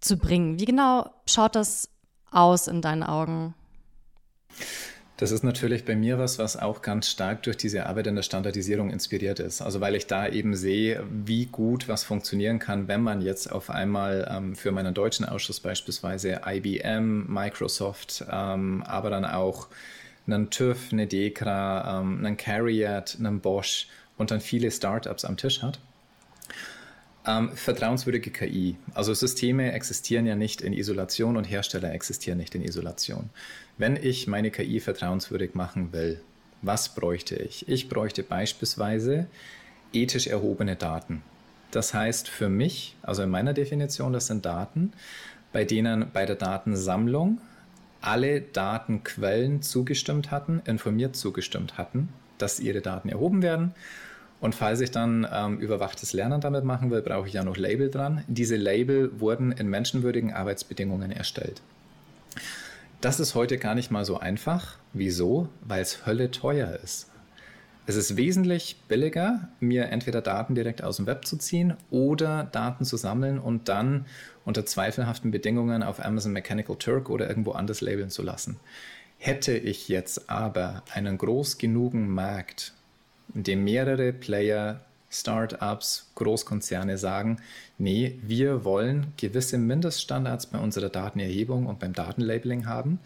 zu 0.00 0.16
bringen. 0.16 0.58
Wie 0.58 0.64
genau 0.64 1.08
schaut 1.26 1.54
das 1.54 1.88
aus 2.32 2.66
in 2.66 2.82
deinen 2.82 3.04
Augen? 3.04 3.54
Das 5.22 5.30
ist 5.30 5.44
natürlich 5.44 5.84
bei 5.84 5.94
mir 5.94 6.18
was, 6.18 6.40
was 6.40 6.56
auch 6.56 6.82
ganz 6.82 7.08
stark 7.08 7.44
durch 7.44 7.56
diese 7.56 7.86
Arbeit 7.86 8.08
in 8.08 8.16
der 8.16 8.24
Standardisierung 8.24 8.90
inspiriert 8.90 9.38
ist. 9.38 9.62
Also 9.62 9.80
weil 9.80 9.94
ich 9.94 10.08
da 10.08 10.26
eben 10.26 10.56
sehe, 10.56 11.04
wie 11.08 11.46
gut 11.46 11.86
was 11.86 12.02
funktionieren 12.02 12.58
kann, 12.58 12.88
wenn 12.88 13.02
man 13.02 13.22
jetzt 13.22 13.52
auf 13.52 13.70
einmal 13.70 14.28
ähm, 14.28 14.56
für 14.56 14.72
meinen 14.72 14.94
deutschen 14.94 15.24
Ausschuss 15.24 15.60
beispielsweise 15.60 16.40
IBM, 16.44 17.32
Microsoft, 17.32 18.24
ähm, 18.32 18.82
aber 18.82 19.10
dann 19.10 19.24
auch 19.24 19.68
einen 20.26 20.50
TÜV, 20.50 20.90
eine 20.90 21.06
DEKRA, 21.06 22.00
ähm, 22.00 22.18
einen 22.18 22.36
Carriot, 22.36 23.16
einen 23.16 23.38
Bosch 23.38 23.86
und 24.18 24.32
dann 24.32 24.40
viele 24.40 24.72
Startups 24.72 25.24
am 25.24 25.36
Tisch 25.36 25.62
hat. 25.62 25.78
Ähm, 27.24 27.52
vertrauenswürdige 27.54 28.32
KI. 28.32 28.74
Also 28.92 29.14
Systeme 29.14 29.70
existieren 29.70 30.26
ja 30.26 30.34
nicht 30.34 30.60
in 30.60 30.72
Isolation 30.72 31.36
und 31.36 31.44
Hersteller 31.44 31.92
existieren 31.92 32.38
nicht 32.38 32.56
in 32.56 32.64
Isolation. 32.64 33.30
Wenn 33.78 33.96
ich 33.96 34.26
meine 34.26 34.50
KI 34.50 34.80
vertrauenswürdig 34.80 35.54
machen 35.54 35.92
will, 35.92 36.20
was 36.60 36.90
bräuchte 36.90 37.36
ich? 37.36 37.68
Ich 37.68 37.88
bräuchte 37.88 38.22
beispielsweise 38.22 39.26
ethisch 39.92 40.26
erhobene 40.26 40.76
Daten. 40.76 41.22
Das 41.70 41.94
heißt 41.94 42.28
für 42.28 42.48
mich, 42.48 42.96
also 43.02 43.22
in 43.22 43.30
meiner 43.30 43.54
Definition, 43.54 44.12
das 44.12 44.26
sind 44.26 44.44
Daten, 44.44 44.92
bei 45.52 45.64
denen 45.64 46.10
bei 46.12 46.26
der 46.26 46.36
Datensammlung 46.36 47.40
alle 48.00 48.40
Datenquellen 48.40 49.62
zugestimmt 49.62 50.30
hatten, 50.30 50.60
informiert 50.64 51.16
zugestimmt 51.16 51.78
hatten, 51.78 52.08
dass 52.38 52.60
ihre 52.60 52.80
Daten 52.80 53.08
erhoben 53.08 53.42
werden. 53.42 53.74
Und 54.40 54.54
falls 54.56 54.80
ich 54.80 54.90
dann 54.90 55.26
ähm, 55.32 55.58
überwachtes 55.58 56.12
Lernen 56.12 56.40
damit 56.40 56.64
machen 56.64 56.90
will, 56.90 57.00
brauche 57.00 57.28
ich 57.28 57.34
ja 57.34 57.44
noch 57.44 57.56
Label 57.56 57.90
dran. 57.90 58.24
Diese 58.26 58.56
Label 58.56 59.20
wurden 59.20 59.52
in 59.52 59.68
menschenwürdigen 59.68 60.32
Arbeitsbedingungen 60.32 61.12
erstellt. 61.12 61.62
Das 63.02 63.18
ist 63.18 63.34
heute 63.34 63.58
gar 63.58 63.74
nicht 63.74 63.90
mal 63.90 64.04
so 64.04 64.20
einfach. 64.20 64.78
Wieso? 64.92 65.48
Weil 65.60 65.82
es 65.82 66.06
Hölle 66.06 66.30
teuer 66.30 66.78
ist. 66.84 67.10
Es 67.84 67.96
ist 67.96 68.16
wesentlich 68.16 68.76
billiger, 68.86 69.48
mir 69.58 69.86
entweder 69.86 70.22
Daten 70.22 70.54
direkt 70.54 70.84
aus 70.84 70.98
dem 70.98 71.06
Web 71.06 71.26
zu 71.26 71.36
ziehen 71.36 71.74
oder 71.90 72.44
Daten 72.44 72.84
zu 72.84 72.96
sammeln 72.96 73.40
und 73.40 73.68
dann 73.68 74.06
unter 74.44 74.64
zweifelhaften 74.64 75.32
Bedingungen 75.32 75.82
auf 75.82 75.98
Amazon 76.04 76.32
Mechanical 76.32 76.76
Turk 76.76 77.10
oder 77.10 77.28
irgendwo 77.28 77.50
anders 77.50 77.80
labeln 77.80 78.08
zu 78.08 78.22
lassen. 78.22 78.60
Hätte 79.18 79.56
ich 79.56 79.88
jetzt 79.88 80.30
aber 80.30 80.84
einen 80.94 81.18
groß 81.18 81.58
genugen 81.58 82.08
Markt, 82.08 82.72
in 83.34 83.42
dem 83.42 83.64
mehrere 83.64 84.12
Player 84.12 84.80
Startups, 85.12 86.10
Großkonzerne 86.14 86.98
sagen, 86.98 87.38
nee, 87.78 88.18
wir 88.22 88.64
wollen 88.64 89.12
gewisse 89.16 89.58
Mindeststandards 89.58 90.46
bei 90.46 90.58
unserer 90.58 90.88
Datenerhebung 90.88 91.66
und 91.66 91.78
beim 91.78 91.92
Datenlabeling 91.92 92.66
haben, 92.66 92.98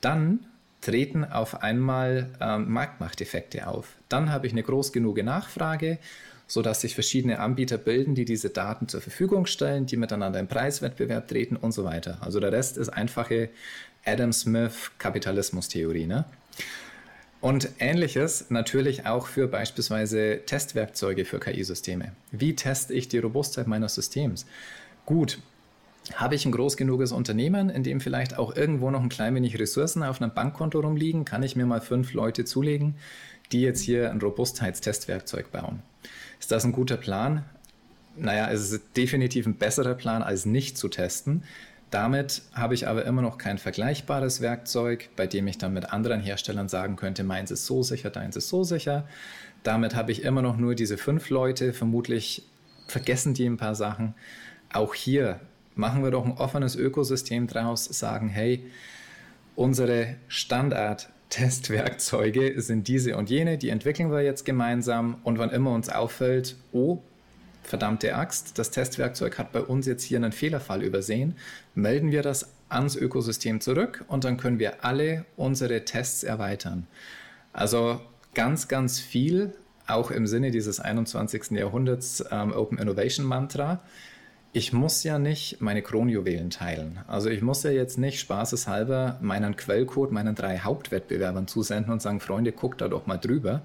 dann 0.00 0.40
treten 0.80 1.24
auf 1.24 1.62
einmal 1.62 2.30
ähm, 2.40 2.70
Marktmachteffekte 2.70 3.66
auf. 3.66 3.96
Dann 4.08 4.30
habe 4.30 4.46
ich 4.46 4.52
eine 4.52 4.62
groß 4.62 4.92
genug 4.92 5.22
Nachfrage, 5.22 5.98
sodass 6.46 6.80
sich 6.80 6.94
verschiedene 6.94 7.38
Anbieter 7.38 7.78
bilden, 7.78 8.14
die 8.14 8.24
diese 8.24 8.50
Daten 8.50 8.88
zur 8.88 9.00
Verfügung 9.00 9.46
stellen, 9.46 9.86
die 9.86 9.96
miteinander 9.96 10.38
im 10.38 10.48
Preiswettbewerb 10.48 11.28
treten 11.28 11.56
und 11.56 11.72
so 11.72 11.84
weiter. 11.84 12.18
Also 12.20 12.40
der 12.40 12.52
Rest 12.52 12.76
ist 12.76 12.88
einfache 12.88 13.48
Adam 14.04 14.32
Smith 14.32 14.90
Kapitalismustheorie. 14.98 16.06
Ne? 16.06 16.24
Und 17.42 17.70
ähnliches 17.80 18.50
natürlich 18.50 19.04
auch 19.04 19.26
für 19.26 19.48
beispielsweise 19.48 20.42
Testwerkzeuge 20.46 21.24
für 21.24 21.40
KI-Systeme. 21.40 22.12
Wie 22.30 22.54
teste 22.54 22.94
ich 22.94 23.08
die 23.08 23.18
Robustheit 23.18 23.66
meines 23.66 23.96
Systems? 23.96 24.46
Gut, 25.06 25.38
habe 26.14 26.36
ich 26.36 26.46
ein 26.46 26.52
groß 26.52 26.76
genuges 26.76 27.10
Unternehmen, 27.10 27.68
in 27.68 27.82
dem 27.82 28.00
vielleicht 28.00 28.38
auch 28.38 28.54
irgendwo 28.54 28.92
noch 28.92 29.02
ein 29.02 29.08
klein 29.08 29.34
wenig 29.34 29.58
Ressourcen 29.58 30.04
auf 30.04 30.22
einem 30.22 30.32
Bankkonto 30.32 30.78
rumliegen, 30.78 31.24
kann 31.24 31.42
ich 31.42 31.56
mir 31.56 31.66
mal 31.66 31.80
fünf 31.80 32.12
Leute 32.12 32.44
zulegen, 32.44 32.94
die 33.50 33.62
jetzt 33.62 33.80
hier 33.80 34.12
ein 34.12 34.20
Robustheitstestwerkzeug 34.20 35.50
bauen. 35.50 35.82
Ist 36.38 36.52
das 36.52 36.64
ein 36.64 36.70
guter 36.70 36.96
Plan? 36.96 37.44
Naja, 38.16 38.52
es 38.52 38.70
ist 38.70 38.96
definitiv 38.96 39.46
ein 39.46 39.56
besserer 39.56 39.94
Plan, 39.94 40.22
als 40.22 40.46
nicht 40.46 40.78
zu 40.78 40.88
testen, 40.88 41.42
damit 41.92 42.42
habe 42.54 42.74
ich 42.74 42.88
aber 42.88 43.04
immer 43.04 43.20
noch 43.20 43.36
kein 43.36 43.58
vergleichbares 43.58 44.40
Werkzeug, 44.40 45.10
bei 45.14 45.26
dem 45.26 45.46
ich 45.46 45.58
dann 45.58 45.74
mit 45.74 45.92
anderen 45.92 46.20
Herstellern 46.20 46.68
sagen 46.68 46.96
könnte, 46.96 47.22
meins 47.22 47.50
ist 47.50 47.66
so 47.66 47.82
sicher, 47.82 48.08
deins 48.08 48.34
ist 48.34 48.48
so 48.48 48.64
sicher. 48.64 49.06
Damit 49.62 49.94
habe 49.94 50.10
ich 50.10 50.24
immer 50.24 50.40
noch 50.40 50.56
nur 50.56 50.74
diese 50.74 50.96
fünf 50.96 51.28
Leute, 51.28 51.74
vermutlich 51.74 52.48
vergessen 52.88 53.34
die 53.34 53.46
ein 53.46 53.58
paar 53.58 53.74
Sachen. 53.74 54.14
Auch 54.72 54.94
hier 54.94 55.38
machen 55.74 56.02
wir 56.02 56.10
doch 56.10 56.24
ein 56.24 56.32
offenes 56.32 56.76
Ökosystem 56.76 57.46
draus, 57.46 57.84
sagen, 57.84 58.30
hey, 58.30 58.64
unsere 59.54 60.16
Standard-Testwerkzeuge 60.28 62.58
sind 62.62 62.88
diese 62.88 63.18
und 63.18 63.28
jene, 63.28 63.58
die 63.58 63.68
entwickeln 63.68 64.10
wir 64.10 64.22
jetzt 64.22 64.46
gemeinsam 64.46 65.18
und 65.24 65.38
wann 65.38 65.50
immer 65.50 65.72
uns 65.72 65.90
auffällt, 65.90 66.56
oh, 66.72 67.02
verdammte 67.62 68.14
Axt, 68.14 68.58
das 68.58 68.70
Testwerkzeug 68.70 69.38
hat 69.38 69.52
bei 69.52 69.60
uns 69.60 69.86
jetzt 69.86 70.02
hier 70.02 70.18
einen 70.18 70.32
Fehlerfall 70.32 70.82
übersehen, 70.82 71.36
melden 71.74 72.10
wir 72.10 72.22
das 72.22 72.50
ans 72.68 72.96
Ökosystem 72.96 73.60
zurück 73.60 74.04
und 74.08 74.24
dann 74.24 74.36
können 74.36 74.58
wir 74.58 74.84
alle 74.84 75.24
unsere 75.36 75.84
Tests 75.84 76.24
erweitern. 76.24 76.86
Also 77.52 78.00
ganz, 78.34 78.68
ganz 78.68 78.98
viel, 78.98 79.52
auch 79.86 80.10
im 80.10 80.26
Sinne 80.26 80.50
dieses 80.50 80.80
21. 80.80 81.50
Jahrhunderts 81.52 82.24
ähm, 82.30 82.52
Open 82.52 82.78
Innovation 82.78 83.26
Mantra. 83.26 83.80
Ich 84.54 84.72
muss 84.72 85.02
ja 85.02 85.18
nicht 85.18 85.60
meine 85.60 85.82
Kronjuwelen 85.82 86.50
teilen. 86.50 87.00
Also 87.08 87.30
ich 87.30 87.42
muss 87.42 87.62
ja 87.62 87.70
jetzt 87.70 87.98
nicht 87.98 88.20
spaßeshalber 88.20 89.18
meinen 89.20 89.56
Quellcode 89.56 90.12
meinen 90.12 90.34
drei 90.34 90.58
Hauptwettbewerbern 90.58 91.46
zusenden 91.46 91.92
und 91.92 92.02
sagen, 92.02 92.20
Freunde, 92.20 92.52
guckt 92.52 92.80
da 92.80 92.88
doch 92.88 93.06
mal 93.06 93.16
drüber. 93.16 93.62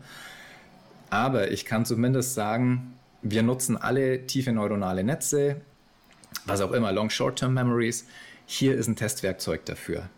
Aber 1.10 1.52
ich 1.52 1.66
kann 1.66 1.86
zumindest 1.86 2.34
sagen, 2.34 2.97
wir 3.22 3.43
nutzen 3.43 3.78
alle 3.78 4.26
tiefe 4.28 4.51
neuronale 4.51 5.03
Netze, 5.03 5.61
was 6.45 6.61
auch 6.61 6.72
immer, 6.72 6.91
Long 6.91 7.09
Short-Term 7.09 7.53
Memories. 7.53 8.05
Hier 8.45 8.76
ist 8.76 8.88
ein 8.88 8.95
Testwerkzeug 8.95 9.65
dafür. 9.65 10.09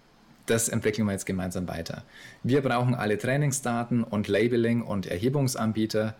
Das 0.45 0.69
entwickeln 0.69 1.05
wir 1.05 1.13
jetzt 1.13 1.25
gemeinsam 1.25 1.67
weiter. 1.67 2.03
Wir 2.43 2.61
brauchen 2.61 2.95
alle 2.95 3.17
Trainingsdaten 3.17 4.03
und 4.03 4.27
Labeling 4.27 4.81
und 4.81 5.05
Erhebungsanbieter. 5.05 6.15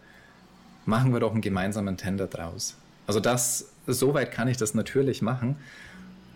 Machen 0.86 1.13
wir 1.13 1.19
doch 1.19 1.32
einen 1.32 1.41
gemeinsamen 1.41 1.97
Tender 1.97 2.27
draus. 2.27 2.75
Also 3.07 3.19
das, 3.19 3.71
soweit 3.88 4.32
kann 4.32 4.47
ich 4.47 4.57
das 4.57 4.75
natürlich 4.75 5.21
machen. 5.21 5.57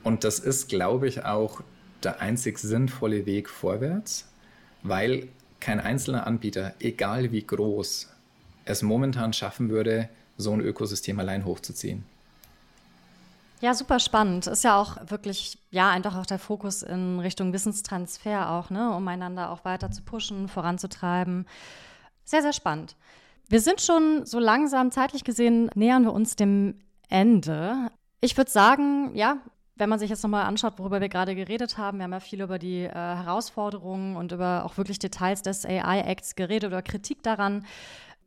Und 0.04 0.24
das 0.24 0.40
ist, 0.40 0.70
glaube 0.70 1.08
ich, 1.08 1.24
auch 1.24 1.62
der 2.04 2.20
einzig 2.20 2.58
sinnvolle 2.60 3.26
Weg 3.26 3.50
vorwärts, 3.50 4.28
weil 4.82 5.28
kein 5.60 5.80
einzelner 5.80 6.28
Anbieter, 6.28 6.74
egal 6.80 7.32
wie 7.32 7.46
groß, 7.46 8.10
es 8.66 8.82
momentan 8.82 9.34
schaffen 9.34 9.70
würde, 9.70 10.10
so 10.38 10.52
ein 10.52 10.62
Ökosystem 10.62 11.20
allein 11.20 11.46
hochzuziehen. 11.46 12.04
Ja, 13.62 13.74
super 13.74 14.00
spannend. 14.00 14.48
Ist 14.48 14.66
ja 14.66 14.80
auch 14.80 14.98
wirklich, 15.10 15.58
ja, 15.72 15.90
einfach 15.90 16.18
auch 16.18 16.26
der 16.26 16.40
Fokus 16.40 16.84
in 16.84 17.20
Richtung 17.22 17.54
Wissenstransfer 17.54 18.52
auch, 18.52 18.70
ne, 18.70 18.94
um 18.94 19.08
einander 19.08 19.52
auch 19.52 19.64
weiter 19.64 19.90
zu 19.90 20.02
pushen, 20.02 20.50
voranzutreiben. 20.50 21.46
Sehr, 22.26 22.42
sehr 22.42 22.52
spannend. 22.52 22.98
Wir 23.48 23.62
sind 23.62 23.80
schon 23.80 24.26
so 24.26 24.40
langsam 24.40 24.92
zeitlich 24.92 25.24
gesehen, 25.24 25.70
nähern 25.76 26.04
wir 26.04 26.12
uns 26.12 26.36
dem 26.36 26.76
Ende. 27.08 27.90
Ich 28.20 28.36
würde 28.36 28.52
sagen, 28.52 29.16
ja, 29.16 29.38
wenn 29.76 29.90
man 29.90 30.00
sich 30.00 30.10
jetzt 30.10 30.24
nochmal 30.24 30.46
anschaut, 30.46 30.78
worüber 30.78 31.02
wir 31.02 31.10
gerade 31.10 31.36
geredet 31.36 31.78
haben, 31.78 31.98
wir 31.98 32.04
haben 32.04 32.12
ja 32.12 32.20
viel 32.20 32.42
über 32.42 32.60
die 32.60 32.84
äh, 32.84 32.92
Herausforderungen 32.92 34.16
und 34.16 34.32
über 34.32 34.66
auch 34.66 34.78
wirklich 34.78 35.00
Details 35.00 35.42
des 35.42 35.66
AI-Acts 35.66 36.36
geredet 36.36 36.68
oder 36.68 36.82
Kritik 36.82 37.24
daran. 37.24 37.66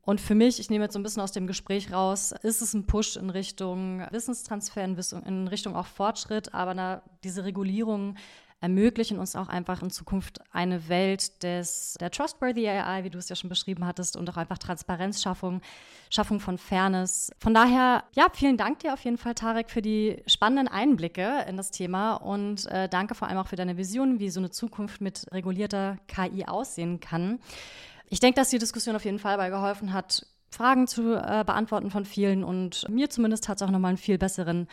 Und 0.07 0.21
für 0.21 0.37
mich, 0.37 0.61
ich 0.61 0.71
nehme 0.71 0.85
jetzt 0.85 0.93
so 0.93 1.01
ein 1.01 1.03
bisschen 1.03 1.21
aus 1.21 1.33
dem 1.33 1.49
Gespräch 1.49 1.93
raus, 1.93 2.33
ist 2.43 2.63
es 2.63 2.75
ein 2.75 2.87
Push 2.87 3.17
in 3.17 3.29
Richtung 3.29 4.07
Wissenstransfer, 4.13 4.85
in 4.85 5.49
Richtung 5.49 5.75
auch 5.75 5.87
Fortschritt, 5.87 6.55
aber 6.55 6.75
na, 6.75 7.03
diese 7.25 7.45
Regulierung 7.45 8.15
ermöglichen 8.61 9.19
uns 9.19 9.35
auch 9.35 9.49
einfach 9.49 9.83
in 9.83 9.91
Zukunft 9.91 10.41
eine 10.53 10.89
Welt 10.89 11.43
des, 11.43 11.97
der 12.01 12.13
Trustworthy 12.13 12.69
AI, 12.69 13.03
wie 13.03 13.11
du 13.11 13.19
es 13.19 13.29
ja 13.29 13.35
schon 13.35 13.51
beschrieben 13.51 13.85
hattest, 13.85 14.17
und 14.17 14.31
auch 14.31 14.37
einfach 14.37 14.59
Transparenzschaffung, 14.59 15.61
Schaffung 16.09 16.39
von 16.39 16.57
Fairness. 16.57 17.33
Von 17.39 17.53
daher, 17.53 18.05
ja, 18.15 18.29
vielen 18.33 18.57
Dank 18.57 18.79
dir 18.79 18.95
auf 18.95 19.05
jeden 19.05 19.19
Fall, 19.19 19.35
Tarek, 19.35 19.71
für 19.71 19.83
die 19.83 20.23
spannenden 20.29 20.69
Einblicke 20.69 21.45
in 21.49 21.57
das 21.57 21.73
Thema 21.73 22.15
und 22.15 22.67
äh, 22.67 22.89
danke 22.89 23.17
vor 23.17 23.27
allem 23.27 23.39
auch 23.39 23.49
für 23.49 23.57
deine 23.57 23.77
Vision, 23.77 24.21
wie 24.21 24.31
so 24.31 24.39
eine 24.39 24.51
Zukunft 24.51 25.01
mit 25.01 25.27
regulierter 25.33 25.99
KI 26.07 26.47
aussehen 26.47 27.01
kann. 27.01 27.41
Ich 28.09 28.21
denke, 28.21 28.41
dass 28.41 28.51
die 28.51 28.59
Diskussion 28.59 28.97
auf 28.97 29.05
jeden 29.05 29.19
Fall 29.19 29.33
dabei 29.37 29.51
geholfen 29.51 29.93
hat, 29.93 30.27
Fragen 30.51 30.87
zu 30.87 31.15
äh, 31.15 31.45
beantworten 31.45 31.91
von 31.91 32.05
vielen 32.05 32.45
und 32.45 32.89
mir 32.89 33.11
zumindest 33.11 33.49
hat 33.49 33.57
es 33.57 33.63
auch 33.63 33.71
nochmal 33.71 33.91
einen 33.91 33.99
viel 33.99 34.17
besseren 34.17 34.69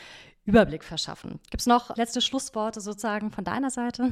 Überblick 0.46 0.84
verschaffen. 0.84 1.40
Gibt 1.50 1.62
es 1.62 1.68
noch 1.68 1.96
letzte 1.98 2.22
Schlussworte 2.22 2.80
sozusagen 2.80 3.32
von 3.32 3.44
deiner 3.44 3.70
Seite? 3.70 4.12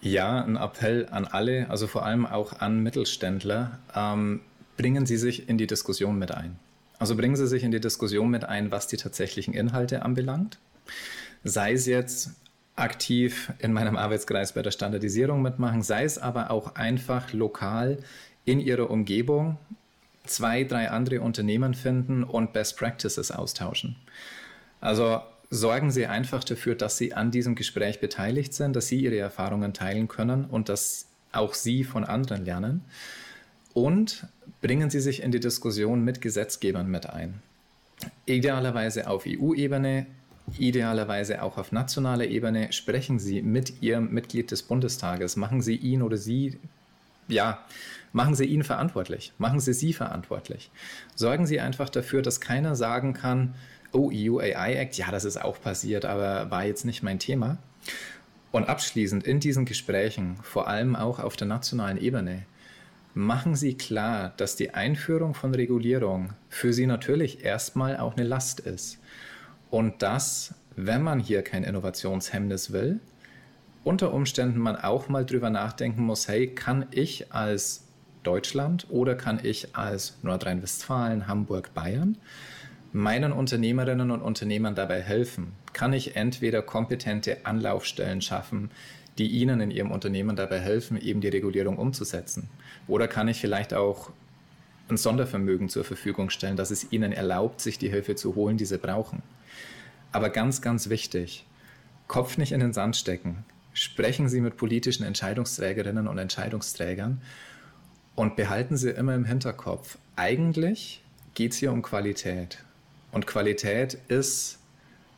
Ja, 0.00 0.44
ein 0.44 0.56
Appell 0.56 1.08
an 1.10 1.24
alle, 1.24 1.68
also 1.70 1.86
vor 1.86 2.04
allem 2.04 2.26
auch 2.26 2.60
an 2.60 2.82
Mittelständler. 2.82 3.78
Ähm, 3.94 4.40
bringen 4.76 5.06
Sie 5.06 5.16
sich 5.16 5.48
in 5.48 5.58
die 5.58 5.66
Diskussion 5.66 6.18
mit 6.18 6.32
ein. 6.32 6.58
Also 6.98 7.16
bringen 7.16 7.36
Sie 7.36 7.46
sich 7.46 7.64
in 7.64 7.70
die 7.70 7.80
Diskussion 7.80 8.28
mit 8.30 8.44
ein, 8.44 8.70
was 8.70 8.86
die 8.86 8.96
tatsächlichen 8.96 9.54
Inhalte 9.54 10.02
anbelangt. 10.02 10.58
Sei 11.42 11.72
es 11.72 11.86
jetzt 11.86 12.30
aktiv 12.76 13.52
in 13.58 13.72
meinem 13.72 13.96
Arbeitskreis 13.96 14.52
bei 14.52 14.62
der 14.62 14.70
Standardisierung 14.70 15.42
mitmachen, 15.42 15.82
sei 15.82 16.04
es 16.04 16.18
aber 16.18 16.50
auch 16.50 16.74
einfach 16.74 17.32
lokal 17.32 17.98
in 18.44 18.60
Ihrer 18.60 18.90
Umgebung 18.90 19.58
zwei, 20.24 20.64
drei 20.64 20.90
andere 20.90 21.20
Unternehmen 21.20 21.74
finden 21.74 22.24
und 22.24 22.52
Best 22.52 22.76
Practices 22.78 23.30
austauschen. 23.30 23.96
Also 24.80 25.20
sorgen 25.50 25.90
Sie 25.90 26.06
einfach 26.06 26.42
dafür, 26.44 26.74
dass 26.74 26.96
Sie 26.96 27.14
an 27.14 27.30
diesem 27.30 27.54
Gespräch 27.54 28.00
beteiligt 28.00 28.54
sind, 28.54 28.74
dass 28.74 28.88
Sie 28.88 29.00
Ihre 29.00 29.18
Erfahrungen 29.18 29.72
teilen 29.72 30.08
können 30.08 30.44
und 30.44 30.68
dass 30.68 31.06
auch 31.32 31.54
Sie 31.54 31.84
von 31.84 32.04
anderen 32.04 32.44
lernen. 32.44 32.82
Und 33.72 34.26
bringen 34.60 34.90
Sie 34.90 35.00
sich 35.00 35.22
in 35.22 35.32
die 35.32 35.40
Diskussion 35.40 36.04
mit 36.04 36.20
Gesetzgebern 36.20 36.88
mit 36.88 37.10
ein. 37.10 37.42
Idealerweise 38.26 39.08
auf 39.08 39.24
EU-Ebene, 39.26 40.06
idealerweise 40.58 41.42
auch 41.42 41.58
auf 41.58 41.72
nationaler 41.72 42.26
Ebene. 42.26 42.72
Sprechen 42.72 43.18
Sie 43.18 43.42
mit 43.42 43.82
Ihrem 43.82 44.12
Mitglied 44.12 44.50
des 44.50 44.62
Bundestages. 44.62 45.36
Machen 45.36 45.62
Sie 45.62 45.76
ihn 45.76 46.02
oder 46.02 46.16
sie, 46.16 46.58
ja, 47.28 47.64
machen 48.12 48.34
Sie 48.34 48.44
ihn 48.44 48.62
verantwortlich. 48.62 49.32
Machen 49.38 49.60
Sie 49.60 49.72
sie 49.72 49.92
verantwortlich. 49.92 50.70
Sorgen 51.14 51.46
Sie 51.46 51.60
einfach 51.60 51.88
dafür, 51.88 52.22
dass 52.22 52.40
keiner 52.40 52.76
sagen 52.76 53.14
kann, 53.14 53.54
oh, 53.92 54.10
EU 54.12 54.38
AI 54.38 54.74
Act, 54.74 54.96
ja, 54.96 55.10
das 55.10 55.24
ist 55.24 55.40
auch 55.40 55.60
passiert, 55.60 56.04
aber 56.04 56.50
war 56.50 56.64
jetzt 56.64 56.84
nicht 56.84 57.02
mein 57.02 57.18
Thema. 57.18 57.58
Und 58.52 58.68
abschließend 58.68 59.24
in 59.24 59.40
diesen 59.40 59.64
Gesprächen, 59.64 60.36
vor 60.42 60.68
allem 60.68 60.94
auch 60.94 61.18
auf 61.18 61.36
der 61.36 61.48
nationalen 61.48 61.98
Ebene, 61.98 62.44
machen 63.14 63.54
Sie 63.56 63.74
klar, 63.74 64.32
dass 64.36 64.56
die 64.56 64.74
Einführung 64.74 65.34
von 65.34 65.54
Regulierung 65.54 66.30
für 66.48 66.72
Sie 66.72 66.86
natürlich 66.86 67.44
erstmal 67.44 67.96
auch 67.96 68.16
eine 68.16 68.26
Last 68.26 68.60
ist. 68.60 68.98
Und 69.74 70.02
dass, 70.02 70.54
wenn 70.76 71.02
man 71.02 71.18
hier 71.18 71.42
kein 71.42 71.64
Innovationshemmnis 71.64 72.72
will, 72.72 73.00
unter 73.82 74.14
Umständen 74.14 74.60
man 74.60 74.76
auch 74.76 75.08
mal 75.08 75.26
drüber 75.26 75.50
nachdenken 75.50 76.04
muss, 76.04 76.28
hey, 76.28 76.46
kann 76.46 76.86
ich 76.92 77.32
als 77.32 77.82
Deutschland 78.22 78.86
oder 78.88 79.16
kann 79.16 79.40
ich 79.42 79.74
als 79.74 80.16
Nordrhein-Westfalen, 80.22 81.26
Hamburg, 81.26 81.74
Bayern 81.74 82.18
meinen 82.92 83.32
Unternehmerinnen 83.32 84.12
und 84.12 84.22
Unternehmern 84.22 84.76
dabei 84.76 85.02
helfen? 85.02 85.54
Kann 85.72 85.92
ich 85.92 86.14
entweder 86.14 86.62
kompetente 86.62 87.44
Anlaufstellen 87.44 88.20
schaffen, 88.20 88.70
die 89.18 89.26
ihnen 89.26 89.60
in 89.60 89.72
ihrem 89.72 89.90
Unternehmen 89.90 90.36
dabei 90.36 90.60
helfen, 90.60 91.00
eben 91.00 91.20
die 91.20 91.30
Regulierung 91.30 91.78
umzusetzen? 91.78 92.48
Oder 92.86 93.08
kann 93.08 93.26
ich 93.26 93.40
vielleicht 93.40 93.74
auch 93.74 94.12
ein 94.88 94.98
Sondervermögen 94.98 95.68
zur 95.68 95.82
Verfügung 95.82 96.30
stellen, 96.30 96.56
dass 96.56 96.70
es 96.70 96.92
ihnen 96.92 97.10
erlaubt, 97.10 97.60
sich 97.60 97.76
die 97.76 97.88
Hilfe 97.88 98.14
zu 98.14 98.36
holen, 98.36 98.56
die 98.56 98.66
sie 98.66 98.78
brauchen? 98.78 99.24
Aber 100.14 100.30
ganz, 100.30 100.62
ganz 100.62 100.90
wichtig, 100.90 101.44
Kopf 102.06 102.38
nicht 102.38 102.52
in 102.52 102.60
den 102.60 102.72
Sand 102.72 102.94
stecken. 102.94 103.44
Sprechen 103.72 104.28
Sie 104.28 104.40
mit 104.40 104.56
politischen 104.56 105.02
Entscheidungsträgerinnen 105.02 106.06
und 106.06 106.18
Entscheidungsträgern 106.18 107.20
und 108.14 108.36
behalten 108.36 108.76
Sie 108.76 108.90
immer 108.90 109.16
im 109.16 109.24
Hinterkopf, 109.24 109.98
eigentlich 110.14 111.02
geht 111.34 111.50
es 111.50 111.58
hier 111.58 111.72
um 111.72 111.82
Qualität. 111.82 112.62
Und 113.10 113.26
Qualität 113.26 113.94
ist 114.06 114.60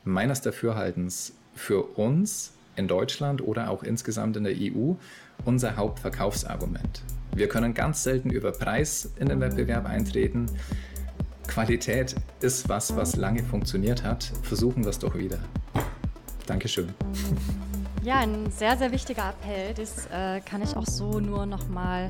meines 0.04 0.40
Dafürhaltens 0.40 1.34
für 1.54 1.82
uns 1.82 2.54
in 2.76 2.88
Deutschland 2.88 3.42
oder 3.42 3.68
auch 3.68 3.82
insgesamt 3.82 4.38
in 4.38 4.44
der 4.44 4.54
EU 4.56 4.94
unser 5.44 5.76
Hauptverkaufsargument. 5.76 7.02
Wir 7.34 7.50
können 7.50 7.74
ganz 7.74 8.02
selten 8.02 8.30
über 8.30 8.50
Preis 8.50 9.10
in 9.16 9.28
den 9.28 9.42
Wettbewerb 9.42 9.84
eintreten. 9.84 10.46
Qualität 11.46 12.14
ist 12.40 12.68
was, 12.68 12.96
was 12.96 13.16
lange 13.16 13.42
funktioniert 13.42 14.04
hat. 14.04 14.30
Versuchen 14.42 14.84
wir 14.84 14.90
es 14.90 14.98
doch 14.98 15.14
wieder. 15.14 15.38
Dankeschön. 16.46 16.92
Ja, 18.02 18.20
ein 18.20 18.50
sehr, 18.50 18.76
sehr 18.76 18.92
wichtiger 18.92 19.30
Appell. 19.30 19.74
Das 19.74 20.06
äh, 20.06 20.40
kann 20.40 20.62
ich 20.62 20.76
auch 20.76 20.86
so 20.86 21.18
nur 21.18 21.44
noch 21.44 21.68
mal 21.68 22.08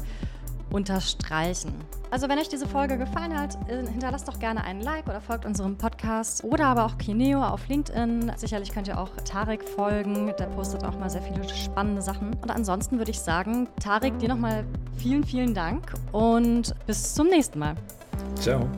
unterstreichen. 0.70 1.72
Also 2.11 2.28
wenn 2.28 2.39
euch 2.39 2.49
diese 2.49 2.66
Folge 2.66 2.99
gefallen 2.99 3.39
hat, 3.39 3.57
äh, 3.68 3.87
hinterlasst 3.87 4.28
doch 4.28 4.39
gerne 4.39 4.64
einen 4.64 4.80
Like 4.80 5.07
oder 5.07 5.20
folgt 5.20 5.45
unserem 5.45 5.76
Podcast 5.76 6.45
oder 6.45 6.66
aber 6.66 6.84
auch 6.84 6.99
Kineo 6.99 7.43
auf 7.43 7.66
LinkedIn. 7.68 8.32
Sicherlich 8.37 8.72
könnt 8.72 8.89
ihr 8.89 8.99
auch 8.99 9.11
Tarek 9.24 9.62
folgen, 9.64 10.32
der 10.39 10.47
postet 10.47 10.84
auch 10.84 10.99
mal 10.99 11.11
sehr 11.11 11.22
viele 11.22 11.49
spannende 11.49 12.03
Sachen. 12.03 12.34
Und 12.34 12.51
ansonsten 12.51 12.99
würde 12.99 13.11
ich 13.11 13.20
sagen, 13.20 13.68
Tarek, 13.80 14.18
dir 14.18 14.28
nochmal 14.28 14.64
vielen, 14.97 15.24
vielen 15.24 15.55
Dank 15.55 15.93
und 16.12 16.74
bis 16.87 17.14
zum 17.14 17.28
nächsten 17.28 17.59
Mal. 17.59 17.74
Ciao. 18.37 18.68